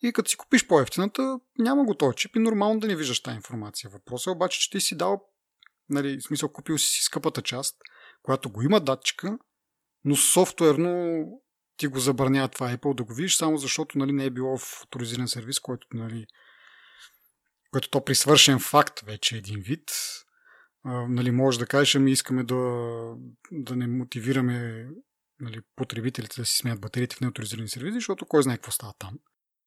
И 0.02 0.12
като 0.12 0.30
си 0.30 0.36
купиш 0.36 0.66
по-ефтината, 0.66 1.40
няма 1.58 1.84
го 1.84 1.94
този 1.94 2.16
чип 2.16 2.36
и 2.36 2.38
нормално 2.38 2.80
да 2.80 2.86
не 2.86 2.96
виждаш 2.96 3.22
тази 3.22 3.36
информация. 3.36 3.90
Въпросът 3.90 4.26
е 4.26 4.30
обаче, 4.30 4.60
че 4.60 4.70
ти 4.70 4.80
си 4.80 4.96
дал, 4.96 5.24
нали, 5.88 6.18
в 6.18 6.22
смисъл 6.22 6.52
купил 6.52 6.78
си 6.78 6.86
си 6.86 7.02
скъпата 7.02 7.42
част, 7.42 7.76
която 8.22 8.50
го 8.50 8.62
има 8.62 8.80
датчика, 8.80 9.38
но 10.04 10.16
софтуерно 10.16 11.24
ти 11.76 11.86
го 11.86 11.98
забранява 11.98 12.48
това 12.48 12.76
Apple 12.76 12.96
да 12.96 13.04
го 13.04 13.14
видиш, 13.14 13.36
само 13.36 13.56
защото 13.56 13.98
нали, 13.98 14.12
не 14.12 14.24
е 14.24 14.30
било 14.30 14.58
в 14.58 14.82
авторизиран 14.82 15.28
сервис, 15.28 15.60
който, 15.60 15.86
нали, 15.92 16.26
който 17.70 17.90
то 17.90 18.04
при 18.04 18.14
свършен 18.14 18.58
факт 18.58 19.00
вече 19.00 19.34
е 19.34 19.38
един 19.38 19.60
вид. 19.60 19.90
А, 20.84 21.06
нали, 21.08 21.30
може 21.30 21.58
да 21.58 21.66
кажеш, 21.66 21.94
ами 21.94 22.10
искаме 22.10 22.44
да, 22.44 22.56
да 23.52 23.76
не 23.76 23.86
мотивираме 23.86 24.88
нали, 25.40 25.60
потребителите 25.76 26.40
да 26.40 26.46
си 26.46 26.56
смеят 26.56 26.80
батериите 26.80 27.16
в 27.16 27.20
неавторизирани 27.20 27.68
сервизи, 27.68 27.94
защото 27.94 28.26
кой 28.26 28.42
знае 28.42 28.56
какво 28.56 28.70
става 28.70 28.92
там. 28.98 29.18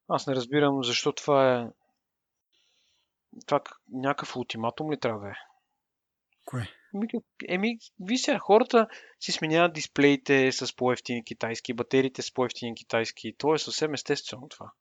Аз 0.08 0.28
не 0.28 0.36
разбирам 0.36 0.84
защо 0.84 1.14
това 1.14 1.60
е... 1.60 1.68
Това 3.45 3.62
някакъв 3.91 4.36
ултиматум 4.36 4.91
ли 4.91 4.99
трябва 4.99 5.20
да 5.20 5.30
е? 5.30 5.36
Кое? 6.45 6.70
Еми, 6.93 7.08
еми 7.47 7.78
ви 7.99 8.18
сега, 8.18 8.39
хората 8.39 8.88
си 9.20 9.32
сменяват 9.32 9.74
дисплеите 9.74 10.51
с 10.51 10.76
по-ефтини 10.76 11.26
китайски, 11.26 11.74
батериите 11.74 12.22
с 12.22 12.34
по-ефтини 12.34 12.76
китайски. 12.76 13.36
То 13.38 13.54
е 13.54 13.60
съвсем 13.60 13.93
естествено 13.93 14.49
това. 14.49 14.72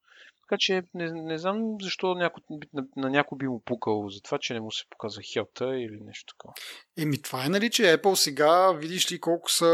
Така 0.52 0.60
че 0.60 0.82
не, 0.94 1.12
не 1.12 1.38
знам 1.38 1.76
защо 1.82 2.14
някой, 2.14 2.42
на, 2.72 2.84
на 2.96 3.10
някой 3.10 3.38
би 3.38 3.48
му 3.48 3.62
пукал 3.64 4.08
за 4.08 4.20
това, 4.20 4.38
че 4.38 4.54
не 4.54 4.60
му 4.60 4.70
се 4.70 4.84
показва 4.90 5.22
хелта 5.32 5.64
или 5.64 5.98
нещо 6.00 6.34
такова. 6.34 6.54
Еми 6.98 7.22
това 7.22 7.46
е 7.46 7.48
нали, 7.48 7.70
че 7.70 7.82
Apple 7.82 8.14
сега 8.14 8.72
видиш 8.72 9.12
ли 9.12 9.20
колко 9.20 9.50
са 9.50 9.66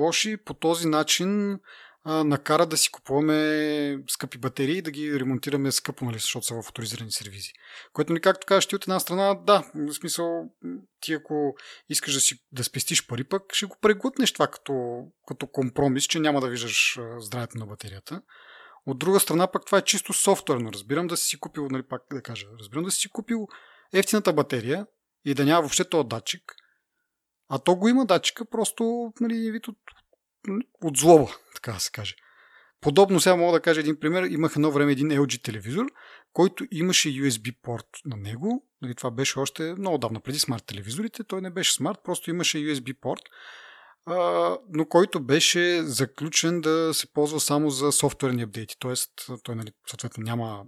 лоши 0.00 0.36
по 0.44 0.54
този 0.54 0.88
начин 0.88 1.60
а, 2.04 2.24
накара 2.24 2.66
да 2.66 2.76
си 2.76 2.90
купуваме 2.90 3.98
скъпи 4.08 4.38
батерии 4.38 4.78
и 4.78 4.82
да 4.82 4.90
ги 4.90 5.20
ремонтираме 5.20 5.72
скъпо, 5.72 6.04
нали, 6.04 6.18
защото 6.18 6.46
са 6.46 6.54
в 6.54 6.58
авторизирани 6.58 7.12
сервизи. 7.12 7.52
Което, 7.92 8.12
нали, 8.12 8.20
както 8.20 8.46
кажеш 8.46 8.66
ти 8.66 8.76
от 8.76 8.84
една 8.84 9.00
страна, 9.00 9.34
да, 9.34 9.64
в 9.74 9.92
смисъл, 9.92 10.44
ти 11.00 11.12
ако 11.12 11.54
искаш 11.88 12.14
да, 12.14 12.20
си, 12.20 12.44
да 12.52 12.64
спестиш 12.64 13.06
пари, 13.06 13.24
пък 13.24 13.42
ще 13.52 13.66
го 13.66 13.76
преглътнеш 13.80 14.32
това 14.32 14.46
като, 14.46 15.04
като 15.26 15.46
компромис, 15.46 16.04
че 16.04 16.20
няма 16.20 16.40
да 16.40 16.48
виждаш 16.48 16.98
здравето 17.18 17.58
на 17.58 17.66
батерията. 17.66 18.22
От 18.88 18.98
друга 18.98 19.20
страна, 19.20 19.46
пък 19.46 19.66
това 19.66 19.78
е 19.78 19.84
чисто 19.84 20.12
софтуерно. 20.12 20.72
Разбирам 20.72 21.06
да 21.06 21.16
си 21.16 21.40
купил, 21.40 21.68
нали, 21.70 21.82
пак 21.82 22.02
да 22.12 22.22
кажа, 22.22 22.46
разбирам 22.60 22.84
да 22.84 22.90
си 22.90 23.08
купил 23.08 23.48
ефтината 23.92 24.32
батерия 24.32 24.86
и 25.24 25.34
да 25.34 25.44
няма 25.44 25.60
въобще 25.60 25.88
този 25.88 26.08
датчик, 26.08 26.54
а 27.48 27.58
то 27.58 27.76
го 27.76 27.88
има 27.88 28.06
датчика, 28.06 28.44
просто 28.44 29.12
нали, 29.20 29.50
вид 29.50 29.68
от, 29.68 29.76
от 30.82 30.96
злоба, 30.96 31.36
така 31.54 31.72
да 31.72 31.80
се 31.80 31.90
каже. 31.90 32.14
Подобно 32.80 33.20
сега 33.20 33.36
мога 33.36 33.52
да 33.52 33.60
кажа 33.60 33.80
един 33.80 34.00
пример. 34.00 34.22
Имах 34.22 34.52
едно 34.56 34.70
време 34.70 34.92
един 34.92 35.08
LG 35.08 35.42
телевизор, 35.42 35.86
който 36.32 36.64
имаше 36.70 37.08
USB 37.08 37.60
порт 37.62 37.86
на 38.04 38.16
него. 38.16 38.66
Нали, 38.82 38.94
това 38.94 39.10
беше 39.10 39.38
още 39.38 39.74
много 39.78 39.98
давно 39.98 40.20
преди 40.20 40.38
смарт 40.38 40.66
телевизорите. 40.66 41.24
Той 41.24 41.40
не 41.40 41.50
беше 41.50 41.74
смарт, 41.74 41.98
просто 42.04 42.30
имаше 42.30 42.58
USB 42.58 43.00
порт, 43.00 43.22
но 44.68 44.86
който 44.88 45.20
беше 45.20 45.82
заключен 45.82 46.60
да 46.60 46.94
се 46.94 47.12
ползва 47.12 47.40
само 47.40 47.70
за 47.70 47.92
софтуерни 47.92 48.42
апдейти. 48.42 48.76
Тоест, 48.78 49.10
той 49.42 49.54
нали, 49.54 49.72
съответно 49.86 50.24
няма 50.24 50.64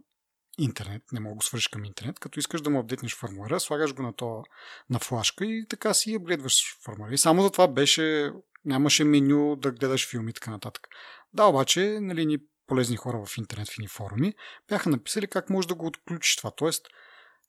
интернет, 0.58 1.02
не 1.12 1.20
мога 1.20 1.32
да 1.32 1.36
го 1.36 1.42
свържиш 1.42 1.68
към 1.68 1.84
интернет. 1.84 2.18
Като 2.18 2.38
искаш 2.38 2.60
да 2.60 2.70
му 2.70 2.78
апдейтнеш 2.78 3.16
формуляра, 3.16 3.60
слагаш 3.60 3.94
го 3.94 4.02
на, 4.02 4.12
то, 4.12 4.42
на 4.90 4.98
флашка 4.98 5.46
и 5.46 5.66
така 5.68 5.94
си 5.94 6.14
апгрейдваш 6.14 6.62
формуляра. 6.84 7.14
И 7.14 7.18
само 7.18 7.42
за 7.42 7.50
това 7.50 7.68
беше 7.68 8.32
нямаше 8.64 9.04
меню 9.04 9.56
да 9.56 9.70
гледаш 9.70 10.10
филми 10.10 10.30
и 10.30 10.34
така 10.34 10.50
нататък. 10.50 10.88
Да, 11.32 11.44
обаче, 11.44 11.98
нали, 12.00 12.26
ни 12.26 12.38
полезни 12.66 12.96
хора 12.96 13.24
в 13.26 13.38
интернет, 13.38 13.68
в 13.68 13.88
форуми, 13.88 14.34
бяха 14.68 14.90
написали 14.90 15.26
как 15.26 15.50
можеш 15.50 15.66
да 15.66 15.74
го 15.74 15.86
отключиш 15.86 16.36
това. 16.36 16.50
Тоест, 16.50 16.86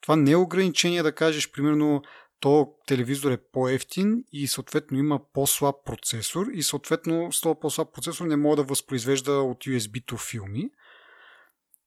това 0.02 0.16
не 0.16 0.32
е 0.32 0.36
ограничение 0.36 1.04
да 1.04 1.16
кажеш, 1.16 1.52
примерно, 1.52 2.02
то 2.42 2.74
телевизор 2.88 3.32
е 3.32 3.38
по-ефтин 3.52 4.24
и 4.32 4.48
съответно 4.48 4.98
има 4.98 5.20
по-слаб 5.34 5.76
процесор 5.86 6.48
и 6.54 6.64
съответно 6.64 7.32
с 7.32 7.42
този 7.42 7.60
по-слаб 7.62 7.94
процесор 7.94 8.26
не 8.26 8.36
мога 8.36 8.56
да 8.56 8.64
възпроизвежда 8.64 9.32
от 9.32 9.58
USB-то 9.58 10.18
филми. 10.18 10.70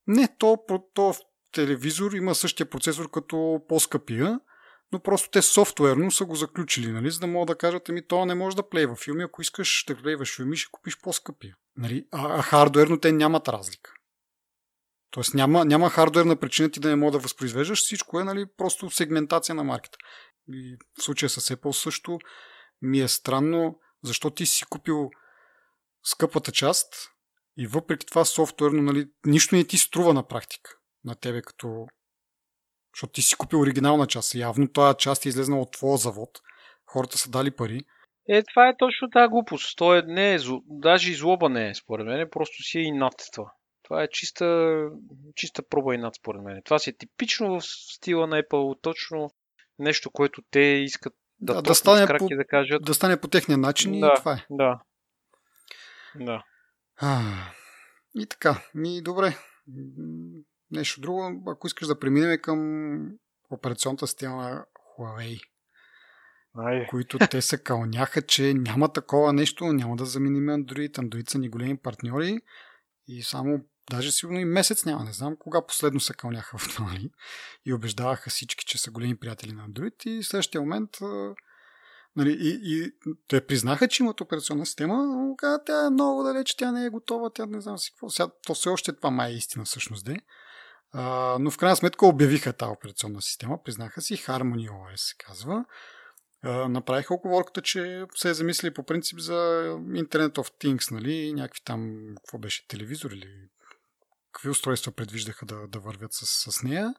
Не, 0.07 0.29
то, 0.39 0.59
то 0.95 1.15
телевизор 1.53 2.13
има 2.13 2.35
същия 2.35 2.71
процесор 2.71 3.11
като 3.11 3.61
по-скъпия, 3.69 4.41
но 4.93 5.01
просто 5.01 5.31
те 5.31 5.43
софтуерно 5.43 6.11
са 6.11 6.25
го 6.25 6.35
заключили, 6.35 6.93
нали, 6.93 7.11
за 7.11 7.21
да 7.21 7.27
могат 7.27 7.47
да 7.47 7.59
кажат, 7.59 7.89
ами 7.89 8.07
то 8.07 8.25
не 8.25 8.35
може 8.35 8.57
да 8.57 8.69
плейва 8.69 8.97
филми, 8.97 9.23
ако 9.23 9.43
искаш 9.43 9.85
да 9.89 9.97
плейваш 9.97 10.37
филми, 10.37 10.57
ще 10.57 10.71
купиш 10.71 10.99
по-скъпия. 11.03 11.57
Нали? 11.77 12.07
А, 12.13 12.39
а 12.39 12.43
хардуерно 12.43 13.01
те 13.01 13.13
нямат 13.13 13.49
разлика. 13.49 13.91
Тоест 15.11 15.35
няма, 15.35 15.65
няма 15.65 15.91
хардуерна 15.91 16.37
причина 16.37 16.71
ти 16.71 16.81
да 16.81 16.89
не 16.89 16.97
мога 16.97 17.13
да 17.13 17.19
възпроизвеждаш, 17.19 17.79
всичко 17.79 18.21
е 18.21 18.25
нали, 18.25 18.47
просто 18.57 18.91
сегментация 18.91 19.55
на 19.55 19.65
маркета. 19.65 19.99
И 20.49 20.77
в 20.99 21.03
случая 21.03 21.31
с 21.31 21.41
Apple 21.41 21.73
също 21.73 22.19
ми 22.83 23.01
е 23.01 23.09
странно, 23.09 23.79
защо 24.03 24.31
ти 24.31 24.47
си 24.47 24.65
купил 24.65 25.11
скъпата 26.03 26.53
част 26.53 26.95
и 27.59 27.67
въпреки 27.67 28.07
това 28.07 28.25
софтуерно 28.25 28.83
нали, 28.83 29.07
нищо 29.27 29.55
не 29.55 29.65
ти 29.65 29.79
струва 29.79 30.15
на 30.15 30.27
практика 30.27 30.71
на 31.05 31.15
тебе 31.15 31.43
като 31.43 31.87
защото 32.95 33.13
ти 33.13 33.23
си 33.23 33.37
купил 33.37 33.61
оригинална 33.61 34.07
част. 34.07 34.35
Явно 34.35 34.69
тази 34.69 34.97
част 34.99 35.27
е 35.27 35.29
излезнала 35.29 35.63
от 35.63 35.73
твоя 35.73 35.97
завод. 35.97 36.31
Хората 36.87 37.19
са 37.19 37.31
дали 37.31 37.51
пари. 37.51 37.81
Е, 38.29 38.43
това 38.43 38.69
е 38.69 38.77
точно 38.77 39.11
тази 39.11 39.31
глупост. 39.31 39.77
То 39.77 39.95
е, 39.95 40.03
не 40.03 40.35
е, 40.35 40.39
даже 40.67 41.11
и 41.11 41.15
злоба 41.15 41.49
не 41.49 41.69
е, 41.69 41.75
според 41.75 42.07
мен. 42.07 42.29
Просто 42.31 42.63
си 42.63 42.79
е 42.79 42.83
и 42.83 42.93
над 42.93 43.15
това. 43.35 43.53
Това 43.83 44.03
е 44.03 44.09
чиста, 44.09 44.79
чиста 45.35 45.63
проба 45.69 45.95
и 45.95 45.99
над, 45.99 46.15
според 46.15 46.43
мен. 46.43 46.63
Това 46.65 46.79
си 46.79 46.91
е 46.91 46.97
типично 46.97 47.61
в 47.61 47.65
стила 47.65 48.27
на 48.27 48.43
Apple. 48.43 48.83
Точно 48.83 49.31
нещо, 49.79 50.11
което 50.11 50.43
те 50.51 50.61
искат 50.61 51.15
да, 51.41 51.55
да, 51.55 51.63
да 51.63 51.75
стане 51.75 52.19
по, 52.19 52.29
да 52.29 52.45
кажат. 52.45 52.83
Да 52.85 52.95
стане 52.95 53.21
по 53.21 53.29
техния 53.29 53.59
начин 53.59 54.01
да, 54.01 54.07
и 54.07 54.19
това 54.19 54.33
е. 54.33 54.47
Да. 54.51 54.81
Да. 56.21 56.45
А, 56.97 57.21
и 58.15 58.27
така. 58.27 58.63
Ми, 58.75 59.03
добре 59.03 59.37
нещо 60.71 61.01
друго, 61.01 61.43
ако 61.47 61.67
искаш 61.67 61.89
да 61.89 61.99
преминем 61.99 62.39
към 62.43 63.19
операционната 63.51 64.07
система 64.07 64.37
на 64.37 64.65
Huawei. 64.99 65.41
Ай. 66.57 66.87
които 66.91 67.19
те 67.31 67.43
се 67.43 67.63
кълняха, 67.63 68.23
че 68.23 68.55
няма 68.55 68.93
такова 68.93 69.33
нещо, 69.33 69.65
няма 69.65 69.97
да 69.97 70.05
заменим 70.05 70.47
Android. 70.47 70.93
Android 70.93 71.31
са 71.31 71.39
ни 71.39 71.49
големи 71.49 71.77
партньори 71.77 72.39
и 73.09 73.23
само 73.23 73.61
даже 73.91 74.13
сигурно 74.13 74.41
и 74.41 74.45
месец 74.45 74.85
няма, 74.85 75.05
не 75.05 75.13
знам 75.13 75.37
кога 75.37 75.67
последно 75.67 76.01
се 76.01 76.15
кълняха 76.15 76.59
в 76.59 76.69
това 76.69 76.93
нали? 76.93 77.11
и 77.67 77.73
убеждаваха 77.73 78.31
всички, 78.31 78.65
че 78.65 78.79
са 78.79 78.91
големи 78.91 79.17
приятели 79.17 79.53
на 79.53 79.69
Android 79.69 80.07
и 80.07 80.23
в 80.23 80.27
следващия 80.27 80.61
момент 80.61 80.91
нали, 82.17 82.37
и, 82.41 82.61
и 82.63 82.93
те 83.29 83.47
признаха, 83.47 83.89
че 83.89 84.03
имат 84.03 84.21
операционна 84.21 84.67
система, 84.67 85.07
но 85.07 85.37
тя 85.67 85.87
е 85.87 85.91
много 85.91 86.23
далеч, 86.23 86.55
тя 86.55 86.73
не 86.73 86.85
е 86.85 86.91
готова, 86.91 87.31
тя 87.31 87.47
не 87.47 87.61
знам 87.61 87.79
си 87.79 87.91
какво. 87.91 88.11
Сега, 88.11 88.29
то 88.47 88.55
все 88.55 88.69
още 88.69 88.93
това 88.93 89.11
май 89.11 89.31
е 89.31 89.35
истина 89.35 89.65
всъщност, 89.65 90.05
де. 90.05 90.17
А, 90.93 91.37
но 91.41 91.51
в 91.51 91.59
крайна 91.59 91.77
сметка 91.77 92.07
обявиха 92.07 92.53
тази 92.53 92.71
операционна 92.71 93.23
система, 93.23 93.63
признаха 93.65 94.03
си, 94.03 94.17
Harmony 94.17 94.71
OS 94.71 94.97
се 94.97 95.15
казва. 95.19 95.65
А, 96.43 96.69
направиха 96.69 97.15
оговорката, 97.15 97.63
че 97.63 98.05
се 98.15 98.31
е 98.31 98.35
замислили 98.35 98.75
по 98.75 98.83
принцип 98.83 99.19
за 99.19 99.33
Internet 99.79 100.35
of 100.35 100.65
Things, 100.65 100.91
нали, 100.91 101.33
някакви 101.33 101.61
там, 101.65 102.05
какво 102.17 102.39
беше, 102.39 102.69
телевизор 102.69 103.11
или 103.11 103.49
какви 104.35 104.51
устройства 104.51 104.93
предвиждаха 104.93 105.47
да, 105.47 105.69
да 105.69 105.79
вървят 105.79 106.13
с, 106.13 106.51
с 106.53 106.63
нея. 106.63 106.95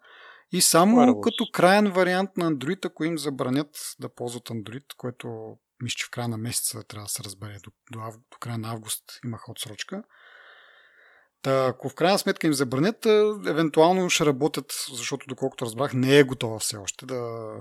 И 0.51 0.61
само 0.61 0.97
Wireless. 0.97 1.23
като 1.23 1.45
крайен 1.53 1.91
вариант 1.91 2.37
на 2.37 2.51
Android, 2.51 2.85
ако 2.85 3.03
им 3.03 3.17
забранят 3.17 3.95
да 3.99 4.09
ползват 4.09 4.43
Android, 4.43 4.85
което 4.97 5.57
мисля, 5.83 5.95
че 5.95 6.05
в 6.05 6.09
края 6.09 6.27
на 6.27 6.37
месеца 6.37 6.83
трябва 6.83 7.05
да 7.05 7.09
се 7.09 7.23
разбере, 7.23 7.57
до, 7.63 7.71
до, 7.91 7.99
до 8.31 8.37
края 8.39 8.57
на 8.57 8.71
август 8.71 9.03
имаха 9.25 9.51
отсрочка, 9.51 10.03
Та, 11.45 11.65
ако 11.67 11.89
в 11.89 11.95
крайна 11.95 12.19
сметка 12.19 12.47
им 12.47 12.53
забранят, 12.53 13.05
евентуално 13.47 14.09
ще 14.09 14.25
работят, 14.25 14.85
защото 14.91 15.27
доколкото 15.27 15.65
разбрах, 15.65 15.93
не 15.93 16.19
е 16.19 16.23
готова 16.23 16.59
все 16.59 16.77
още 16.77 17.05
да, 17.05 17.53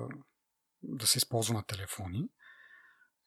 да 0.82 1.06
се 1.06 1.18
използва 1.18 1.54
на 1.54 1.62
телефони. 1.62 2.28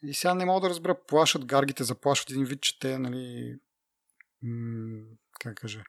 И 0.04 0.14
сега 0.14 0.34
не 0.34 0.46
мога 0.46 0.62
да 0.62 0.70
разбера, 0.70 1.06
плашат 1.08 1.46
гаргите, 1.46 1.84
заплашват 1.84 2.30
един 2.30 2.46
вид, 2.46 2.62
че 2.62 2.80
те, 2.80 3.00
нали, 3.00 3.56
м- 4.42 5.06
как 5.40 5.58
кажа, 5.58 5.84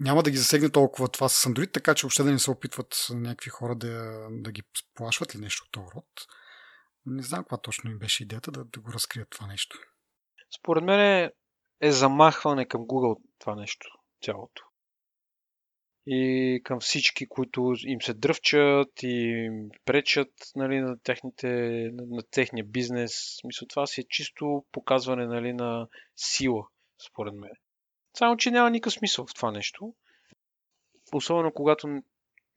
няма 0.00 0.22
да 0.22 0.30
ги 0.30 0.36
засегне 0.36 0.70
толкова 0.70 1.08
това 1.08 1.28
с 1.28 1.48
Android, 1.48 1.72
така 1.72 1.94
че 1.94 2.04
въобще 2.04 2.22
да 2.22 2.32
не 2.32 2.38
се 2.38 2.50
опитват 2.50 3.06
някакви 3.10 3.50
хора 3.50 3.74
да, 3.74 4.26
да 4.30 4.52
ги 4.52 4.62
сплашват 4.76 5.34
или 5.34 5.42
нещо 5.42 5.64
от 5.66 5.72
този 5.72 5.86
род. 5.96 6.06
Не 7.06 7.22
знам 7.22 7.42
каква 7.42 7.58
точно 7.58 7.90
им 7.90 7.98
беше 7.98 8.22
идеята 8.22 8.50
да, 8.50 8.64
да 8.64 8.80
го 8.80 8.92
разкрият 8.92 9.30
това 9.30 9.46
нещо. 9.46 9.78
Според 10.60 10.84
мен 10.84 11.00
е, 11.00 11.32
е 11.80 11.92
замахване 11.92 12.68
към 12.68 12.80
Google 12.80 13.20
това 13.38 13.54
нещо, 13.56 13.86
цялото. 14.22 14.62
И 16.06 16.60
към 16.64 16.80
всички, 16.80 17.28
които 17.28 17.74
им 17.86 18.02
се 18.02 18.14
дръвчат 18.14 19.02
и 19.02 19.46
им 19.46 19.68
пречат 19.84 20.32
нали, 20.56 20.80
на, 20.80 20.98
техните, 20.98 21.48
на, 21.92 22.06
на 22.06 22.22
техния 22.30 22.64
бизнес. 22.64 23.12
Мисля, 23.44 23.66
това 23.66 23.86
си 23.86 24.00
е 24.00 24.08
чисто 24.08 24.64
показване 24.72 25.26
нали, 25.26 25.52
на 25.52 25.88
сила, 26.16 26.66
според 27.10 27.34
мен. 27.34 27.50
Само, 28.14 28.36
че 28.36 28.50
няма 28.50 28.70
никакъв 28.70 28.92
смисъл 28.92 29.26
в 29.26 29.34
това 29.34 29.50
нещо. 29.50 29.94
Особено 31.12 31.52
когато 31.52 32.02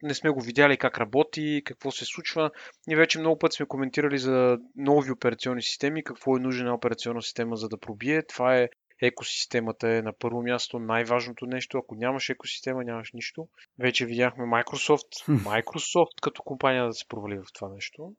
не 0.04 0.14
сме 0.14 0.30
го 0.30 0.42
видяли 0.42 0.78
как 0.78 0.98
работи, 0.98 1.62
какво 1.66 1.92
се 1.92 2.06
случва. 2.06 2.52
Ние 2.88 2.98
вече 2.98 3.20
много 3.20 3.40
пъти 3.40 3.56
сме 3.56 3.66
коментирали 3.66 4.18
за 4.18 4.58
нови 4.76 5.12
операционни 5.12 5.62
системи, 5.62 6.04
какво 6.04 6.38
е 6.38 6.40
нужна 6.40 6.74
операционна 6.74 7.22
система 7.22 7.56
за 7.56 7.70
да 7.70 7.78
пробие. 7.78 8.24
Това 8.24 8.58
е 8.58 8.70
екосистемата 9.02 9.90
е 9.90 10.02
на 10.02 10.14
първо 10.14 10.42
място 10.42 10.80
най-важното 10.80 11.46
нещо. 11.46 11.78
Ако 11.78 11.96
нямаш 11.96 12.30
екосистема, 12.30 12.84
нямаш 12.84 13.12
нищо. 13.14 13.48
Вече 13.80 14.06
видяхме 14.06 14.44
Microsoft, 14.44 15.28
Microsoft 15.28 16.22
като 16.22 16.44
компания 16.44 16.86
да 16.88 16.94
се 16.94 17.08
провали 17.08 17.38
в 17.38 17.46
това 17.54 17.70
нещо. 17.70 18.14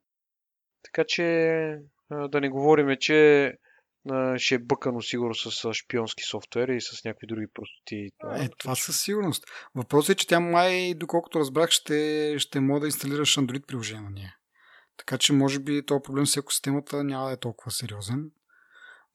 Така 0.82 1.04
че 1.08 1.24
да 2.10 2.40
не 2.40 2.48
говорим, 2.48 2.96
че 3.00 3.52
ще 4.36 4.54
е 4.54 4.58
бъкано 4.58 5.02
сигурно 5.02 5.34
с 5.34 5.74
шпионски 5.74 6.24
софтуер 6.24 6.68
и 6.68 6.80
с 6.80 7.04
някакви 7.04 7.26
други 7.26 7.46
простоти. 7.54 8.10
Е, 8.36 8.48
това 8.58 8.74
със 8.74 9.00
сигурност. 9.00 9.44
Въпросът 9.74 10.10
е, 10.10 10.14
че 10.14 10.26
тя 10.26 10.40
май, 10.40 10.94
доколкото 10.94 11.38
разбрах, 11.38 11.70
ще, 11.70 12.34
ще 12.38 12.60
може 12.60 12.80
да 12.80 12.86
инсталираш 12.86 13.36
Android 13.36 13.66
приложение. 13.66 14.36
Така 14.96 15.18
че, 15.18 15.32
може 15.32 15.58
би, 15.58 15.86
този 15.86 16.02
проблем 16.04 16.26
с 16.26 16.36
екосистемата 16.36 17.04
няма 17.04 17.26
да 17.26 17.32
е 17.32 17.36
толкова 17.36 17.70
сериозен. 17.70 18.30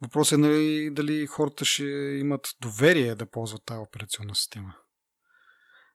Въпросът 0.01 0.37
е 0.37 0.41
нали, 0.41 0.89
дали 0.91 1.27
хората 1.27 1.65
ще 1.65 1.83
имат 2.19 2.55
доверие 2.61 3.15
да 3.15 3.25
ползват 3.25 3.65
тази 3.65 3.79
операционна 3.79 4.35
система. 4.35 4.75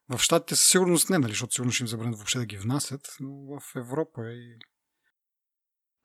В 0.09 0.19
Штатите 0.19 0.55
със 0.55 0.67
сигурност 0.67 1.09
не, 1.09 1.19
нали, 1.19 1.31
защото 1.31 1.53
сигурно 1.53 1.71
ще 1.71 1.83
им 1.83 1.87
забранят 1.87 2.15
въобще 2.15 2.39
да 2.39 2.45
ги 2.45 2.57
внасят, 2.57 3.15
но 3.19 3.59
в 3.59 3.75
Европа 3.75 4.21
и 4.31 4.59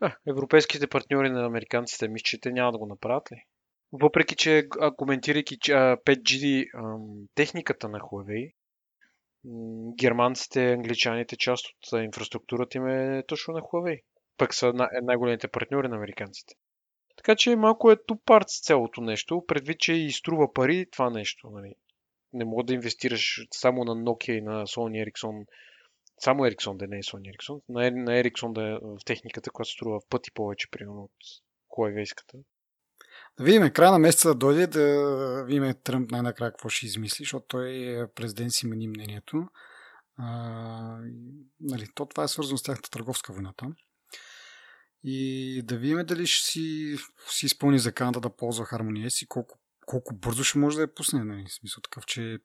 а, 0.01 0.17
европейските 0.29 0.87
партньори 0.87 1.31
на 1.31 1.47
американците, 1.47 2.09
мисля, 2.09 2.25
че 2.25 2.41
те 2.41 2.53
няма 2.53 2.73
да 2.73 2.79
го 2.79 2.87
направят 2.87 3.33
ли? 3.33 3.45
Въпреки, 3.93 4.37
че 4.37 4.69
коментирайки 4.97 5.59
5G 5.59 6.71
техниката 7.35 7.89
на 7.89 7.99
Huawei, 7.99 8.53
германците, 10.01 10.73
англичаните, 10.73 11.37
част 11.37 11.67
от 11.67 12.03
инфраструктурата 12.03 12.79
им 12.79 12.87
е 12.87 13.23
точно 13.27 13.55
на 13.55 13.61
Huawei. 13.61 14.03
Пък 14.37 14.55
са 14.55 14.73
най-големите 15.03 15.49
партньори 15.49 15.89
на 15.89 15.97
американците. 15.97 16.55
Така 17.17 17.37
че 17.37 17.57
малко 17.57 17.91
е 17.91 18.05
тупарт 18.07 18.49
цялото 18.49 19.01
нещо, 19.01 19.45
предвид, 19.49 19.79
че 19.79 19.93
и 19.93 20.13
струва 20.13 20.53
пари 20.53 20.87
това 20.93 21.11
нещо. 21.11 21.51
Нали. 21.51 21.75
Не 22.33 22.45
мога 22.45 22.65
да 22.65 22.75
инвестираш 22.75 23.47
само 23.51 23.85
на 23.85 23.97
Nokia 23.97 24.33
и 24.33 24.41
на 24.41 24.67
Sony 24.67 25.11
Ericsson 25.11 25.47
само 26.21 26.47
Ериксон 26.47 26.79
да 26.79 26.87
не 26.87 26.97
е 26.97 27.03
Sony 27.03 27.37
Ericsson, 27.37 27.63
на, 27.69 27.91
на 27.91 28.19
Ериксон 28.19 28.53
да 28.53 28.63
е 28.63 28.79
в 28.83 29.05
техниката, 29.05 29.51
която 29.51 29.71
струва 29.71 30.01
в 30.01 30.09
пъти 30.09 30.31
повече, 30.31 30.71
примерно 30.71 31.03
от 31.03 31.13
Huawei-ската. 31.71 32.39
Да 33.39 33.45
видим, 33.45 33.71
края 33.71 33.93
на 33.93 33.99
месеца 33.99 34.29
да 34.29 34.35
дойде, 34.35 34.67
да 34.67 35.45
видим 35.47 35.75
Тръмп 35.85 36.11
най-накрая 36.11 36.51
какво 36.51 36.69
ще 36.69 36.87
измисли, 36.87 37.25
защото 37.25 37.47
той 37.49 37.69
е 37.71 38.07
президент 38.15 38.53
си 38.53 38.67
мени 38.67 38.89
мнението. 38.89 39.49
А, 40.17 40.99
нали, 41.61 41.87
то 41.95 42.07
това 42.07 42.25
е 42.25 42.29
свързано 42.29 42.59
с 42.59 42.63
тяхната 42.63 42.91
търговска 42.91 43.33
война 43.33 43.53
там. 43.57 43.75
И 45.05 45.63
да 45.65 45.77
видим 45.77 46.07
дали 46.07 46.27
ще 46.27 46.47
си, 46.47 46.97
си 47.29 47.47
изпълни 47.47 47.79
заканата 47.79 48.21
да 48.21 48.37
ползва 48.37 48.65
хармония 48.65 49.11
си, 49.11 49.27
колко, 49.27 49.59
колко 49.87 50.15
бързо 50.15 50.45
ще 50.45 50.59
може 50.59 50.77
да 50.77 50.83
я 50.83 50.95
пусне. 50.95 51.25
Нали? 51.25 51.45
Смисъл 51.49 51.81
такъв, 51.81 52.07
че 52.07 52.39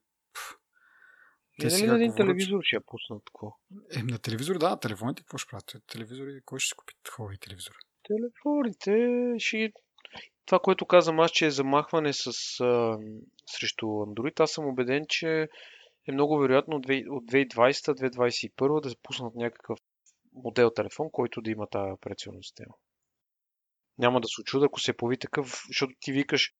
те 1.59 1.67
нали 1.67 1.87
на 1.87 1.95
един 1.95 2.07
говорят... 2.07 2.15
телевизор 2.15 2.59
ще 2.63 2.75
я 2.75 2.81
пуснат 2.85 3.23
какво? 3.25 3.57
Е, 3.95 4.03
на 4.03 4.19
телевизор, 4.19 4.57
да, 4.57 4.79
телефоните 4.79 5.21
какво 5.21 5.37
ще 5.37 5.49
правят? 5.49 5.75
Телевизори, 5.87 6.41
кой 6.45 6.59
ще 6.59 6.67
си 6.67 6.75
купи 6.75 6.93
хубави 7.11 7.37
телевизори? 7.37 7.75
Телефоните 8.03 9.33
ще 9.37 9.71
това, 10.45 10.59
което 10.59 10.85
казвам 10.85 11.19
аз, 11.19 11.31
че 11.31 11.45
е 11.45 11.51
замахване 11.51 12.13
с, 12.13 12.27
а, 12.27 12.99
срещу 13.45 13.85
Android, 13.85 14.39
аз 14.39 14.51
съм 14.51 14.65
убеден, 14.65 15.05
че 15.09 15.47
е 16.07 16.11
много 16.11 16.37
вероятно 16.37 16.75
от 16.75 16.85
2020-2021 16.85 18.81
да 18.81 18.89
се 18.89 18.95
пуснат 19.03 19.35
някакъв 19.35 19.79
модел 20.33 20.69
телефон, 20.69 21.09
който 21.11 21.41
да 21.41 21.51
има 21.51 21.67
тази 21.67 21.91
операционна 21.91 22.43
система. 22.43 22.75
Няма 23.97 24.21
да 24.21 24.27
се 24.27 24.41
очуда, 24.41 24.65
ако 24.65 24.79
се 24.79 24.97
появи 24.97 25.17
такъв, 25.17 25.63
защото 25.67 25.93
ти 25.99 26.11
викаш, 26.11 26.53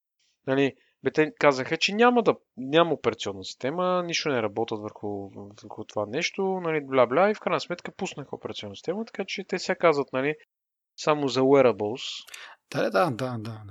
нали, 0.47 0.75
бе, 1.05 1.11
те 1.11 1.33
казаха, 1.39 1.77
че 1.77 1.95
няма, 1.95 2.23
да, 2.23 2.35
няма 2.57 2.93
операционна 2.93 3.43
система, 3.43 4.03
нищо 4.05 4.29
не 4.29 4.41
работят 4.41 4.79
върху, 4.81 5.29
върху 5.63 5.83
това 5.83 6.05
нещо, 6.05 6.41
нали, 6.43 6.85
бла-бла, 6.85 7.31
и 7.31 7.35
в 7.35 7.39
крайна 7.39 7.59
сметка 7.59 7.91
пуснаха 7.91 8.35
операционна 8.35 8.75
система, 8.75 9.05
така 9.05 9.23
че 9.27 9.43
те 9.47 9.59
сега 9.59 9.75
казват, 9.75 10.13
нали, 10.13 10.35
само 10.97 11.27
за 11.27 11.41
wearables. 11.41 12.25
Да, 12.71 12.89
да, 12.89 13.11
да, 13.11 13.37
да. 13.37 13.61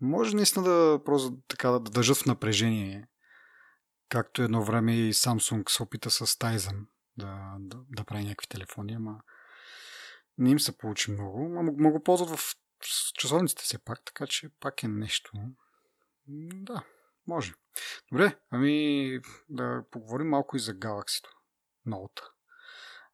Може 0.00 0.36
наистина 0.36 0.64
да 0.64 1.00
просто 1.04 1.36
така 1.48 1.70
да 1.70 1.80
държат 1.80 2.16
в 2.16 2.26
напрежение, 2.26 3.08
както 4.08 4.42
едно 4.42 4.64
време 4.64 4.94
и 4.94 5.12
Samsung 5.12 5.70
се 5.70 5.82
опита 5.82 6.10
с 6.10 6.26
Tizen 6.26 6.86
да, 7.16 7.56
да, 7.58 7.78
да 7.90 8.04
прави 8.04 8.24
някакви 8.24 8.46
телефони, 8.48 8.94
ама 8.94 9.20
не 10.38 10.50
им 10.50 10.60
се 10.60 10.78
получи 10.78 11.10
много. 11.10 11.56
Ама 11.58 11.72
го 11.72 12.02
ползват 12.02 12.30
в 12.30 12.56
часовниците 13.14 13.62
все 13.62 13.84
пак, 13.84 14.04
така 14.04 14.26
че 14.26 14.48
пак 14.60 14.82
е 14.82 14.88
нещо. 14.88 15.32
Да, 16.26 16.84
може. 17.26 17.52
Добре, 18.12 18.38
ами 18.50 19.20
да 19.48 19.84
поговорим 19.90 20.28
малко 20.28 20.56
и 20.56 20.60
за 20.60 20.74
Galaxy 20.74 21.24
Note. 21.88 22.22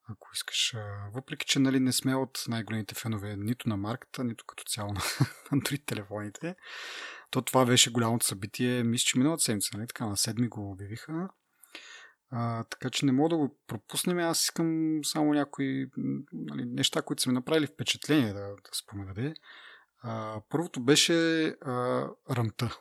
Ако 0.09 0.29
искаш. 0.35 0.75
Въпреки, 1.15 1.47
че 1.47 1.59
нали, 1.59 1.81
не 1.81 1.93
сме 1.93 2.15
от 2.15 2.45
най-големите 2.49 2.95
фенове 2.95 3.37
нито 3.37 3.69
на 3.69 3.77
марката, 3.77 4.25
нито 4.25 4.45
като 4.47 4.65
цяло 4.65 4.89
на 4.93 5.01
Android 5.53 5.87
телефоните, 5.87 6.57
то 7.31 7.43
това 7.43 7.67
беше 7.67 7.93
голямото 7.93 8.27
събитие, 8.27 8.83
мисля, 8.83 9.05
че 9.05 9.19
миналата 9.19 9.43
седмица, 9.43 9.77
нали? 9.77 9.87
така 9.87 10.07
на 10.07 10.17
седми 10.17 10.49
го 10.49 10.71
обявиха. 10.71 11.29
А, 12.31 12.65
така 12.65 12.91
че 12.91 13.07
не 13.07 13.13
мога 13.13 13.29
да 13.29 13.37
го 13.37 13.59
пропуснем. 13.67 14.19
Аз 14.19 14.43
искам 14.43 15.01
само 15.05 15.33
някои 15.33 15.91
нали, 16.33 16.65
неща, 16.65 17.03
които 17.03 17.23
са 17.23 17.29
ми 17.29 17.35
направили 17.35 17.67
впечатление 17.67 18.33
да, 18.33 18.41
да 18.41 18.71
спомена. 18.73 19.35
Първото 20.49 20.81
беше 20.81 21.47
а, 21.47 22.07
ръмта. 22.31 22.79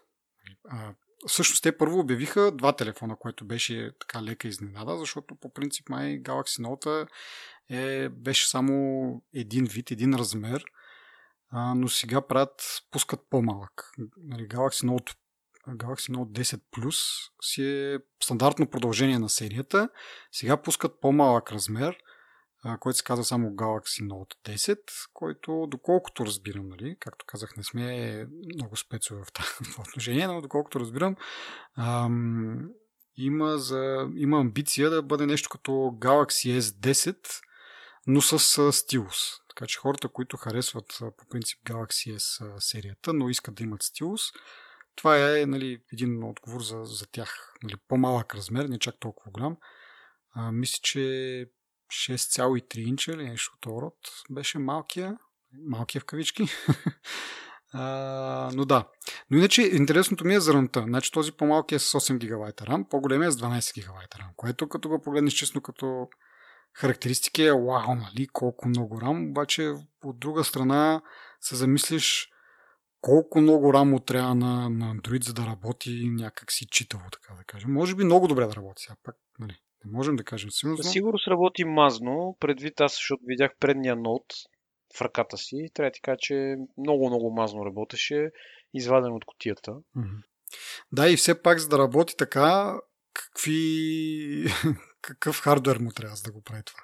А, 0.70 0.93
всъщност 1.28 1.64
те 1.64 1.78
първо 1.78 2.00
обявиха 2.00 2.52
два 2.52 2.76
телефона, 2.76 3.16
което 3.20 3.45
беше 3.45 3.91
така 4.00 4.24
лека 4.24 4.47
изненада, 4.47 4.97
защото 4.97 5.36
по 5.36 5.54
принцип 5.54 5.89
май 5.89 6.22
Galaxy 6.22 6.66
Note 6.66 7.08
е, 7.70 8.10
беше 8.10 8.50
само 8.50 9.24
един 9.34 9.66
вид, 9.66 9.91
един 9.91 10.14
размер, 10.14 10.64
а, 11.50 11.76
но 11.76 11.88
сега 11.88 12.28
правят, 12.28 12.82
пускат 12.91 13.20
по-малък. 13.30 13.91
Нали, 14.18 14.47
Galaxy 14.47 14.88
Note 14.88 15.16
Galaxy 15.68 16.16
Note 16.16 16.41
10 16.41 16.62
Plus 16.76 17.30
си 17.41 17.64
е 17.64 18.00
стандартно 18.24 18.70
продължение 18.70 19.20
на 19.20 19.30
серията. 19.30 19.89
Сега 20.32 20.62
пускат 20.62 21.02
по-малък 21.02 21.52
размер– 21.52 21.97
който 22.80 22.97
се 22.97 23.03
казва 23.03 23.26
само 23.26 23.49
Galaxy 23.49 24.07
Note 24.07 24.55
10, 24.55 24.80
който 25.14 25.68
доколкото 25.68 26.26
разбирам, 26.26 26.70
нали, 26.70 26.95
както 26.99 27.26
казах, 27.26 27.57
не 27.57 27.64
сме 27.64 28.28
много 28.55 28.76
спецове 28.76 29.24
в 29.26 29.32
това 29.32 29.84
отношение, 29.89 30.28
но 30.28 30.41
доколкото 30.41 30.80
разбирам, 30.80 31.16
ам, 31.78 32.70
има, 33.18 33.57
за, 33.57 34.10
има 34.16 34.39
амбиция 34.39 34.89
да 34.89 35.01
бъде 35.01 35.26
нещо 35.26 35.49
като 35.49 35.72
Galaxy 35.72 36.60
S10, 36.60 37.18
но 38.07 38.22
с 38.22 38.74
стилус. 38.74 39.18
Така 39.49 39.68
че 39.68 39.80
хората, 39.80 40.10
които 40.10 40.38
харесват 40.38 40.99
по 41.18 41.26
принцип 41.30 41.60
Galaxy 41.64 42.18
S 42.18 42.60
серията, 42.60 43.14
но 43.14 43.30
искат 43.30 43.55
да 43.55 43.64
имат 43.64 43.84
стилус, 43.84 44.22
това 44.95 45.39
е 45.39 45.45
нали, 45.45 45.82
един 45.93 46.24
отговор 46.24 46.62
за, 46.62 46.84
за 46.84 47.05
тях. 47.12 47.53
Нали, 47.64 47.76
по-малък 47.88 48.36
размер, 48.36 48.66
не 48.66 48.80
чак 48.80 48.95
толкова 48.99 49.32
голям. 49.32 49.57
А, 50.32 50.51
мисля, 50.51 50.80
че 50.84 51.45
6,3 51.90 52.78
инча 52.78 53.12
или 53.12 53.30
нещо 53.30 53.54
от 53.58 53.66
род 53.82 53.98
беше 54.30 54.60
малкия, 54.60 55.18
малкия 55.68 56.02
в 56.02 56.06
кавички. 56.06 56.44
а, 57.74 58.52
но 58.54 58.66
да. 58.66 58.88
Но 59.32 59.38
иначе 59.38 59.62
интересното 59.62 60.26
ми 60.26 60.36
е 60.36 60.40
за. 60.40 60.70
Значи 60.76 61.12
този 61.12 61.32
по-малкия 61.32 61.76
е 61.76 61.80
с 61.80 62.00
8 62.00 62.18
ГБ 62.18 62.62
рам, 62.62 62.86
по-големия 62.90 63.28
е 63.28 63.32
с 63.32 63.36
12 63.36 63.82
ГБ 63.82 64.20
рам, 64.20 64.30
което 64.36 64.70
като 64.70 64.90
го 64.90 65.02
погледнеш 65.02 65.34
честно 65.34 65.62
като 65.62 66.08
характеристики 66.74 67.44
е 67.44 67.52
вау, 67.52 67.96
нали, 67.96 68.28
колко 68.34 68.68
много 68.68 69.02
рам, 69.02 69.30
обаче 69.30 69.74
от 70.04 70.20
друга 70.20 70.44
страна 70.44 71.02
се 71.42 71.56
замислиш 71.56 72.30
колко 73.02 73.42
много 73.42 73.74
рамо 73.74 74.00
трябва 74.00 74.36
на, 74.36 74.70
на 74.70 74.96
Android, 74.96 75.24
за 75.24 75.34
да 75.34 75.46
работи 75.46 76.10
някак 76.10 76.52
си 76.52 76.68
читаво, 76.72 77.04
така 77.12 77.34
да 77.34 77.44
кажем. 77.44 77.72
Може 77.72 77.96
би 77.96 78.04
много 78.04 78.28
добре 78.28 78.46
да 78.46 78.56
работи. 78.56 78.84
Сега 78.84 78.96
пак, 79.04 79.16
нали, 79.40 79.58
не 79.86 79.91
можем 79.91 80.15
да 80.15 80.23
кажем 80.23 80.51
сигурно. 80.51 80.77
Със 80.77 80.91
сигурност 80.91 81.27
работи 81.27 81.63
мазно, 81.63 82.38
предвид 82.39 82.82
аз, 82.82 82.93
защото 82.93 83.23
видях 83.25 83.51
предния 83.59 83.95
ноут 83.95 84.34
в 84.97 85.01
ръката 85.01 85.38
си. 85.38 85.69
Трябва 85.73 85.89
да 85.89 85.93
ти 85.93 86.01
кажа, 86.01 86.17
че 86.19 86.55
много, 86.77 87.07
много 87.07 87.32
мазно 87.32 87.65
работеше, 87.65 88.32
изваден 88.73 89.13
от 89.13 89.25
котията. 89.25 89.73
Да, 90.91 91.09
и 91.09 91.17
все 91.17 91.41
пак, 91.41 91.59
за 91.59 91.67
да 91.67 91.77
работи 91.77 92.15
така, 92.17 92.80
какви... 93.13 94.45
какъв 95.01 95.39
хардвер 95.39 95.77
му 95.77 95.91
трябва 95.91 96.15
да 96.25 96.32
го 96.32 96.41
прави 96.41 96.63
това? 96.65 96.80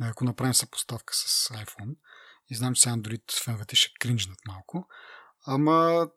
Ако 0.00 0.24
направим 0.24 0.54
съпоставка 0.54 1.14
с 1.14 1.48
iPhone, 1.48 1.96
и 2.50 2.54
знам, 2.54 2.74
че 2.74 2.88
Android 2.88 3.44
феновете 3.44 3.76
ще 3.76 3.92
кринжнат 4.00 4.38
малко, 4.48 4.88
ама 5.46 6.08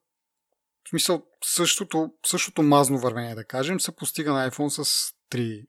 в 0.86 0.90
смисъл 0.90 1.26
същото, 1.44 2.10
същото 2.26 2.64
мазно 2.64 3.00
вървение, 3.00 3.36
да 3.36 3.46
кажем, 3.46 3.80
се 3.80 3.96
постига 3.96 4.34
на 4.34 4.52
iPhone 4.52 4.84
с 4.84 5.12
3 5.32 5.66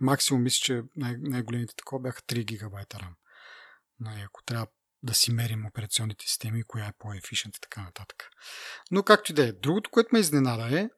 максимум 0.00 0.42
мисля, 0.42 0.60
че 0.62 0.82
най- 0.96 1.16
най-големите 1.18 1.74
такова 1.76 2.02
бяха 2.02 2.22
3 2.22 2.44
гигабайта 2.44 2.98
RAM. 2.98 3.12
Но 4.00 4.10
ако 4.24 4.42
трябва 4.42 4.66
да 5.02 5.14
си 5.14 5.32
мерим 5.32 5.66
операционните 5.66 6.24
системи, 6.28 6.62
коя 6.62 6.86
е 6.86 6.92
по-ефишент 6.98 7.56
и 7.56 7.60
така 7.60 7.82
нататък. 7.82 8.30
Но 8.90 9.02
както 9.02 9.32
и 9.32 9.34
да 9.34 9.48
е. 9.48 9.52
Другото, 9.52 9.90
което 9.90 10.08
ме 10.12 10.18
изненада 10.18 10.80
е, 10.80 10.88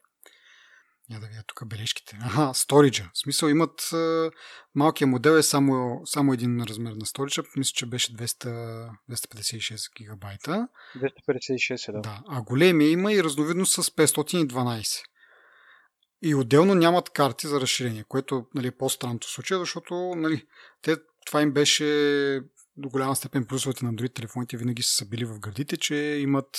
я 1.11 1.21
да 1.21 1.27
видя 1.27 1.43
тук 1.47 1.67
бележките. 1.67 2.19
Аха, 2.23 2.55
сториджа. 2.55 3.11
В 3.15 3.19
смисъл 3.19 3.49
имат 3.49 3.93
а, 3.93 4.31
малкия 4.75 5.07
модел 5.07 5.31
е 5.31 5.43
само, 5.43 6.01
само 6.05 6.33
един 6.33 6.63
размер 6.63 6.93
на 6.93 7.07
сториджа. 7.07 7.43
Мисля, 7.57 7.73
че 7.75 7.87
беше 7.87 8.17
200, 8.17 8.91
256 9.11 9.97
гигабайта. 9.97 10.69
256 10.97 11.89
е, 11.89 11.93
да. 11.93 12.01
да. 12.01 12.23
А 12.29 12.43
големия 12.43 12.91
има 12.91 13.13
и 13.13 13.25
разновидно 13.25 13.67
с 13.67 13.83
512. 13.83 15.03
И 16.23 16.35
отделно 16.35 16.75
нямат 16.75 17.11
карти 17.11 17.47
за 17.47 17.61
разширение, 17.61 18.05
което 18.09 18.47
нали, 18.55 18.67
е 18.67 18.77
по-странното 18.77 19.31
случай, 19.31 19.59
защото 19.59 19.95
нали, 20.17 20.47
те, 20.83 20.97
това 21.27 21.43
им 21.43 21.53
беше 21.53 21.85
до 22.77 22.89
голяма 22.89 23.17
степен 23.17 23.47
плюсовете 23.47 23.85
на 23.85 23.93
други 23.93 24.09
телефоните 24.09 24.57
винаги 24.57 24.83
са 24.83 25.09
били 25.09 25.25
в 25.25 25.39
градите, 25.39 25.77
че 25.77 25.95
имат 25.97 26.59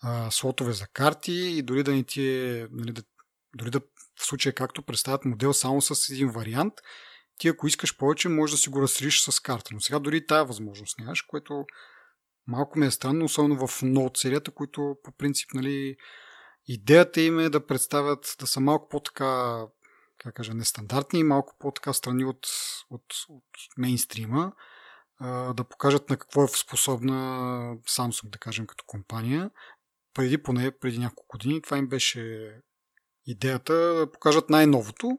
а, 0.00 0.30
слотове 0.30 0.72
за 0.72 0.86
карти 0.86 1.32
и 1.32 1.62
дори 1.62 1.82
да 1.82 1.92
не 1.92 2.02
ти 2.02 2.28
е, 2.28 2.68
нали, 2.70 2.92
да, 2.92 3.02
дори 3.56 3.70
да 3.70 3.80
в 4.18 4.26
случая 4.26 4.54
както 4.54 4.82
представят 4.82 5.24
модел 5.24 5.52
само 5.52 5.82
с 5.82 6.10
един 6.10 6.30
вариант, 6.30 6.74
ти 7.38 7.48
ако 7.48 7.66
искаш 7.66 7.96
повече, 7.96 8.28
можеш 8.28 8.54
да 8.54 8.58
си 8.58 8.68
го 8.68 8.82
разшириш 8.82 9.22
с 9.22 9.40
карта. 9.40 9.70
Но 9.72 9.80
сега 9.80 9.98
дори 9.98 10.26
тая 10.26 10.44
възможност 10.44 10.98
нямаш, 10.98 11.22
което 11.22 11.64
малко 12.46 12.78
ми 12.78 12.86
е 12.86 12.90
странно, 12.90 13.24
особено 13.24 13.66
в 13.66 13.80
Note 13.80 14.16
серията, 14.16 14.50
които 14.50 14.96
по 15.02 15.12
принцип 15.12 15.54
нали, 15.54 15.96
Идеята 16.68 17.20
им 17.20 17.38
е 17.38 17.48
да 17.48 17.66
представят, 17.66 18.36
да 18.40 18.46
са 18.46 18.60
малко 18.60 18.88
по-така, 18.88 19.62
как 20.18 20.34
кажа, 20.34 20.54
нестандартни, 20.54 21.22
малко 21.22 21.56
по-така 21.58 21.92
страни 21.92 22.24
от, 22.24 22.46
от, 22.90 23.04
от 23.28 23.44
мейнстрима, 23.78 24.52
да 25.54 25.64
покажат 25.70 26.10
на 26.10 26.16
какво 26.16 26.44
е 26.44 26.48
способна 26.48 27.14
Samsung, 27.76 28.30
да 28.30 28.38
кажем, 28.38 28.66
като 28.66 28.84
компания. 28.86 29.50
Преди 30.14 30.42
поне, 30.42 30.78
преди 30.78 30.98
няколко 30.98 31.38
години, 31.38 31.62
това 31.62 31.76
им 31.76 31.88
беше 31.88 32.52
идеята 33.26 33.74
да 33.74 34.12
покажат 34.12 34.50
най-новото 34.50 35.18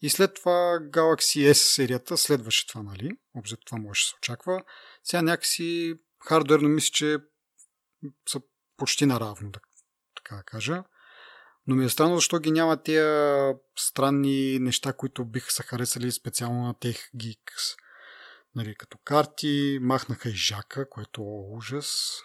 и 0.00 0.10
след 0.10 0.34
това 0.34 0.78
Galaxy 0.80 1.50
S 1.50 1.52
серията 1.52 2.16
следваше 2.16 2.66
това, 2.66 2.82
нали? 2.82 3.10
Общо 3.34 3.56
това 3.66 3.78
може 3.78 4.00
да 4.00 4.06
се 4.06 4.14
очаква. 4.18 4.62
Сега 5.04 5.22
някакси 5.22 5.94
хардуерно 6.26 6.68
мисля, 6.68 6.90
че 6.92 7.18
са 8.28 8.40
почти 8.76 9.06
наравно, 9.06 9.50
да, 9.50 9.60
така 10.32 10.36
да 10.36 10.42
кажа. 10.42 10.84
Но 11.66 11.76
ми 11.76 11.84
е 11.84 11.88
странно, 11.88 12.14
защо 12.14 12.38
ги 12.38 12.50
няма 12.50 12.82
тия 12.82 13.54
странни 13.76 14.58
неща, 14.58 14.92
които 14.92 15.24
биха 15.24 15.50
се 15.50 15.62
харесали 15.62 16.12
специално 16.12 16.66
на 16.66 16.74
тех 16.74 16.96
Geeks. 17.16 17.76
Нали, 18.54 18.74
като 18.74 18.98
карти, 19.04 19.78
махнаха 19.82 20.28
и 20.28 20.32
жака, 20.32 20.88
което 20.90 21.20
е 21.20 21.56
ужас. 21.56 22.18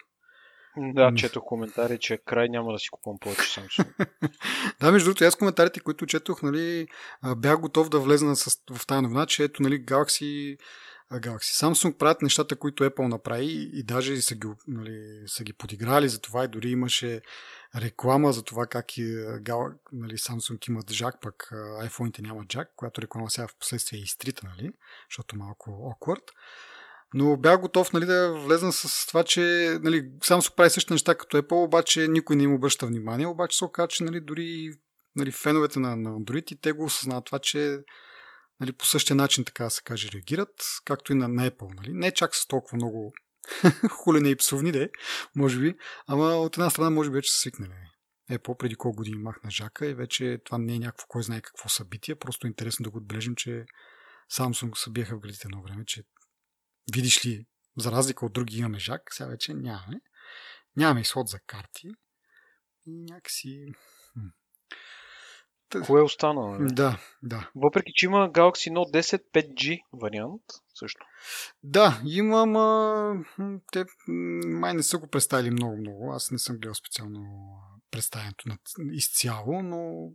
Да, 0.78 1.14
четох 1.16 1.44
коментари, 1.46 2.00
че 2.00 2.18
край 2.26 2.50
няма 2.50 2.72
да 2.72 2.80
си 2.80 2.90
купувам 2.90 3.20
повече 3.20 3.42
Samsung. 3.42 3.88
да, 4.80 4.92
между 4.92 5.08
другото, 5.10 5.24
аз 5.24 5.36
коментарите, 5.36 5.80
които 5.80 6.06
четох, 6.06 6.42
нали, 6.42 6.88
бях 7.38 7.60
готов 7.60 7.90
да 7.90 8.00
влезна 8.00 8.36
в 8.72 8.88
тази 8.88 9.02
новина, 9.02 9.26
че 9.26 9.44
ето, 9.44 9.64
нали, 9.64 9.86
Galaxy 9.86 10.58
Galaxy. 11.12 11.66
Samsung 11.66 11.98
правят 11.98 12.22
нещата, 12.22 12.56
които 12.56 12.84
Apple 12.84 13.08
направи 13.08 13.70
и 13.74 13.84
даже 13.84 14.22
са 14.22 14.36
ги, 14.36 14.48
нали, 14.68 15.24
са 15.28 15.44
ги 15.44 15.54
подиграли 15.54 16.10
за 16.10 16.22
това 16.22 16.44
и 16.44 16.48
дори 16.48 16.70
имаше 16.70 17.22
реклама 17.76 18.34
за 18.34 18.44
това 18.44 18.68
как 18.68 18.98
и, 18.98 19.04
нали, 19.92 20.18
Samsung 20.18 20.70
имат 20.70 20.88
джак, 20.88 21.16
пък 21.22 21.50
iPhone-ите 21.82 22.22
нямат 22.22 22.48
джак, 22.48 22.72
която 22.76 23.02
реклама 23.02 23.30
сега 23.30 23.48
в 23.48 23.58
последствие 23.60 24.00
е 24.00 24.04
изтрита, 24.04 24.48
нали, 24.48 24.72
защото 25.12 25.36
малко 25.36 25.70
awkward. 25.70 26.24
Но 27.14 27.38
бях 27.38 27.62
готов 27.62 27.94
нали, 27.94 28.06
да 28.06 28.34
влезна 28.34 28.72
с 28.72 29.08
това, 29.08 29.24
че 29.24 29.42
нали, 29.82 30.04
Samsung 30.04 30.56
прави 30.56 30.70
същите 30.70 30.94
неща 30.94 31.16
като 31.16 31.38
Apple, 31.38 31.66
обаче 31.66 32.08
никой 32.08 32.36
не 32.36 32.44
им 32.44 32.54
обръща 32.54 32.86
внимание, 32.86 33.28
обаче 33.28 33.58
се 33.58 33.66
оказа, 33.66 33.88
че 33.88 34.04
нали, 34.04 34.22
дори 34.22 34.74
нали, 35.16 35.32
феновете 35.32 35.80
на, 35.80 35.96
на 35.96 36.10
Android 36.10 36.52
и 36.52 36.62
те 36.62 36.72
го 36.72 36.84
осъзнават 36.84 37.26
това, 37.26 37.40
че 37.40 37.80
нали, 38.60 38.72
по 38.74 38.86
същия 38.86 39.16
начин, 39.16 39.46
така 39.46 39.64
да 39.64 39.70
се 39.70 39.82
каже, 39.84 40.10
реагират, 40.12 40.64
както 40.86 41.12
и 41.12 41.16
на, 41.16 41.28
на 41.28 41.52
Apple. 41.52 41.76
Нали. 41.76 41.94
Не 41.94 42.12
чак 42.12 42.36
с 42.36 42.48
толкова 42.48 42.76
много 42.76 43.14
хулени 43.90 44.32
и 44.32 44.36
псовни, 44.36 44.72
де, 44.72 44.90
може 45.36 45.60
би, 45.60 45.76
ама 46.08 46.26
от 46.26 46.58
една 46.58 46.70
страна 46.70 46.90
може 46.90 47.10
би 47.10 47.16
вече 47.16 47.32
са 47.32 47.40
свикнали. 47.40 47.72
Apple 48.32 48.58
преди 48.58 48.76
колко 48.76 48.96
години 48.96 49.18
махна 49.18 49.52
жака 49.52 49.86
и 49.86 49.94
вече 49.94 50.38
това 50.46 50.58
не 50.58 50.76
е 50.76 50.80
някакво 50.80 51.06
кой 51.08 51.24
знае 51.24 51.42
какво 51.42 51.70
събитие, 51.70 52.16
просто 52.16 52.48
е 52.48 52.50
интересно 52.50 52.84
да 52.84 52.90
го 52.90 52.98
отбележим, 52.98 53.36
че 53.36 53.66
Samsung 54.34 54.76
се 54.76 54.90
биеха 54.90 55.16
в 55.16 55.20
градите 55.20 55.42
едно 55.46 55.62
време, 55.62 55.86
че 55.86 56.04
видиш 56.94 57.26
ли, 57.26 57.46
за 57.78 57.92
разлика 57.92 58.26
от 58.26 58.34
други 58.34 58.58
имаме 58.58 58.80
жак, 58.80 59.02
сега 59.12 59.30
вече 59.30 59.54
нямаме. 59.54 60.02
Нямаме 60.76 61.02
изход 61.02 61.28
за 61.28 61.40
карти 61.40 61.88
и 62.86 63.04
някакси 63.04 63.74
Кое 65.86 66.00
е 66.00 66.04
останало? 66.04 66.52
Не? 66.52 66.60
Нали? 66.60 66.74
Да, 66.74 66.98
да. 67.24 67.50
Въпреки, 67.56 67.92
че 67.96 68.06
има 68.06 68.32
Galaxy 68.32 68.72
Note 68.72 69.00
10 69.00 69.24
5G 69.34 69.80
вариант 70.02 70.42
също. 70.76 71.06
Да, 71.64 72.02
имам. 72.06 72.56
А, 72.56 73.16
те 73.72 73.86
май 74.48 74.74
не 74.74 74.84
са 74.84 74.98
го 74.98 75.08
представили 75.08 75.52
много-много. 75.52 76.12
Аз 76.14 76.32
не 76.32 76.40
съм 76.40 76.58
гледал 76.58 76.76
специално 76.76 77.20
представянето 77.92 78.50
на 78.50 78.58
изцяло, 78.92 79.62
но 79.64 80.12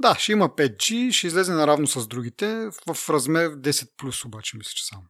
да, 0.00 0.14
ще 0.14 0.32
има 0.32 0.48
5G, 0.48 1.12
ще 1.12 1.26
излезе 1.26 1.52
наравно 1.52 1.86
с 1.86 2.08
другите, 2.08 2.70
в 2.86 3.10
размер 3.10 3.50
10 3.50 3.90
плюс 3.96 4.24
обаче 4.24 4.56
мисля, 4.56 4.72
че 4.74 4.86
само. 4.86 5.02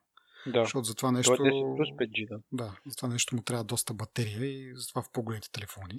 Да. 0.47 0.61
Защото 0.65 0.85
за 0.85 0.95
това 0.95 1.13
нещо... 1.13 1.37
Това 1.37 1.49
е 1.49 1.51
10 1.51 1.77
плюс 1.77 1.89
5G, 1.89 2.29
да. 2.29 2.39
Да, 2.53 2.77
за 2.87 2.97
това 2.97 3.09
нещо 3.09 3.37
му 3.37 3.43
трябва 3.43 3.65
доста 3.65 3.95
батерия 3.95 4.47
и 4.47 4.73
затова 4.77 5.03
в 5.03 5.11
по-големите 5.13 5.51
телефони. 5.53 5.99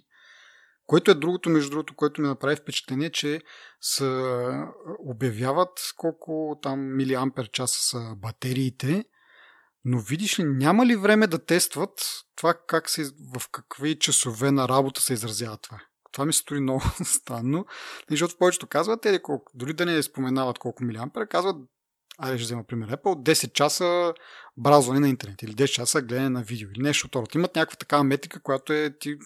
Което 0.85 1.11
е 1.11 1.15
другото, 1.15 1.49
между 1.49 1.69
другото, 1.69 1.95
което 1.95 2.21
ми 2.21 2.27
направи 2.27 2.55
впечатление, 2.55 3.09
че 3.09 3.41
са, 3.81 4.43
обявяват 4.99 5.93
колко 5.97 6.59
там 6.61 6.95
милиампер 6.95 7.51
часа 7.51 7.79
са 7.81 8.15
батериите, 8.15 9.05
но 9.85 9.99
видиш 9.99 10.39
ли, 10.39 10.43
няма 10.43 10.85
ли 10.85 10.95
време 10.95 11.27
да 11.27 11.45
тестват 11.45 12.23
това 12.35 12.53
как 12.67 12.89
се, 12.89 13.03
в 13.37 13.49
какви 13.51 13.99
часове 13.99 14.51
на 14.51 14.67
работа 14.67 15.01
се 15.01 15.13
изразява 15.13 15.57
това? 15.57 15.79
Това 16.11 16.25
ми 16.25 16.33
се 16.33 16.39
стори 16.39 16.59
много 16.59 16.81
странно, 17.03 17.65
защото 18.09 18.37
повечето 18.37 18.67
казват, 18.67 19.05
еди 19.05 19.19
колко, 19.19 19.51
дори 19.55 19.73
да 19.73 19.85
не 19.85 20.03
споменават 20.03 20.59
колко 20.59 20.83
милиампера, 20.83 21.27
казват, 21.27 21.55
айде 22.17 22.37
ще 22.37 22.45
взема 22.45 22.63
пример 22.63 22.89
Apple, 22.89 23.31
10 23.31 23.53
часа 23.53 24.13
бразване 24.57 24.99
на 24.99 25.09
интернет 25.09 25.41
или 25.41 25.55
10 25.55 25.65
часа 25.67 26.01
гледане 26.01 26.29
на 26.29 26.41
видео 26.41 26.69
или 26.75 26.83
нещо 26.83 27.09
от 27.15 27.35
Имат 27.35 27.55
някаква 27.55 27.75
такава 27.75 28.03
метрика, 28.03 28.41
която 28.41 28.73
е 28.73 28.97
ти 28.99 29.17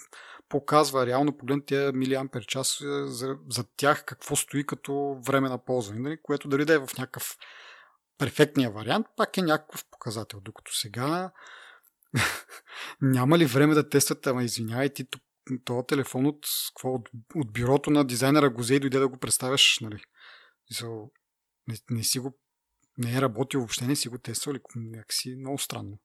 показва 0.49 1.05
реално 1.05 1.37
поглед 1.37 1.65
тези 1.65 1.97
милиампер 1.97 2.45
час 2.45 2.81
е, 2.81 3.07
за, 3.07 3.37
за 3.49 3.63
тях 3.77 4.05
какво 4.05 4.35
стои 4.35 4.65
като 4.65 5.21
време 5.27 5.49
на 5.49 5.65
ползване, 5.65 5.99
нали? 5.99 6.17
което 6.23 6.47
дали 6.47 6.65
да 6.65 6.73
е 6.73 6.79
в 6.79 6.89
някакъв 6.97 7.37
перфектния 8.17 8.71
вариант, 8.71 9.07
пак 9.17 9.37
е 9.37 9.41
някакъв 9.41 9.85
показател. 9.91 10.39
Докато 10.39 10.75
сега 10.75 11.31
няма 13.01 13.37
ли 13.37 13.45
време 13.45 13.73
да 13.73 13.89
тествате, 13.89 14.29
ама 14.29 14.43
извинявай, 14.43 14.89
ти 14.89 15.07
този 15.65 15.87
телефон 15.87 16.25
от, 16.25 16.45
какво, 16.67 16.89
от, 16.93 17.09
от 17.35 17.53
бюрото 17.53 17.89
на 17.89 18.05
дизайнера 18.05 18.49
го 18.49 18.61
взе 18.61 18.75
и 18.75 18.79
дойде 18.79 18.99
да 18.99 19.07
го 19.07 19.17
представяш, 19.17 19.79
нали? 19.81 20.01
Не, 21.67 21.75
не 21.89 22.03
си 22.03 22.19
го 22.19 22.37
не 22.97 23.17
е 23.17 23.21
работил 23.21 23.59
въобще, 23.59 23.87
не 23.87 23.95
си 23.95 24.09
го 24.09 24.17
тествал, 24.17 24.55
някакси 24.75 25.35
много 25.35 25.57
странно. 25.57 25.99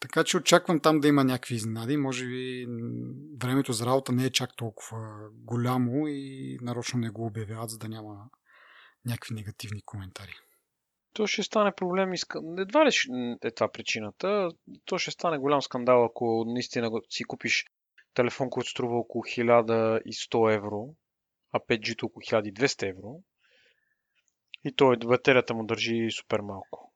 Така 0.00 0.24
че 0.24 0.36
очаквам 0.36 0.80
там 0.80 1.00
да 1.00 1.08
има 1.08 1.24
някакви 1.24 1.54
изненади. 1.54 1.96
Може 1.96 2.26
би 2.26 2.66
времето 3.42 3.72
за 3.72 3.86
работа 3.86 4.12
не 4.12 4.24
е 4.24 4.30
чак 4.30 4.56
толкова 4.56 5.28
голямо 5.32 6.08
и 6.08 6.58
нарочно 6.62 7.00
не 7.00 7.10
го 7.10 7.26
обявяват, 7.26 7.70
за 7.70 7.78
да 7.78 7.88
няма 7.88 8.30
някакви 9.04 9.34
негативни 9.34 9.82
коментари. 9.82 10.32
То 11.12 11.26
ще 11.26 11.42
стане 11.42 11.72
проблем. 11.76 12.12
Едва 12.58 12.86
ли 12.86 12.90
е 13.44 13.50
това 13.50 13.72
причината. 13.72 14.50
То 14.84 14.98
ще 14.98 15.10
стане 15.10 15.38
голям 15.38 15.62
скандал, 15.62 16.04
ако 16.04 16.44
наистина 16.46 16.90
си 17.10 17.24
купиш 17.24 17.64
телефон, 18.14 18.50
който 18.50 18.70
струва 18.70 18.98
около 18.98 19.24
1100 19.24 20.54
евро, 20.54 20.94
а 21.52 21.58
5G 21.58 22.04
около 22.04 22.22
1200 22.22 22.88
евро. 22.90 23.22
И 24.64 24.72
той 24.76 24.96
батерията 24.96 25.54
му 25.54 25.66
държи 25.66 26.08
супер 26.10 26.40
малко. 26.40 26.89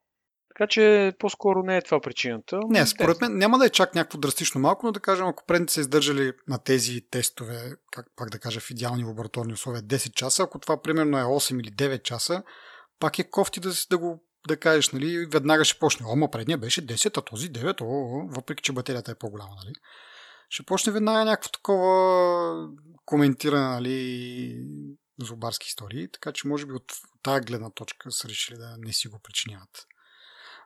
Така 0.54 0.66
че 0.66 1.12
по-скоро 1.18 1.62
не 1.62 1.76
е 1.76 1.82
това 1.82 2.00
причината. 2.00 2.60
Не, 2.68 2.86
според 2.86 3.20
мен 3.20 3.38
няма 3.38 3.58
да 3.58 3.66
е 3.66 3.70
чак 3.70 3.94
някакво 3.94 4.18
драстично 4.18 4.60
малко, 4.60 4.86
но 4.86 4.92
да 4.92 5.00
кажем, 5.00 5.26
ако 5.26 5.44
предните 5.46 5.72
са 5.72 5.80
издържали 5.80 6.32
на 6.48 6.58
тези 6.58 7.00
тестове, 7.10 7.72
как 7.90 8.06
пак 8.16 8.30
да 8.30 8.38
кажа, 8.38 8.60
в 8.60 8.70
идеални 8.70 9.04
лабораторни 9.04 9.52
условия 9.52 9.82
10 9.82 10.12
часа, 10.12 10.42
ако 10.42 10.58
това 10.58 10.82
примерно 10.82 11.18
е 11.18 11.22
8 11.22 11.60
или 11.60 11.72
9 11.72 12.02
часа, 12.02 12.42
пак 13.00 13.18
е 13.18 13.30
кофти 13.30 13.60
да, 13.60 13.72
да 13.90 13.98
го 13.98 14.24
да 14.48 14.56
кажеш, 14.56 14.90
нали, 14.90 15.26
веднага 15.26 15.64
ще 15.64 15.78
почне. 15.78 16.06
Ома, 16.06 16.30
предния 16.30 16.58
беше 16.58 16.86
10, 16.86 17.18
а 17.18 17.20
този 17.20 17.52
9, 17.52 17.80
о, 17.80 17.84
о, 17.84 18.28
въпреки 18.28 18.62
че 18.62 18.72
батерията 18.72 19.10
е 19.10 19.14
по-голяма, 19.14 19.54
нали. 19.64 19.74
Ще 20.48 20.62
почне 20.62 20.92
веднага 20.92 21.24
някакво 21.24 21.50
такова 21.50 22.68
коментиране, 23.04 23.68
нали, 23.68 24.66
зубарски 25.20 25.66
истории, 25.66 26.08
така 26.12 26.32
че 26.32 26.48
може 26.48 26.66
би 26.66 26.72
от 26.72 26.92
тази 27.22 27.44
гледна 27.44 27.70
точка 27.70 28.12
са 28.12 28.28
решили 28.28 28.58
да 28.58 28.76
не 28.78 28.92
си 28.92 29.08
го 29.08 29.18
причиняват. 29.22 29.86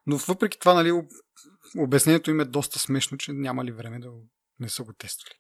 Но 0.09 0.17
въпреки 0.17 0.59
това, 0.59 0.75
нали, 0.75 1.03
обяснението 1.79 2.31
им 2.31 2.41
е 2.41 2.45
доста 2.45 2.79
смешно, 2.79 3.19
че 3.19 3.33
няма 3.33 3.65
ли 3.65 3.73
време 3.73 3.99
да 3.99 4.11
не 4.61 4.69
са 4.69 4.83
го 4.83 4.93
тествали. 4.93 5.35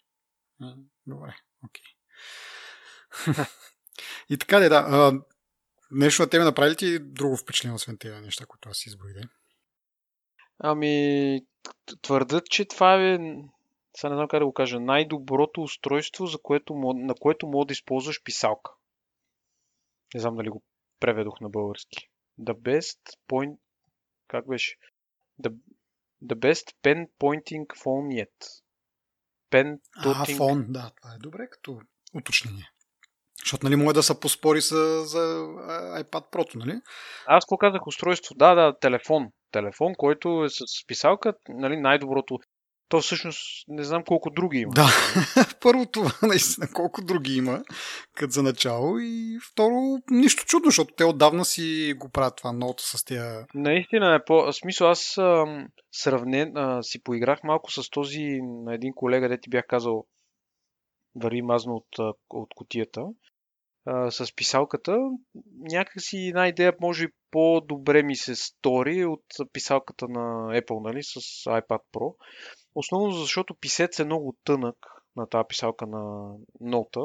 Добре, 1.07 1.37
окей. 1.65 1.85
Okay. 3.13 3.49
И 4.29 4.39
така 4.39 4.61
ли, 4.61 4.69
да. 4.69 5.13
нещо 5.91 6.23
на 6.23 6.31
тебе 6.31 6.45
направи 6.45 6.77
ли 6.83 6.99
друго 6.99 7.37
впечатление, 7.37 7.75
освен 7.75 7.99
тези 7.99 8.21
неща, 8.21 8.47
които 8.47 8.69
аз 8.69 8.87
изброих? 8.87 9.17
Ами, 10.59 11.41
твърдят, 12.03 12.47
че 12.47 12.65
това 12.65 12.95
е, 12.95 13.19
сега 13.97 14.11
не 14.11 14.17
знам 14.17 14.29
как 14.29 14.41
да 14.41 14.47
го 14.47 14.53
кажа, 14.53 14.81
най-доброто 14.81 15.63
устройство, 15.63 16.27
за 16.27 16.39
което, 16.43 16.75
на 16.75 17.15
което 17.21 17.47
мога 17.47 17.67
да 17.67 17.73
използваш 17.73 18.23
писалка. 18.23 18.71
Не 20.15 20.21
знам 20.21 20.37
дали 20.37 20.49
го 20.49 20.63
преведох 21.01 21.41
на 21.41 21.49
български. 21.49 22.11
The 22.41 22.55
best 22.55 22.99
point 23.31 23.57
как 24.29 24.49
беше? 24.49 24.77
The, 25.43 25.57
the 26.25 26.35
best 26.35 26.75
pen 26.83 27.07
pointing 27.21 27.67
phone 27.67 28.25
yet. 28.25 28.63
Pen 29.51 29.79
toting... 30.05 30.35
А, 30.35 30.37
фон, 30.37 30.67
да, 30.69 30.91
това 30.97 31.15
е 31.15 31.19
добре 31.19 31.49
като 31.51 31.81
уточнение. 32.15 32.71
Защото, 33.39 33.67
нали, 33.67 33.77
може 33.77 33.95
да 33.95 34.03
се 34.03 34.21
поспори 34.21 34.61
за, 34.61 35.03
за 35.05 35.19
iPad 36.03 36.33
Pro, 36.33 36.55
нали? 36.55 36.81
Аз 37.27 37.45
какво 37.45 37.57
казах 37.57 37.87
устройство? 37.87 38.35
Да, 38.35 38.55
да, 38.55 38.79
телефон. 38.79 39.29
Телефон, 39.51 39.95
който 39.99 40.45
е 40.45 40.49
с 40.49 40.87
писалка, 40.87 41.35
нали, 41.49 41.77
най-доброто 41.77 42.39
то 42.89 43.01
всъщност 43.01 43.65
не 43.69 43.85
знам 43.85 44.05
колко 44.05 44.31
други 44.31 44.59
има. 44.59 44.73
Да, 44.75 44.89
първо 45.61 45.87
това 45.87 46.13
наистина 46.23 46.69
колко 46.75 47.05
други 47.05 47.37
има, 47.37 47.63
като 48.15 48.31
за 48.31 48.43
начало 48.43 48.99
и 48.99 49.39
второ 49.53 49.99
нищо 50.11 50.45
чудно, 50.47 50.67
защото 50.67 50.95
те 50.95 51.05
отдавна 51.05 51.45
си 51.45 51.95
го 51.97 52.09
правят 52.09 52.37
това 52.37 52.53
ноута 52.53 52.83
с 52.83 53.05
тия... 53.05 53.47
Наистина 53.55 54.15
е 54.15 54.25
по... 54.25 54.53
смисъл 54.53 54.89
аз 54.89 55.19
ам, 55.19 55.69
сравнен, 55.93 56.57
а, 56.57 56.83
си 56.83 57.03
поиграх 57.03 57.43
малко 57.45 57.73
с 57.73 57.91
този 57.91 58.39
на 58.43 58.75
един 58.75 58.93
колега, 58.97 59.29
де 59.29 59.41
ти 59.41 59.51
бях 59.51 59.65
казал 59.69 60.05
върви 61.15 61.43
мазно 61.43 61.75
от, 61.75 62.17
от 62.31 62.49
котията 62.55 63.03
а, 63.87 64.11
с 64.11 64.35
писалката. 64.37 64.99
Някакси 65.61 66.17
една 66.17 66.49
идея 66.49 66.73
може 66.81 67.07
по-добре 67.31 68.03
ми 68.03 68.17
се 68.17 68.35
стори 68.35 69.05
от 69.05 69.25
писалката 69.53 70.09
на 70.09 70.61
Apple, 70.61 70.85
нали, 70.85 71.03
с 71.03 71.15
iPad 71.45 71.81
Pro. 71.93 72.15
Основно 72.75 73.13
защото 73.13 73.55
писец 73.55 73.99
е 73.99 74.05
много 74.05 74.37
тънък 74.45 74.77
на 75.17 75.27
тази 75.27 75.45
писалка 75.49 75.87
на 75.87 76.33
нота 76.61 77.01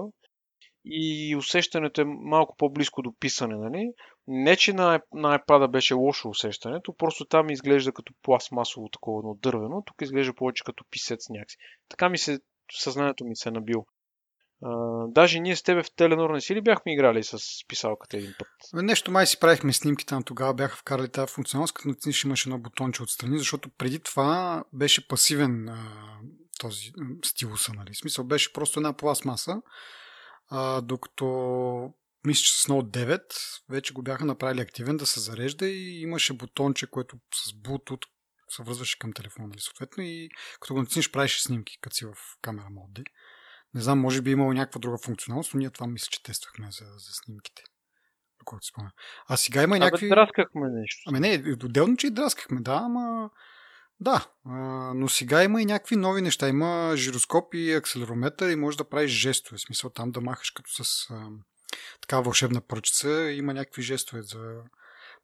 и 0.85 1.35
усещането 1.35 2.01
е 2.01 2.05
малко 2.05 2.55
по-близко 2.57 3.01
до 3.01 3.13
писане. 3.19 3.55
Нали? 3.55 3.91
Не, 4.27 4.55
че 4.55 4.73
на, 4.73 5.01
на 5.13 5.39
iPad 5.39 5.71
беше 5.71 5.93
лошо 5.93 6.29
усещането, 6.29 6.93
просто 6.97 7.25
там 7.25 7.49
изглежда 7.49 7.91
като 7.91 8.13
пластмасово 8.21 8.89
такова 8.89 9.19
едно 9.19 9.33
дървено, 9.33 9.83
тук 9.85 10.01
изглежда 10.01 10.33
повече 10.33 10.63
като 10.63 10.85
писец 10.91 11.29
някакси. 11.29 11.57
Така 11.89 12.09
ми 12.09 12.17
се, 12.17 12.39
съзнанието 12.71 13.25
ми 13.25 13.35
се 13.35 13.49
е 13.49 13.51
набил. 13.51 13.85
Даже 15.07 15.39
ние 15.39 15.55
с 15.55 15.63
тебе 15.63 15.83
в 15.83 15.91
Теленор 15.95 16.29
не 16.29 16.41
си 16.41 16.55
ли 16.55 16.61
бяхме 16.61 16.93
играли 16.93 17.23
с 17.23 17.39
писалката 17.67 18.17
един 18.17 18.33
път? 18.39 18.47
Нещо 18.73 19.11
май 19.11 19.27
си 19.27 19.39
правихме 19.39 19.73
снимки 19.73 20.05
там 20.05 20.23
тогава, 20.23 20.53
бяха 20.53 20.77
вкарали 20.77 21.09
тази 21.09 21.33
функционалност, 21.33 21.73
като 21.73 21.87
натиснеш 21.87 22.23
имаше 22.23 22.49
едно 22.49 22.59
бутонче 22.59 23.03
отстрани, 23.03 23.37
защото 23.37 23.69
преди 23.77 23.99
това 23.99 24.63
беше 24.73 25.07
пасивен 25.07 25.69
а, 25.69 26.19
този 26.59 26.91
стилуса, 27.25 27.73
нали? 27.73 27.93
В 27.93 27.97
смисъл 27.97 28.25
беше 28.25 28.53
просто 28.53 28.79
една 28.79 28.93
пластмаса, 28.93 29.61
а, 30.49 30.81
докато 30.81 31.25
мисля, 32.25 32.43
че 32.43 32.61
с 32.61 32.65
Note 32.65 33.05
9 33.05 33.21
вече 33.69 33.93
го 33.93 34.01
бяха 34.01 34.25
направили 34.25 34.61
активен 34.61 34.97
да 34.97 35.05
се 35.05 35.19
зарежда 35.19 35.67
и 35.67 36.01
имаше 36.01 36.33
бутонче, 36.33 36.87
което 36.87 37.17
с 37.35 37.51
Bluetooth 37.51 38.05
се 38.49 38.63
връзваше 38.63 38.99
към 38.99 39.13
телефона, 39.13 39.47
нали, 39.47 39.59
съответно 39.59 40.03
и 40.03 40.29
като 40.59 40.73
го 40.73 40.79
натиснеш 40.79 41.11
правиш 41.11 41.41
снимки, 41.41 41.77
като 41.81 41.95
си 41.95 42.05
в 42.05 42.13
камера 42.41 42.67
мод. 42.71 42.89
Не 43.73 43.81
знам, 43.81 43.99
може 43.99 44.21
би 44.21 44.31
имало 44.31 44.53
някаква 44.53 44.79
друга 44.79 44.97
функционалност, 44.97 45.53
но 45.53 45.57
ние 45.57 45.69
това 45.69 45.87
мисля, 45.87 46.07
че 46.11 46.23
тествахме 46.23 46.67
за, 46.71 46.85
за 46.85 47.13
снимките. 47.13 47.63
Доколкото 48.39 48.67
спомня. 48.67 48.91
А 49.27 49.37
сега 49.37 49.63
има 49.63 49.79
някакви... 49.79 50.05
Абе, 50.05 50.15
драскахме 50.15 50.69
нещо. 50.69 51.01
Ами 51.07 51.19
не, 51.19 51.55
отделно, 51.63 51.97
че 51.97 52.07
и 52.07 52.11
драскахме, 52.11 52.61
да, 52.61 52.81
ама... 52.83 53.29
Да, 53.99 54.27
а, 54.45 54.53
но 54.93 55.09
сега 55.09 55.43
има 55.43 55.61
и 55.61 55.65
някакви 55.65 55.95
нови 55.95 56.21
неща. 56.21 56.49
Има 56.49 56.93
жироскоп 56.95 57.53
и 57.53 57.73
акселерометър 57.73 58.49
и 58.49 58.55
може 58.55 58.77
да 58.77 58.89
правиш 58.89 59.11
жестове. 59.11 59.57
В 59.57 59.61
смисъл 59.61 59.89
там 59.89 60.11
да 60.11 60.21
махаш 60.21 60.51
като 60.51 60.83
с 60.83 61.09
а, 61.09 61.29
така 62.01 62.19
вълшебна 62.19 62.61
пръчица. 62.61 63.31
Има 63.31 63.53
някакви 63.53 63.81
жестове 63.81 64.21
за 64.21 64.61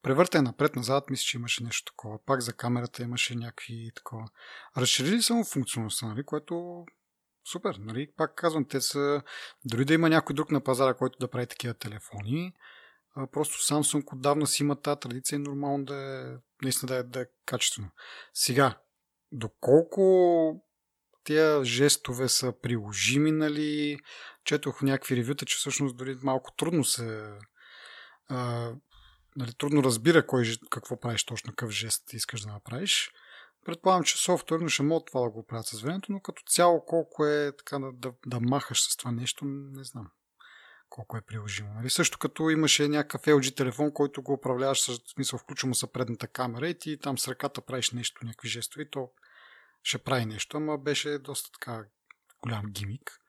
превъртане 0.02 0.42
напред-назад. 0.42 1.10
Мисля, 1.10 1.24
че 1.24 1.38
имаше 1.38 1.64
нещо 1.64 1.92
такова. 1.92 2.20
Пак 2.26 2.42
за 2.42 2.54
камерата 2.54 3.04
имаше 3.04 3.36
някакви 3.36 3.92
такова. 3.96 4.30
Разширили 4.78 5.22
само 5.22 5.44
функционалността, 5.44 6.08
нали, 6.08 6.24
което 6.24 6.86
супер, 7.52 7.76
нали? 7.80 8.08
Пак 8.18 8.36
казвам, 8.36 8.66
те 8.66 8.82
са... 8.82 9.22
Дори 9.66 9.86
да 9.86 9.94
има 9.94 10.10
някой 10.10 10.34
друг 10.34 10.52
на 10.52 10.64
пазара, 10.64 10.94
който 10.94 11.20
да 11.20 11.30
прави 11.30 11.48
такива 11.48 11.74
телефони, 11.74 12.54
просто 13.32 13.74
Samsung 13.74 14.14
отдавна 14.14 14.48
си 14.48 14.64
има 14.64 14.82
тази 14.82 15.00
традиция 15.00 15.36
и 15.36 15.40
нормално 15.40 15.86
да 15.86 15.96
е, 15.96 16.38
наистина 16.64 16.88
да 16.88 16.96
е, 16.96 17.04
да 17.04 17.22
е 17.22 17.26
качествено. 17.46 17.90
Сега, 18.34 18.78
доколко 19.32 20.64
тези 21.24 21.66
жестове 21.66 22.30
са 22.30 22.54
приложими, 22.62 23.32
нали? 23.32 24.00
Четох 24.44 24.82
някакви 24.82 25.16
ревюта, 25.16 25.46
че 25.46 25.58
всъщност 25.58 25.98
дори 25.98 26.18
малко 26.24 26.52
трудно 26.58 26.84
се 26.84 27.30
а, 28.28 28.72
нали, 29.36 29.54
трудно 29.54 29.84
разбира 29.84 30.28
кой, 30.28 30.46
какво 30.70 31.00
правиш 31.00 31.24
точно, 31.24 31.52
какъв 31.52 31.72
жест 31.72 32.14
искаш 32.14 32.42
да 32.42 32.52
направиш. 32.52 33.12
Предполагам, 33.66 34.04
че 34.04 34.18
софтуерно 34.18 34.70
ще 34.70 34.84
могат 34.84 35.08
това 35.08 35.22
да 35.22 35.30
го 35.30 35.46
правят 35.46 35.68
с 35.68 35.82
времето, 35.82 36.12
но 36.12 36.20
като 36.20 36.44
цяло 36.44 36.86
колко 36.86 37.26
е 37.26 37.52
така 37.58 37.80
да, 37.80 37.92
да, 37.94 38.14
да 38.26 38.40
махаш 38.40 38.82
с 38.82 38.98
това 38.98 39.12
нещо, 39.12 39.46
не 39.46 39.84
знам 39.84 40.12
колко 40.90 41.18
е 41.18 41.22
приложимо. 41.22 41.74
Нали? 41.74 41.90
Също 41.90 42.20
като 42.20 42.50
имаше 42.50 42.88
някакъв 42.88 43.22
LG 43.22 43.58
телефон, 43.58 43.94
който 43.94 44.22
го 44.22 44.34
управляваш, 44.34 44.82
с 44.82 45.00
смисъл 45.14 45.40
включва 45.40 45.68
му 45.68 45.76
са 45.76 45.92
предната 45.92 46.28
камера 46.28 46.70
и 46.70 46.78
ти 46.78 47.00
там 47.00 47.18
с 47.18 47.28
ръката 47.28 47.62
правиш 47.62 47.92
нещо, 47.92 48.26
някакви 48.26 48.50
жестове, 48.50 48.90
то 48.90 49.12
ще 49.84 49.98
прави 49.98 50.26
нещо, 50.26 50.58
ама 50.58 50.78
беше 50.78 51.20
доста 51.20 51.52
така 51.52 51.84
голям 52.42 52.66
гимик. 52.72 53.20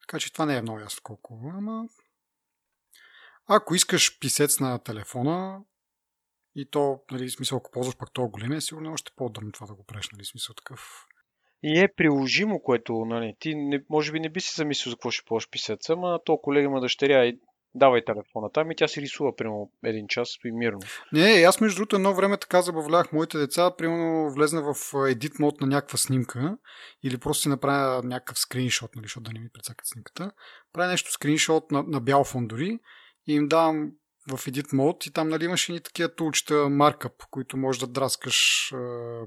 Така 0.00 0.18
че 0.18 0.32
това 0.32 0.46
не 0.46 0.56
е 0.56 0.62
много 0.62 0.80
ясно 0.80 1.00
колко, 1.02 1.52
ама 1.54 1.84
ако 3.46 3.74
искаш 3.74 4.18
писец 4.18 4.60
на 4.60 4.78
телефона, 4.78 5.60
и 6.54 6.70
то, 6.70 7.00
нали, 7.10 7.30
смисъл, 7.30 7.58
ако 7.58 7.70
ползваш 7.70 7.96
пак 7.96 8.12
това 8.12 8.28
големия, 8.28 8.60
сигурно 8.60 8.90
е 8.90 8.92
още 8.92 9.12
по-удобно 9.16 9.52
това 9.52 9.66
да 9.66 9.74
го 9.74 9.84
правиш, 9.84 10.08
нали, 10.12 10.24
смисъл 10.24 10.54
такъв. 10.54 11.06
И 11.62 11.80
е 11.80 11.88
приложимо, 11.96 12.62
което, 12.62 13.04
нали, 13.04 13.36
ти 13.38 13.54
не, 13.54 13.84
може 13.90 14.12
би 14.12 14.20
не 14.20 14.28
би 14.28 14.40
си 14.40 14.54
замислил 14.56 14.90
за 14.90 14.96
какво 14.96 15.10
ще 15.10 15.24
ползваш 15.24 15.50
писеца, 15.50 15.92
ама 15.92 16.20
то 16.24 16.38
колега 16.38 16.64
има 16.64 16.80
дъщеря 16.80 17.24
и 17.24 17.38
давай 17.74 18.04
телефона 18.04 18.50
там 18.52 18.70
и 18.70 18.76
тя 18.76 18.88
си 18.88 19.02
рисува, 19.02 19.36
примерно, 19.36 19.70
един 19.84 20.08
час 20.08 20.28
и 20.44 20.52
мирно. 20.52 20.80
Не, 21.12 21.44
аз 21.48 21.60
между 21.60 21.76
другото 21.76 21.96
едно 21.96 22.14
време 22.14 22.36
така 22.36 22.62
забавлявах 22.62 23.12
моите 23.12 23.38
деца, 23.38 23.76
примерно 23.78 24.30
влезна 24.30 24.62
в 24.62 24.74
edit 24.92 25.40
мод 25.40 25.60
на 25.60 25.66
някаква 25.66 25.98
снимка 25.98 26.58
или 27.02 27.18
просто 27.18 27.42
си 27.42 27.48
направя 27.48 28.02
някакъв 28.04 28.38
скриншот, 28.38 28.96
нали, 28.96 29.04
защото 29.04 29.22
да 29.22 29.32
не 29.32 29.40
ми 29.40 29.48
прецакат 29.54 29.86
снимката. 29.86 30.30
Правя 30.72 30.90
нещо 30.90 31.12
скриншот 31.12 31.70
на, 31.70 31.82
на 31.82 32.00
бял 32.00 32.24
фон 32.24 32.46
дори 32.46 32.78
и 33.26 33.34
им 33.34 33.48
давам 33.48 33.90
в 34.28 34.38
Edit 34.38 34.72
Mode 34.72 35.08
и 35.08 35.12
там 35.12 35.28
нали, 35.28 35.44
имаш 35.44 35.68
и 35.68 35.80
такива 35.80 36.14
тулчета 36.14 36.54
markup, 36.54 37.24
които 37.30 37.56
можеш 37.56 37.80
да 37.80 37.86
драскаш 37.86 38.70
е, 38.72 38.76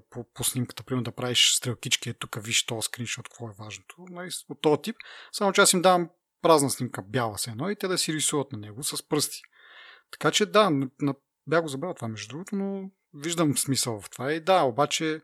по, 0.10 0.26
по 0.34 0.44
снимката, 0.44 0.84
примерно 0.84 1.04
да 1.04 1.12
правиш 1.12 1.54
стрелкички, 1.56 2.10
е 2.10 2.14
тук 2.14 2.38
виж 2.44 2.66
този 2.66 2.86
скриншот, 2.86 3.30
какво 3.30 3.48
е 3.48 3.56
важното. 3.60 3.96
Нали, 4.10 4.30
от 4.50 4.62
този 4.62 4.82
тип. 4.82 4.96
Само 5.32 5.54
че 5.54 5.62
аз 5.62 5.74
им 5.74 5.82
давам 5.82 6.10
празна 6.42 6.70
снимка, 6.70 7.02
бяла 7.02 7.38
се 7.38 7.50
едно 7.50 7.70
и 7.70 7.76
те 7.76 7.88
да 7.88 7.98
си 7.98 8.14
рисуват 8.14 8.52
на 8.52 8.58
него 8.58 8.84
с 8.84 9.08
пръсти. 9.08 9.42
Така 10.12 10.32
че 10.32 10.46
да, 10.46 10.70
на, 11.02 11.16
бях 11.48 11.62
го 11.62 11.68
забрал 11.68 11.94
това 11.94 12.08
между 12.08 12.28
другото, 12.28 12.56
но 12.56 12.90
виждам 13.14 13.58
смисъл 13.58 14.02
в 14.02 14.10
това. 14.10 14.34
И 14.34 14.40
да, 14.40 14.62
обаче 14.62 15.22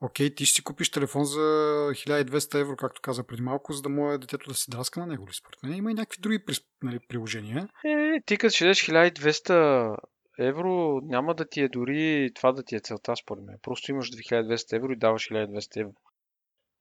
окей, 0.00 0.34
ти 0.34 0.46
ще 0.46 0.54
си 0.54 0.64
купиш 0.64 0.90
телефон 0.90 1.24
за 1.24 1.38
1200 1.38 2.60
евро, 2.60 2.76
както 2.76 3.00
каза 3.02 3.24
преди 3.24 3.42
малко, 3.42 3.72
за 3.72 3.82
да 3.82 3.88
може 3.88 4.18
детето 4.18 4.50
да 4.50 4.54
си 4.54 4.70
драска 4.70 5.00
на 5.00 5.06
него 5.06 5.28
ли 5.28 5.32
според 5.32 5.62
мен. 5.62 5.74
Има 5.74 5.90
и 5.90 5.94
някакви 5.94 6.20
други 6.20 6.38
нали, 6.82 6.98
приложения. 7.08 7.68
Е, 7.84 8.20
ти 8.26 8.36
като 8.36 8.54
ще 8.54 8.64
дадеш 8.64 8.86
1200 8.86 9.96
евро, 10.38 11.00
няма 11.02 11.34
да 11.34 11.48
ти 11.48 11.60
е 11.60 11.68
дори 11.68 12.30
това 12.34 12.52
да 12.52 12.62
ти 12.62 12.76
е 12.76 12.80
целта, 12.80 13.16
според 13.16 13.44
мен. 13.44 13.56
Просто 13.62 13.90
имаш 13.90 14.10
2200 14.10 14.76
евро 14.76 14.92
и 14.92 14.96
даваш 14.96 15.28
1200 15.28 15.80
евро. 15.80 15.94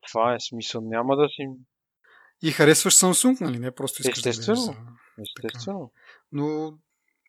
Това 0.08 0.34
е 0.34 0.40
смисъл. 0.40 0.82
Няма 0.82 1.16
да 1.16 1.28
си... 1.30 1.48
И 2.42 2.52
харесваш 2.52 2.94
Samsung, 2.94 3.42
нали? 3.42 3.60
Не 3.60 3.72
просто 3.72 4.02
искаш 4.02 4.26
Естествено. 4.26 4.66
да 4.66 5.24
Естествено. 5.24 5.92
Но 6.32 6.74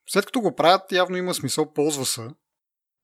след 0.06 0.26
като 0.26 0.40
го 0.40 0.54
правят, 0.54 0.92
явно 0.92 1.16
има 1.16 1.34
смисъл, 1.34 1.72
ползва 1.72 2.04
се. 2.04 2.28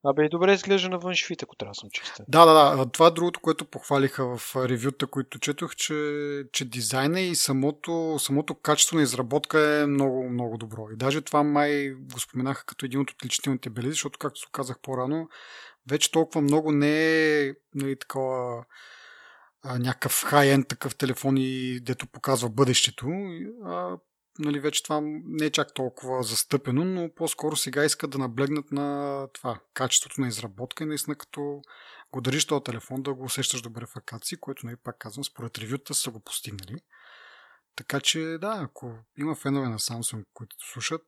Абе 0.07 0.25
и 0.25 0.29
добре 0.29 0.53
изглежда 0.53 0.89
на 0.89 0.99
външи 0.99 1.27
вид, 1.29 1.43
ако 1.43 1.57
трябва 1.57 1.71
да 1.71 1.75
съм 1.75 1.91
честен. 1.93 2.27
Да, 2.29 2.45
да, 2.45 2.77
да. 2.77 2.87
Това 2.87 3.07
е 3.07 3.11
другото, 3.11 3.41
което 3.41 3.65
похвалиха 3.65 4.39
в 4.39 4.57
ревюта, 4.57 5.07
които 5.07 5.39
четох, 5.39 5.77
че, 5.77 5.95
че 6.53 6.65
дизайна 6.65 7.21
и 7.21 7.35
самото, 7.35 8.17
самото 8.19 8.55
качество 8.55 8.97
на 8.97 9.03
изработка 9.03 9.61
е 9.61 9.87
много, 9.87 10.29
много 10.31 10.59
добро. 10.59 10.87
И 10.93 10.97
даже 10.97 11.21
това 11.21 11.43
май 11.43 11.91
го 11.91 12.21
споменаха 12.21 12.65
като 12.67 12.87
един 12.87 13.01
от 13.01 13.11
отличителните 13.11 13.71
белези, 13.71 13.93
защото, 13.93 14.19
както 14.19 14.41
се 14.41 14.47
казах 14.53 14.77
по-рано, 14.83 15.29
вече 15.91 16.13
толкова 16.13 16.41
много 16.41 16.73
не 16.73 17.41
е 17.41 17.53
нали, 17.75 17.99
такова 17.99 18.65
някакъв 19.79 20.25
хай-енд 20.27 20.69
такъв 20.69 20.97
телефон 20.97 21.37
и 21.39 21.81
дето 21.81 22.07
показва 22.07 22.49
бъдещето. 22.49 23.07
А, 23.65 23.97
нали, 24.39 24.61
вече 24.61 24.83
това 24.83 25.01
не 25.03 25.45
е 25.45 25.51
чак 25.51 25.75
толкова 25.75 26.23
застъпено, 26.23 26.85
но 26.85 27.15
по-скоро 27.15 27.57
сега 27.57 27.85
искат 27.85 28.11
да 28.11 28.19
наблегнат 28.19 28.73
на 28.73 29.29
това 29.33 29.61
качеството 29.75 30.21
на 30.21 30.29
изработка 30.29 30.85
и 30.85 30.87
наистина 30.87 31.17
като 31.17 31.63
го 32.13 32.21
държиш 32.21 32.47
този 32.47 32.65
телефон 32.65 33.03
да 33.03 33.15
го 33.15 33.25
усещаш 33.25 33.63
добре 33.63 33.87
в 33.87 33.97
ръката 33.97 34.27
си, 34.27 34.41
което, 34.41 34.67
нали, 34.67 34.77
пак 34.77 34.99
казвам, 34.99 35.25
според 35.25 35.59
ревюта 35.59 35.95
са 35.95 36.11
го 36.11 36.21
постигнали. 36.21 36.81
Така 37.77 38.01
че, 38.01 38.19
да, 38.41 38.59
ако 38.61 38.99
има 39.19 39.35
фенове 39.35 39.69
на 39.69 39.79
Samsung, 39.79 40.25
които 40.35 40.57
слушат, 40.73 41.03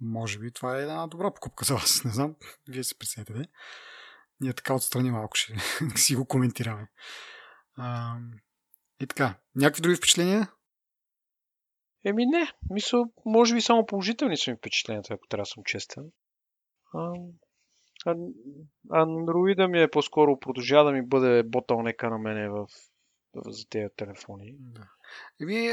може 0.00 0.38
би 0.38 0.52
това 0.52 0.78
е 0.78 0.82
една 0.82 1.06
добра 1.06 1.34
покупка 1.34 1.64
за 1.64 1.74
вас. 1.74 2.04
Не 2.04 2.10
знам, 2.10 2.36
вие 2.68 2.84
се 2.84 2.98
прецените. 2.98 3.48
Ние 4.40 4.52
така 4.52 4.74
отстрани 4.74 5.10
малко 5.10 5.36
ще 5.36 5.54
си 5.96 6.16
го 6.16 6.26
коментираме. 6.26 6.88
А, 7.76 8.16
и 9.00 9.06
така, 9.06 9.34
някакви 9.54 9.82
други 9.82 9.96
впечатления? 9.96 10.48
Еми 12.04 12.26
не, 12.26 12.52
мисля, 12.70 13.04
може 13.24 13.54
би 13.54 13.60
само 13.60 13.86
положителни 13.86 14.36
са 14.36 14.50
ми 14.50 14.56
впечатленията, 14.56 15.14
ако 15.14 15.28
трябва 15.28 15.42
да 15.42 15.46
съм 15.46 15.64
честен. 15.64 16.04
А, 16.94 17.12
а, 18.06 18.14
андроида 18.90 19.68
ми 19.68 19.82
е 19.82 19.90
по-скоро 19.90 20.38
продължава 20.40 20.84
да 20.84 20.92
ми 20.92 21.06
бъде 21.06 21.42
ботълнека 21.42 22.10
на 22.10 22.18
мене 22.18 22.48
в, 22.48 22.66
в, 23.34 23.52
за 23.52 23.68
тези 23.68 23.88
телефони. 23.96 24.54
Да. 24.58 24.88
Еми, 25.40 25.70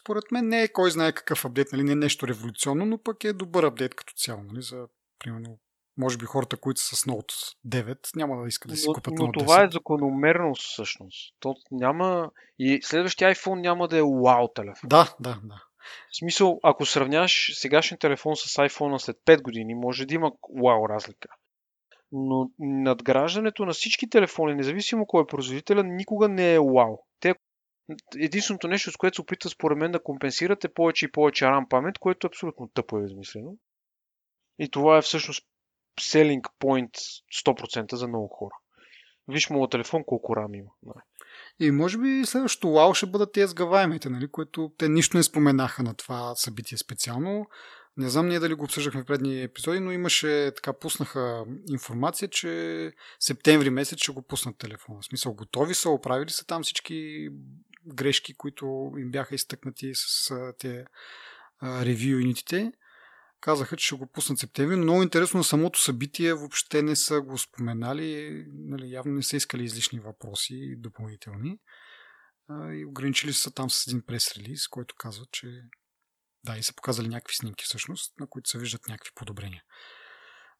според 0.00 0.24
мен 0.32 0.48
не 0.48 0.62
е 0.62 0.72
кой 0.72 0.90
знае 0.90 1.12
какъв 1.12 1.44
апдейт, 1.44 1.68
нали? 1.72 1.82
не 1.82 1.92
е 1.92 1.96
нещо 1.96 2.28
революционно, 2.28 2.84
но 2.84 3.02
пък 3.02 3.24
е 3.24 3.32
добър 3.32 3.64
апдейт 3.64 3.94
като 3.94 4.12
цяло, 4.16 4.42
нали? 4.42 4.62
за 4.62 4.88
примерно 5.18 5.58
може 5.96 6.18
би 6.18 6.24
хората, 6.24 6.56
които 6.56 6.80
са 6.80 6.96
с 6.96 7.04
Note 7.04 7.56
9, 7.66 8.16
няма 8.16 8.42
да 8.42 8.48
искат 8.48 8.70
да 8.70 8.76
си 8.76 8.84
но, 8.88 8.94
купят 8.94 9.14
но 9.18 9.26
Note 9.26 9.38
това 9.38 9.64
е 9.64 9.70
закономерност 9.70 10.62
всъщност. 10.62 11.34
То 11.40 11.54
няма... 11.70 12.30
И 12.58 12.80
следващия 12.82 13.34
iPhone 13.34 13.60
няма 13.60 13.88
да 13.88 13.98
е 13.98 14.02
вау 14.02 14.48
телефон. 14.48 14.88
Да, 14.88 15.14
да, 15.20 15.40
да. 15.44 15.62
В 16.10 16.16
смисъл, 16.16 16.60
ако 16.62 16.86
сравняваш 16.86 17.50
сегашния 17.54 17.98
телефон 17.98 18.36
с 18.36 18.44
iPhone 18.44 18.98
след 18.98 19.16
5 19.26 19.42
години, 19.42 19.74
може 19.74 20.06
да 20.06 20.14
има 20.14 20.32
вау 20.62 20.88
разлика. 20.88 21.28
Но 22.12 22.50
надграждането 22.58 23.64
на 23.64 23.72
всички 23.72 24.10
телефони, 24.10 24.54
независимо 24.54 25.06
кой 25.06 25.22
е 25.22 25.26
производителя, 25.26 25.84
никога 25.84 26.28
не 26.28 26.54
е 26.54 26.60
вау. 26.60 26.98
Те 27.20 27.34
единственото 28.16 28.68
нещо, 28.68 28.90
с 28.90 28.96
което 28.96 29.14
се 29.14 29.20
опитва 29.20 29.50
според 29.50 29.78
мен 29.78 29.92
да 29.92 30.02
компенсирате 30.02 30.68
повече 30.68 31.04
и 31.04 31.12
повече 31.12 31.44
RAM 31.44 31.68
памет, 31.68 31.98
което 31.98 32.26
е 32.26 32.28
абсолютно 32.28 32.68
тъпо 32.68 32.98
е 32.98 33.04
измислено. 33.04 33.56
И 34.58 34.70
това 34.70 34.98
е 34.98 35.02
всъщност 35.02 35.46
selling 36.00 36.42
point 36.60 36.90
100% 37.46 37.94
за 37.94 38.08
много 38.08 38.28
хора. 38.28 38.54
Виж 39.28 39.50
моят 39.50 39.70
телефон 39.70 40.04
колко 40.06 40.36
рам 40.36 40.54
има. 40.54 40.70
И 41.60 41.70
може 41.70 41.98
би 41.98 42.22
следващото 42.26 42.68
лао 42.68 42.94
ще 42.94 43.06
бъдат 43.06 43.32
тези 43.32 43.50
сгъваемите, 43.50 44.08
нали, 44.10 44.30
които 44.30 44.72
те 44.78 44.88
нищо 44.88 45.16
не 45.16 45.22
споменаха 45.22 45.82
на 45.82 45.94
това 45.94 46.34
събитие 46.34 46.78
специално. 46.78 47.46
Не 47.96 48.08
знам 48.08 48.28
ние 48.28 48.38
дали 48.38 48.54
го 48.54 48.64
обсъждахме 48.64 49.02
в 49.02 49.06
предни 49.06 49.42
епизоди, 49.42 49.80
но 49.80 49.92
имаше, 49.92 50.52
така 50.56 50.78
пуснаха 50.78 51.44
информация, 51.70 52.28
че 52.28 52.92
септември 53.20 53.70
месец 53.70 53.98
ще 53.98 54.12
го 54.12 54.22
пуснат 54.22 54.58
телефона. 54.58 55.00
В 55.02 55.04
смисъл, 55.04 55.34
готови 55.34 55.74
са, 55.74 55.90
оправили 55.90 56.30
са 56.30 56.46
там 56.46 56.62
всички 56.62 57.28
грешки, 57.86 58.34
които 58.34 58.92
им 58.98 59.10
бяха 59.10 59.34
изтъкнати 59.34 59.90
с 59.94 60.34
тези 60.58 60.84
ревю 61.62 62.08
юнитите 62.08 62.72
казаха, 63.42 63.76
че 63.76 63.86
ще 63.86 63.94
го 63.94 64.06
пуснат 64.06 64.38
септември, 64.38 64.76
но 64.76 64.82
много 64.82 65.02
интересно 65.02 65.38
на 65.38 65.44
самото 65.44 65.82
събитие 65.82 66.34
въобще 66.34 66.82
не 66.82 66.96
са 66.96 67.20
го 67.20 67.38
споменали, 67.38 68.44
нали, 68.52 68.90
явно 68.90 69.12
не 69.12 69.22
са 69.22 69.36
искали 69.36 69.64
излишни 69.64 70.00
въпроси 70.00 70.76
допълнителни 70.78 71.58
а, 72.48 72.72
и 72.74 72.84
ограничили 72.84 73.32
са 73.32 73.50
там 73.50 73.70
с 73.70 73.86
един 73.86 74.02
прес-релиз, 74.02 74.68
който 74.70 74.94
казва, 74.98 75.24
че 75.32 75.62
да, 76.44 76.56
и 76.56 76.62
са 76.62 76.74
показали 76.74 77.08
някакви 77.08 77.34
снимки 77.34 77.64
всъщност, 77.64 78.20
на 78.20 78.26
които 78.26 78.48
се 78.48 78.58
виждат 78.58 78.88
някакви 78.88 79.10
подобрения. 79.14 79.62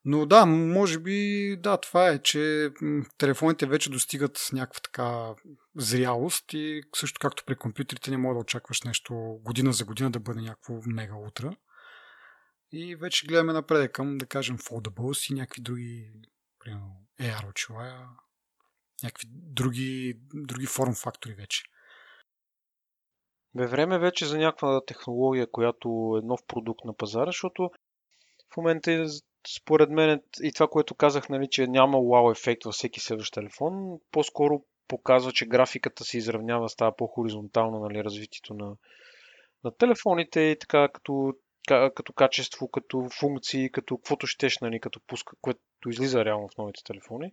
Но 0.04 0.26
да, 0.26 0.46
може 0.46 0.98
би, 0.98 1.56
да, 1.60 1.76
това 1.76 2.08
е, 2.08 2.22
че 2.22 2.70
телефоните 3.18 3.66
вече 3.66 3.90
достигат 3.90 4.48
някаква 4.52 4.80
така 4.80 5.34
зрялост 5.76 6.44
и 6.52 6.82
също 6.96 7.18
както 7.20 7.44
при 7.46 7.56
компютрите 7.56 8.10
не 8.10 8.16
може 8.16 8.34
да 8.34 8.40
очакваш 8.40 8.82
нещо 8.82 9.14
година 9.44 9.72
за 9.72 9.84
година 9.84 10.10
да 10.10 10.20
бъде 10.20 10.40
някакво 10.40 10.80
мега 10.86 11.14
утра. 11.14 11.56
И 12.72 12.96
вече 12.96 13.26
гледаме 13.26 13.52
напред 13.52 13.92
към, 13.92 14.18
да 14.18 14.26
кажем, 14.26 14.58
foldables 14.58 15.32
и 15.32 15.34
някакви 15.34 15.62
други, 15.62 16.12
примерно 16.58 16.96
AR 17.20 17.50
очила, 17.50 18.08
някакви 19.02 19.26
други, 19.30 20.18
други 20.34 20.66
форм 20.66 20.94
фактори 20.94 21.34
вече. 21.34 21.62
Бе 23.54 23.66
време 23.66 23.98
вече 23.98 24.26
за 24.26 24.38
някаква 24.38 24.84
технология, 24.86 25.50
която 25.50 25.88
е 26.22 26.26
нов 26.26 26.40
продукт 26.46 26.84
на 26.84 26.96
пазара, 26.96 27.26
защото 27.26 27.70
в 28.54 28.56
момента 28.56 29.06
според 29.56 29.90
мен 29.90 30.22
и 30.42 30.52
това, 30.52 30.68
което 30.68 30.94
казах, 30.94 31.28
нали, 31.28 31.48
че 31.50 31.66
няма 31.66 31.98
вау 31.98 32.30
ефект 32.30 32.64
във 32.64 32.74
всеки 32.74 33.00
следващ 33.00 33.34
телефон, 33.34 33.98
по-скоро 34.10 34.64
показва, 34.88 35.32
че 35.32 35.46
графиката 35.46 36.04
се 36.04 36.18
изравнява, 36.18 36.68
става 36.68 36.96
по-хоризонтално 36.96 37.80
нали, 37.80 38.04
развитието 38.04 38.54
на, 38.54 38.76
на 39.64 39.76
телефоните 39.76 40.40
и 40.40 40.58
така 40.58 40.88
като 40.88 41.32
като 41.68 42.12
качество, 42.12 42.68
като 42.68 43.08
функции, 43.20 43.70
като 43.70 43.96
каквото 43.96 44.26
щеш, 44.26 44.58
нали, 44.58 44.80
като 44.80 45.00
пуска, 45.06 45.36
което 45.40 45.60
излиза 45.88 46.24
реално 46.24 46.48
в 46.48 46.58
новите 46.58 46.84
телефони. 46.84 47.32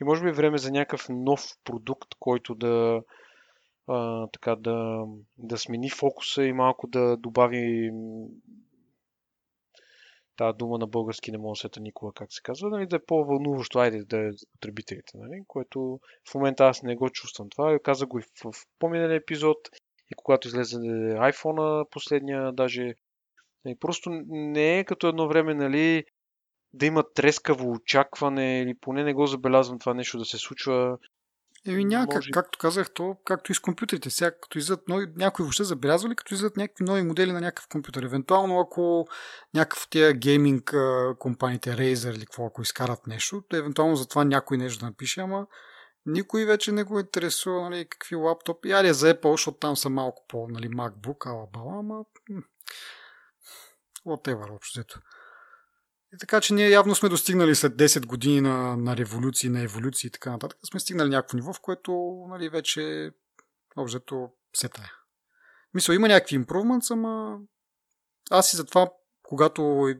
И 0.00 0.04
може 0.04 0.22
би 0.22 0.28
е 0.28 0.32
време 0.32 0.58
за 0.58 0.70
някакъв 0.70 1.06
нов 1.08 1.44
продукт, 1.64 2.08
който 2.18 2.54
да, 2.54 3.02
а, 3.86 4.26
така, 4.26 4.56
да, 4.56 5.04
да 5.38 5.58
смени 5.58 5.90
фокуса 5.90 6.44
и 6.44 6.52
малко 6.52 6.86
да 6.86 7.16
добави 7.16 7.90
тази 10.36 10.56
дума 10.56 10.78
на 10.78 10.86
български 10.86 11.32
не 11.32 11.38
мога 11.38 11.52
да 11.52 11.56
сета 11.56 11.80
никога 11.80 12.12
как 12.12 12.32
се 12.32 12.42
казва, 12.42 12.70
нали, 12.70 12.86
да 12.86 12.96
е 12.96 13.04
по-вълнуващо, 13.06 13.78
айде 13.78 14.04
да 14.04 14.18
е 14.18 14.32
за 14.32 14.46
потребителите, 14.52 15.12
нали, 15.14 15.42
което 15.46 16.00
в 16.30 16.34
момента 16.34 16.64
аз 16.64 16.82
не 16.82 16.96
го 16.96 17.10
чувствам 17.10 17.48
това. 17.50 17.78
Казах 17.78 18.08
го 18.08 18.18
и 18.18 18.22
в, 18.22 18.52
в 18.52 18.66
по-миналия 18.78 19.16
епизод 19.16 19.58
и 20.10 20.14
когато 20.16 20.48
излезе 20.48 20.78
iPhone 20.78 21.90
последния, 21.90 22.52
даже 22.52 22.94
и 23.66 23.78
просто 23.78 24.10
не 24.28 24.78
е 24.78 24.84
като 24.84 25.08
едно 25.08 25.28
време, 25.28 25.54
нали, 25.54 26.04
да 26.72 26.86
има 26.86 27.04
трескаво 27.14 27.70
очакване 27.70 28.62
или 28.62 28.74
поне 28.80 29.04
не 29.04 29.14
го 29.14 29.26
забелязвам 29.26 29.78
това 29.78 29.94
нещо 29.94 30.18
да 30.18 30.24
се 30.24 30.38
случва. 30.38 30.98
Еми 31.66 31.84
някак, 31.84 32.14
може... 32.14 32.30
както 32.30 32.58
казах, 32.58 32.90
то 32.94 33.16
както 33.24 33.52
и 33.52 33.54
с 33.54 33.60
компютрите. 33.60 34.10
Сега 34.10 34.30
като 34.30 34.58
излизат 34.58 34.88
нови, 34.88 35.06
някои 35.16 35.42
въобще 35.42 35.64
забелязва 35.64 36.08
ли, 36.08 36.16
като 36.16 36.34
излизат 36.34 36.56
някакви 36.56 36.84
нови 36.84 37.02
модели 37.02 37.32
на 37.32 37.40
някакъв 37.40 37.68
компютър. 37.68 38.02
Евентуално 38.02 38.60
ако 38.60 39.06
някакъв 39.54 39.88
тия 39.90 40.12
гейминг 40.12 40.74
компаниите, 41.18 41.70
Razer 41.70 42.16
или 42.16 42.20
какво, 42.20 42.46
ако 42.46 42.62
изкарат 42.62 43.06
нещо, 43.06 43.42
то 43.48 43.56
евентуално 43.56 43.96
за 43.96 44.08
това 44.08 44.24
някой 44.24 44.56
нещо 44.56 44.80
да 44.80 44.86
напише, 44.86 45.20
ама 45.20 45.46
никой 46.06 46.44
вече 46.44 46.72
не 46.72 46.84
го 46.84 47.00
интересува 47.00 47.70
нали, 47.70 47.86
какви 47.88 48.16
лаптопи. 48.16 48.72
Аре 48.72 48.92
за 48.92 49.14
Apple, 49.14 49.30
защото 49.30 49.58
там 49.58 49.76
са 49.76 49.90
малко 49.90 50.24
по 50.28 50.48
нали, 50.48 50.68
MacBook, 50.68 51.26
ала 51.26 51.46
бала, 51.52 51.78
ама 51.78 52.04
whatever, 54.16 54.56
общо 54.56 54.80
взето. 54.80 55.00
И 56.14 56.18
така, 56.18 56.40
че 56.40 56.54
ние 56.54 56.68
явно 56.68 56.94
сме 56.94 57.08
достигнали 57.08 57.54
след 57.54 57.72
10 57.72 58.06
години 58.06 58.40
на, 58.40 58.76
на 58.76 58.96
революции, 58.96 59.48
на 59.48 59.62
еволюции 59.62 60.08
и 60.08 60.10
така 60.10 60.30
нататък, 60.30 60.58
сме 60.70 60.80
стигнали 60.80 61.08
някакво 61.08 61.36
ниво, 61.36 61.52
в 61.52 61.60
което 61.60 61.92
нали, 62.28 62.48
вече 62.48 63.10
общо 63.76 64.30
се 64.56 64.68
тая. 64.68 64.92
Мисля, 65.74 65.94
има 65.94 66.08
някакви 66.08 66.36
импровментс, 66.36 66.90
ама 66.90 67.38
аз 68.30 68.52
и 68.52 68.56
затова, 68.56 68.90
когато 69.22 69.94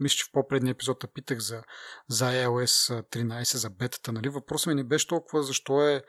мисля, 0.00 0.16
че 0.16 0.24
в 0.24 0.32
по-предния 0.32 0.72
епизод 0.72 1.04
питах 1.14 1.38
за, 1.38 1.62
за 2.08 2.24
iOS 2.24 3.02
13, 3.02 3.56
за 3.56 3.70
бетата. 3.70 4.12
Нали? 4.12 4.28
Въпросът 4.28 4.66
ми 4.66 4.74
не 4.74 4.84
беше 4.84 5.08
толкова 5.08 5.42
защо 5.42 5.88
е, 5.88 6.02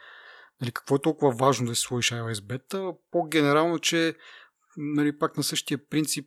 нали, 0.62 0.72
какво 0.72 0.96
е 0.96 1.02
толкова 1.02 1.32
важно 1.32 1.68
да 1.68 1.76
си 1.76 1.82
сложиш 1.82 2.12
iOS 2.12 2.46
бета, 2.46 2.94
по-генерално, 3.12 3.80
че 3.80 4.16
нали, 4.78 5.20
пак 5.20 5.38
на 5.38 5.44
същия 5.44 5.90
принцип, 5.90 6.26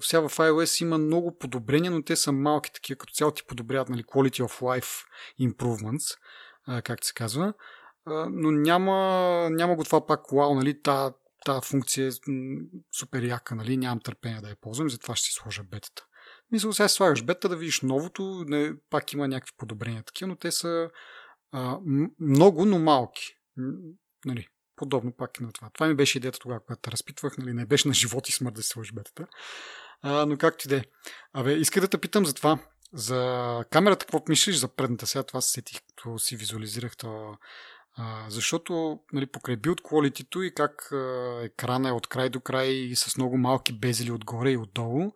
сега 0.00 0.28
в 0.28 0.36
iOS 0.36 0.82
има 0.82 0.98
много 0.98 1.38
подобрения, 1.38 1.90
но 1.90 2.02
те 2.02 2.16
са 2.16 2.32
малки 2.32 2.72
такива, 2.72 2.98
като 2.98 3.12
цяло 3.12 3.32
ти 3.32 3.42
подобряват 3.48 3.88
нали, 3.88 4.04
quality 4.04 4.42
of 4.42 4.60
life 4.60 5.06
improvements, 5.40 6.18
както 6.82 7.06
се 7.06 7.14
казва, 7.14 7.54
но 8.30 8.50
няма, 8.50 8.96
няма 9.50 9.76
го 9.76 9.84
това 9.84 10.06
пак 10.06 10.20
вау, 10.32 10.54
нали, 10.54 10.82
та, 10.82 11.12
та 11.44 11.60
функция 11.60 12.08
е 12.08 12.10
супер 12.98 13.22
яка, 13.22 13.54
нали, 13.54 13.76
нямам 13.76 14.00
търпение 14.00 14.40
да 14.40 14.48
я 14.48 14.56
ползвам, 14.60 14.90
затова 14.90 15.16
ще 15.16 15.26
си 15.26 15.32
сложа 15.32 15.62
бетата. 15.62 16.06
Мисля, 16.50 16.72
сега 16.72 16.88
слагаш 16.88 17.24
бета 17.24 17.48
да 17.48 17.56
видиш 17.56 17.80
новото, 17.80 18.44
не, 18.48 18.72
пак 18.90 19.12
има 19.12 19.28
някакви 19.28 19.52
подобрения 19.56 20.02
такива, 20.02 20.28
но 20.28 20.36
те 20.36 20.50
са 20.52 20.90
а, 21.52 21.78
много, 22.20 22.64
но 22.64 22.78
малки. 22.78 23.36
Нали, 24.24 24.48
подобно 24.76 25.12
пак 25.12 25.30
и 25.40 25.42
на 25.42 25.52
това. 25.52 25.70
Това 25.70 25.86
ми 25.86 25.94
беше 25.94 26.18
идеята 26.18 26.38
тогава, 26.38 26.60
когато 26.60 26.90
разпитвах, 26.90 27.38
нали, 27.38 27.52
не 27.52 27.66
беше 27.66 27.88
на 27.88 27.94
живот 27.94 28.28
и 28.28 28.32
смърт 28.32 28.54
да 28.54 28.62
се 28.62 28.68
сложи 28.68 28.92
бетата. 28.92 29.26
А, 30.02 30.26
но 30.26 30.36
както 30.36 30.66
и 30.66 30.68
да 30.68 30.76
е. 30.76 30.82
Абе, 31.32 31.52
иска 31.52 31.80
да 31.80 31.88
те 31.88 31.98
питам 31.98 32.26
за 32.26 32.34
това. 32.34 32.58
За 32.92 33.64
камерата, 33.70 34.06
какво 34.06 34.22
мислиш 34.28 34.56
за 34.56 34.68
предната? 34.68 35.06
Сега 35.06 35.22
това 35.22 35.40
се 35.40 35.50
сетих, 35.50 35.80
като 35.88 36.18
си 36.18 36.36
визуализирах 36.36 36.96
това. 36.96 37.36
А, 37.96 38.26
защото 38.28 39.00
нали, 39.12 39.26
покрай 39.26 39.56
build 39.56 39.80
quality 39.80 40.42
и 40.42 40.54
как 40.54 40.92
а, 40.92 41.40
екрана 41.42 41.88
е 41.88 41.92
от 41.92 42.06
край 42.06 42.28
до 42.28 42.40
край 42.40 42.68
и 42.68 42.96
с 42.96 43.16
много 43.16 43.38
малки 43.38 43.72
безели 43.72 44.10
отгоре 44.10 44.50
и 44.50 44.56
отдолу, 44.56 45.12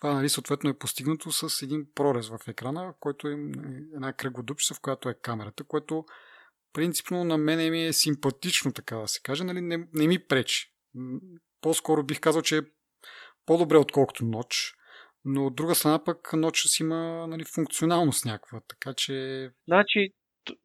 това 0.00 0.14
нали, 0.14 0.28
съответно 0.28 0.70
е 0.70 0.78
постигнато 0.78 1.32
с 1.32 1.62
един 1.62 1.86
прорез 1.94 2.28
в 2.28 2.38
екрана, 2.48 2.94
който 3.00 3.28
е 3.28 3.32
една 3.94 4.12
кръглодупчица, 4.12 4.74
в 4.74 4.80
която 4.80 5.08
е 5.08 5.14
камерата, 5.14 5.64
което 5.64 6.04
принципно 6.72 7.24
на 7.24 7.38
мене 7.38 7.70
ми 7.70 7.84
е 7.84 7.92
симпатично, 7.92 8.72
така 8.72 8.96
да 8.96 9.08
се 9.08 9.20
каже, 9.22 9.44
нали, 9.44 9.60
не, 9.60 9.88
не 9.94 10.06
ми 10.06 10.26
пречи. 10.26 10.72
По-скоро 11.60 12.04
бих 12.04 12.20
казал, 12.20 12.42
че 12.42 12.58
е 12.58 12.62
по-добре 13.46 13.76
отколкото 13.76 14.24
ноч, 14.24 14.74
но 15.24 15.46
от 15.46 15.54
друга 15.54 15.74
страна 15.74 16.04
пък 16.04 16.32
ноча 16.32 16.68
си 16.68 16.82
има 16.82 17.26
нали, 17.28 17.44
функционалност 17.44 18.24
някаква, 18.24 18.60
така 18.68 18.94
че... 18.94 19.50
Значи 19.68 20.12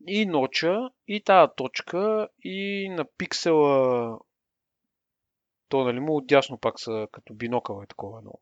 и 0.08 0.26
ноча, 0.26 0.78
и 1.08 1.24
тази 1.24 1.52
точка, 1.58 2.28
и 2.44 2.90
на 2.90 3.06
пиксела 3.18 4.20
то 5.70 5.84
нали 5.84 6.00
му 6.00 6.18
отдясно 6.18 6.58
пак 6.58 6.80
са 6.80 7.08
като 7.12 7.34
бинокъл 7.34 7.82
е 7.84 7.88
такова 7.88 8.20
едно. 8.20 8.40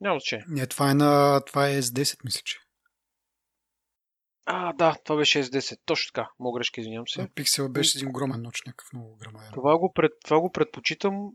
Няма 0.00 0.18
значение. 0.18 0.44
Не, 0.48 0.66
това 0.66 0.90
е 0.90 0.94
на... 0.94 1.40
Това 1.46 1.68
е 1.68 1.82
S10, 1.82 2.24
мисля, 2.24 2.40
че. 2.44 2.58
А, 4.44 4.72
да, 4.72 4.96
това 5.04 5.16
беше 5.16 5.44
S10. 5.44 5.78
Точно 5.84 6.12
така. 6.12 6.30
Мога 6.38 6.58
грешка, 6.58 6.80
извинявам 6.80 7.08
се. 7.08 7.28
Пиксел 7.34 7.68
беше 7.68 7.98
един 7.98 8.08
огромен 8.08 8.42
ноч, 8.42 8.62
някакъв 8.66 8.92
много 8.92 9.16
грамаден. 9.16 9.50
Това 9.52 9.78
го, 9.78 9.92
пред, 9.92 10.12
това 10.24 10.40
го 10.40 10.52
предпочитам 10.52 11.30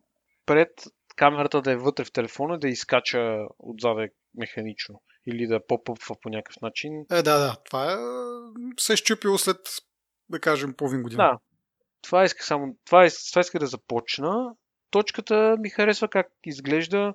пред 0.45 0.69
камерата 1.15 1.61
да 1.61 1.71
е 1.71 1.75
вътре 1.75 2.05
в 2.05 2.11
телефона, 2.11 2.59
да 2.59 2.67
изкача 2.67 3.45
отзаде 3.59 4.09
механично. 4.37 5.01
Или 5.25 5.47
да 5.47 5.65
попъпва 5.67 6.15
по 6.21 6.29
някакъв 6.29 6.61
начин. 6.61 7.05
Е, 7.11 7.15
да, 7.15 7.39
да. 7.39 7.55
Това 7.65 7.93
е... 7.93 7.97
се 8.79 8.93
е 8.93 8.95
щупило 8.95 9.37
след, 9.37 9.57
да 10.29 10.39
кажем, 10.39 10.73
половин 10.73 11.03
година. 11.03 11.23
Да. 11.23 11.37
Това 12.01 12.23
иска 12.23 12.43
само... 12.43 12.77
Това, 12.85 13.05
иска, 13.05 13.19
това 13.29 13.41
иска 13.41 13.59
да 13.59 13.67
започна. 13.67 14.55
Точката 14.91 15.55
ми 15.59 15.69
харесва 15.69 16.07
как 16.07 16.27
изглежда. 16.45 17.13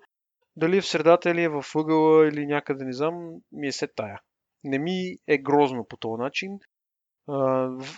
Дали 0.56 0.76
е 0.76 0.80
в 0.80 0.86
средата 0.86 1.30
или 1.30 1.42
е 1.42 1.48
в 1.48 1.64
ъгъла 1.76 2.28
или 2.28 2.46
някъде, 2.46 2.84
не 2.84 2.92
знам, 2.92 3.14
ми 3.52 3.66
е 3.66 3.72
се 3.72 3.86
тая 3.86 4.20
не 4.64 4.78
ми 4.78 5.16
е 5.26 5.38
грозно 5.38 5.84
по 5.84 5.96
този 5.96 6.22
начин. 6.22 6.58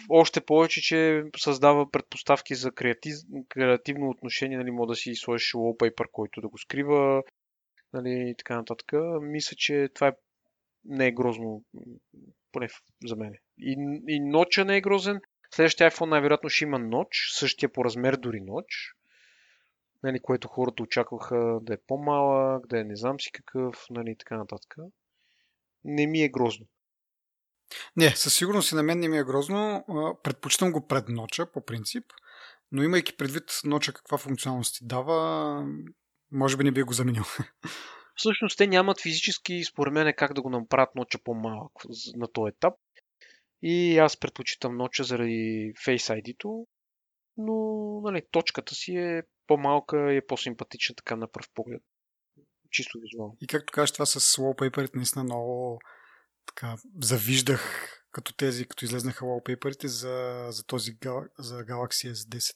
Още 0.09 0.41
повече, 0.41 0.81
че 0.81 1.25
създава 1.37 1.91
предпоставки 1.91 2.55
за 2.55 2.73
креатив, 2.73 3.15
креативно 3.49 4.11
отношение, 4.11 4.59
нали, 4.59 4.71
може 4.71 4.89
да 4.89 4.95
си 4.95 5.15
сложиш 5.15 5.53
wallpaper, 5.53 6.11
който 6.13 6.41
да 6.41 6.49
го 6.49 6.59
скрива, 6.59 7.23
нали, 7.93 8.31
и 8.31 8.35
така 8.39 8.57
нататък. 8.57 8.93
Мисля, 9.21 9.57
че 9.57 9.89
това 9.95 10.09
е, 10.09 10.13
не 10.85 11.07
е 11.07 11.13
грозно, 11.13 11.65
поне 12.53 12.69
за 13.07 13.17
мен. 13.17 13.35
И, 13.59 14.01
и 14.09 14.21
ноча 14.21 14.65
не 14.65 14.77
е 14.77 14.81
грозен. 14.81 15.21
Следващия 15.51 15.91
iPhone 15.91 16.11
най-вероятно 16.11 16.49
ще 16.49 16.65
има 16.65 16.79
ноч, 16.79 17.09
същия 17.33 17.69
по 17.69 17.85
размер 17.85 18.17
дори 18.17 18.41
ноч, 18.41 18.67
нали, 20.03 20.21
което 20.21 20.49
хората 20.49 20.83
очакваха 20.83 21.59
да 21.63 21.75
е 21.75 21.79
по-малък, 21.87 22.67
да 22.67 22.81
е 22.81 22.85
не 22.85 22.97
знам 22.97 23.21
си 23.21 23.33
какъв, 23.33 23.87
нали, 23.91 24.17
така 24.19 24.37
нататък 24.37 24.77
не 25.85 26.07
ми 26.07 26.23
е 26.23 26.29
грозно. 26.29 26.67
Не, 27.97 28.11
със 28.11 28.35
сигурност 28.35 28.73
и 28.73 28.75
на 28.75 28.83
мен 28.83 29.01
не 29.01 29.09
ми 29.09 29.19
е 29.19 29.25
грозно. 29.25 29.85
Предпочитам 30.23 30.73
го 30.73 30.87
пред 30.87 31.09
ноча, 31.09 31.47
по 31.47 31.65
принцип, 31.65 32.05
но 32.73 32.83
имайки 32.83 33.17
предвид 33.17 33.61
ноча 33.65 33.93
каква 33.93 34.19
функционалност 34.19 34.79
ти 34.79 34.87
дава, 34.87 35.67
може 36.33 36.57
би 36.57 36.65
не 36.65 36.73
би 36.73 36.83
го 36.83 36.93
заменил. 36.93 37.25
Всъщност 38.17 38.59
те 38.59 38.67
нямат 38.67 39.01
физически, 39.01 39.65
според 39.65 39.93
мен, 39.93 40.15
как 40.17 40.35
да 40.35 40.43
го 40.43 40.51
направят 40.51 40.95
ноча 40.95 41.19
по-малък 41.25 41.73
на 42.17 42.33
този 42.33 42.49
етап. 42.57 42.75
И 43.63 43.99
аз 43.99 44.17
предпочитам 44.17 44.77
ноча 44.77 45.05
заради 45.05 45.73
Face 45.87 46.23
ID-то, 46.23 46.67
но 47.37 47.55
нали, 48.01 48.23
точката 48.31 48.75
си 48.75 48.97
е 48.97 49.23
по-малка 49.47 50.13
и 50.13 50.17
е 50.17 50.27
по-симпатична 50.27 50.95
така 50.95 51.17
на 51.17 51.29
пръв 51.29 51.47
поглед 51.55 51.83
чисто 52.75 52.99
визуално. 53.03 53.37
И 53.41 53.47
както 53.47 53.73
кажеш, 53.73 53.93
това 53.93 54.07
с 54.07 54.21
wallpaper 54.21 54.95
наистина 54.95 55.25
много 55.25 55.79
така, 56.47 56.77
завиждах 57.03 57.91
като 58.13 58.35
тези, 58.37 58.65
като 58.65 58.85
излезнаха 58.85 59.25
wallpaper 59.25 59.87
за, 59.87 60.47
за 60.51 60.65
този 60.65 60.97
за 61.39 61.65
Galaxy 61.65 62.13
S10 62.13 62.55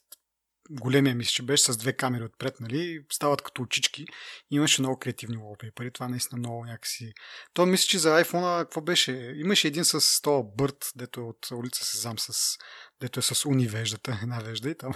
големия 0.70 1.14
мисля, 1.14 1.30
че 1.30 1.42
беше 1.42 1.72
с 1.72 1.76
две 1.76 1.92
камери 1.92 2.24
отпред, 2.24 2.60
нали, 2.60 3.04
стават 3.12 3.42
като 3.42 3.62
очички. 3.62 4.04
Имаше 4.50 4.82
много 4.82 4.98
креативни 4.98 5.36
wallpaper 5.36 5.94
това 5.94 6.08
наистина 6.08 6.38
много 6.38 6.64
някакси... 6.64 7.12
То 7.52 7.66
мисля, 7.66 7.86
че 7.86 7.98
за 7.98 8.24
iPhone 8.24 8.62
какво 8.62 8.80
беше? 8.80 9.32
Имаше 9.36 9.68
един 9.68 9.84
с 9.84 10.22
този 10.22 10.48
бърт, 10.56 10.92
дето 10.96 11.20
е 11.20 11.24
от 11.24 11.50
улица 11.52 11.84
Сезам, 11.84 12.18
с... 12.18 12.56
дето 13.00 13.20
е 13.20 13.22
с 13.22 13.48
уни 13.48 13.66
веждата, 13.66 14.18
една 14.22 14.38
вежда 14.38 14.70
и 14.70 14.76
там. 14.76 14.92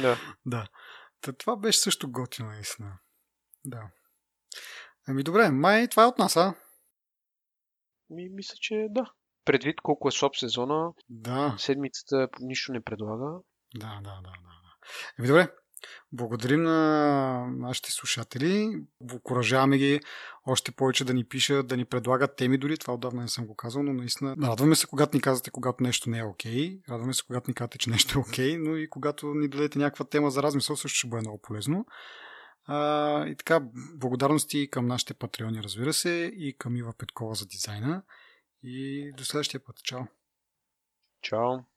Да. 0.00 0.20
да. 0.46 0.68
Та, 1.20 1.32
това 1.32 1.56
беше 1.56 1.78
също 1.78 2.10
готино, 2.10 2.48
наистина. 2.48 2.98
Да. 3.64 3.90
Ами 5.08 5.22
добре, 5.22 5.50
май 5.50 5.88
това 5.88 6.02
е 6.02 6.06
от 6.06 6.18
нас, 6.18 6.36
а? 6.36 6.54
Ми, 8.10 8.28
мисля, 8.28 8.54
че 8.60 8.86
да. 8.90 9.12
Предвид 9.44 9.80
колко 9.82 10.08
е 10.08 10.12
слаб 10.12 10.36
сезона, 10.36 10.92
да. 11.08 11.54
седмицата 11.58 12.28
нищо 12.40 12.72
не 12.72 12.80
предлага. 12.80 13.38
Да, 13.74 14.00
да, 14.04 14.10
да. 14.10 14.20
да. 14.22 14.46
Ами 15.18 15.28
добре, 15.28 15.48
благодарим 16.12 16.62
на 16.62 17.46
нашите 17.46 17.92
слушатели. 17.92 18.82
Окоръжаваме 19.14 19.78
ги 19.78 20.00
още 20.46 20.72
повече 20.72 21.04
да 21.04 21.14
ни 21.14 21.24
пишат, 21.24 21.66
да 21.66 21.76
ни 21.76 21.84
предлагат 21.84 22.36
теми 22.36 22.58
дори. 22.58 22.76
Това 22.76 22.94
отдавна 22.94 23.22
не 23.22 23.28
съм 23.28 23.46
го 23.46 23.56
казал, 23.56 23.82
но 23.82 23.92
наистина 23.92 24.36
радваме 24.42 24.74
се, 24.74 24.86
когато 24.86 25.16
ни 25.16 25.20
казвате, 25.20 25.50
когато 25.50 25.82
нещо 25.82 26.10
не 26.10 26.18
е 26.18 26.24
окей. 26.24 26.52
Okay. 26.52 26.88
Радваме 26.90 27.14
се, 27.14 27.22
когато 27.26 27.50
ни 27.50 27.54
казвате, 27.54 27.78
че 27.78 27.90
нещо 27.90 28.18
е 28.18 28.20
окей, 28.20 28.56
okay, 28.56 28.68
но 28.68 28.76
и 28.76 28.90
когато 28.90 29.34
ни 29.34 29.48
дадете 29.48 29.78
някаква 29.78 30.04
тема 30.04 30.30
за 30.30 30.42
размисъл, 30.42 30.76
също 30.76 30.98
ще 30.98 31.08
бъде 31.08 31.20
много 31.20 31.40
полезно. 31.42 31.86
А, 32.66 33.26
и 33.26 33.36
така, 33.36 33.60
благодарности 33.94 34.70
към 34.70 34.86
нашите 34.86 35.14
патреони, 35.14 35.62
разбира 35.62 35.92
се, 35.92 36.32
и 36.36 36.58
към 36.58 36.76
Ива 36.76 36.92
Петкова 36.98 37.34
за 37.34 37.46
дизайна. 37.46 38.02
И 38.62 39.12
до 39.16 39.24
следващия 39.24 39.64
път. 39.64 39.82
Чао! 39.82 40.00
Чао! 41.22 41.58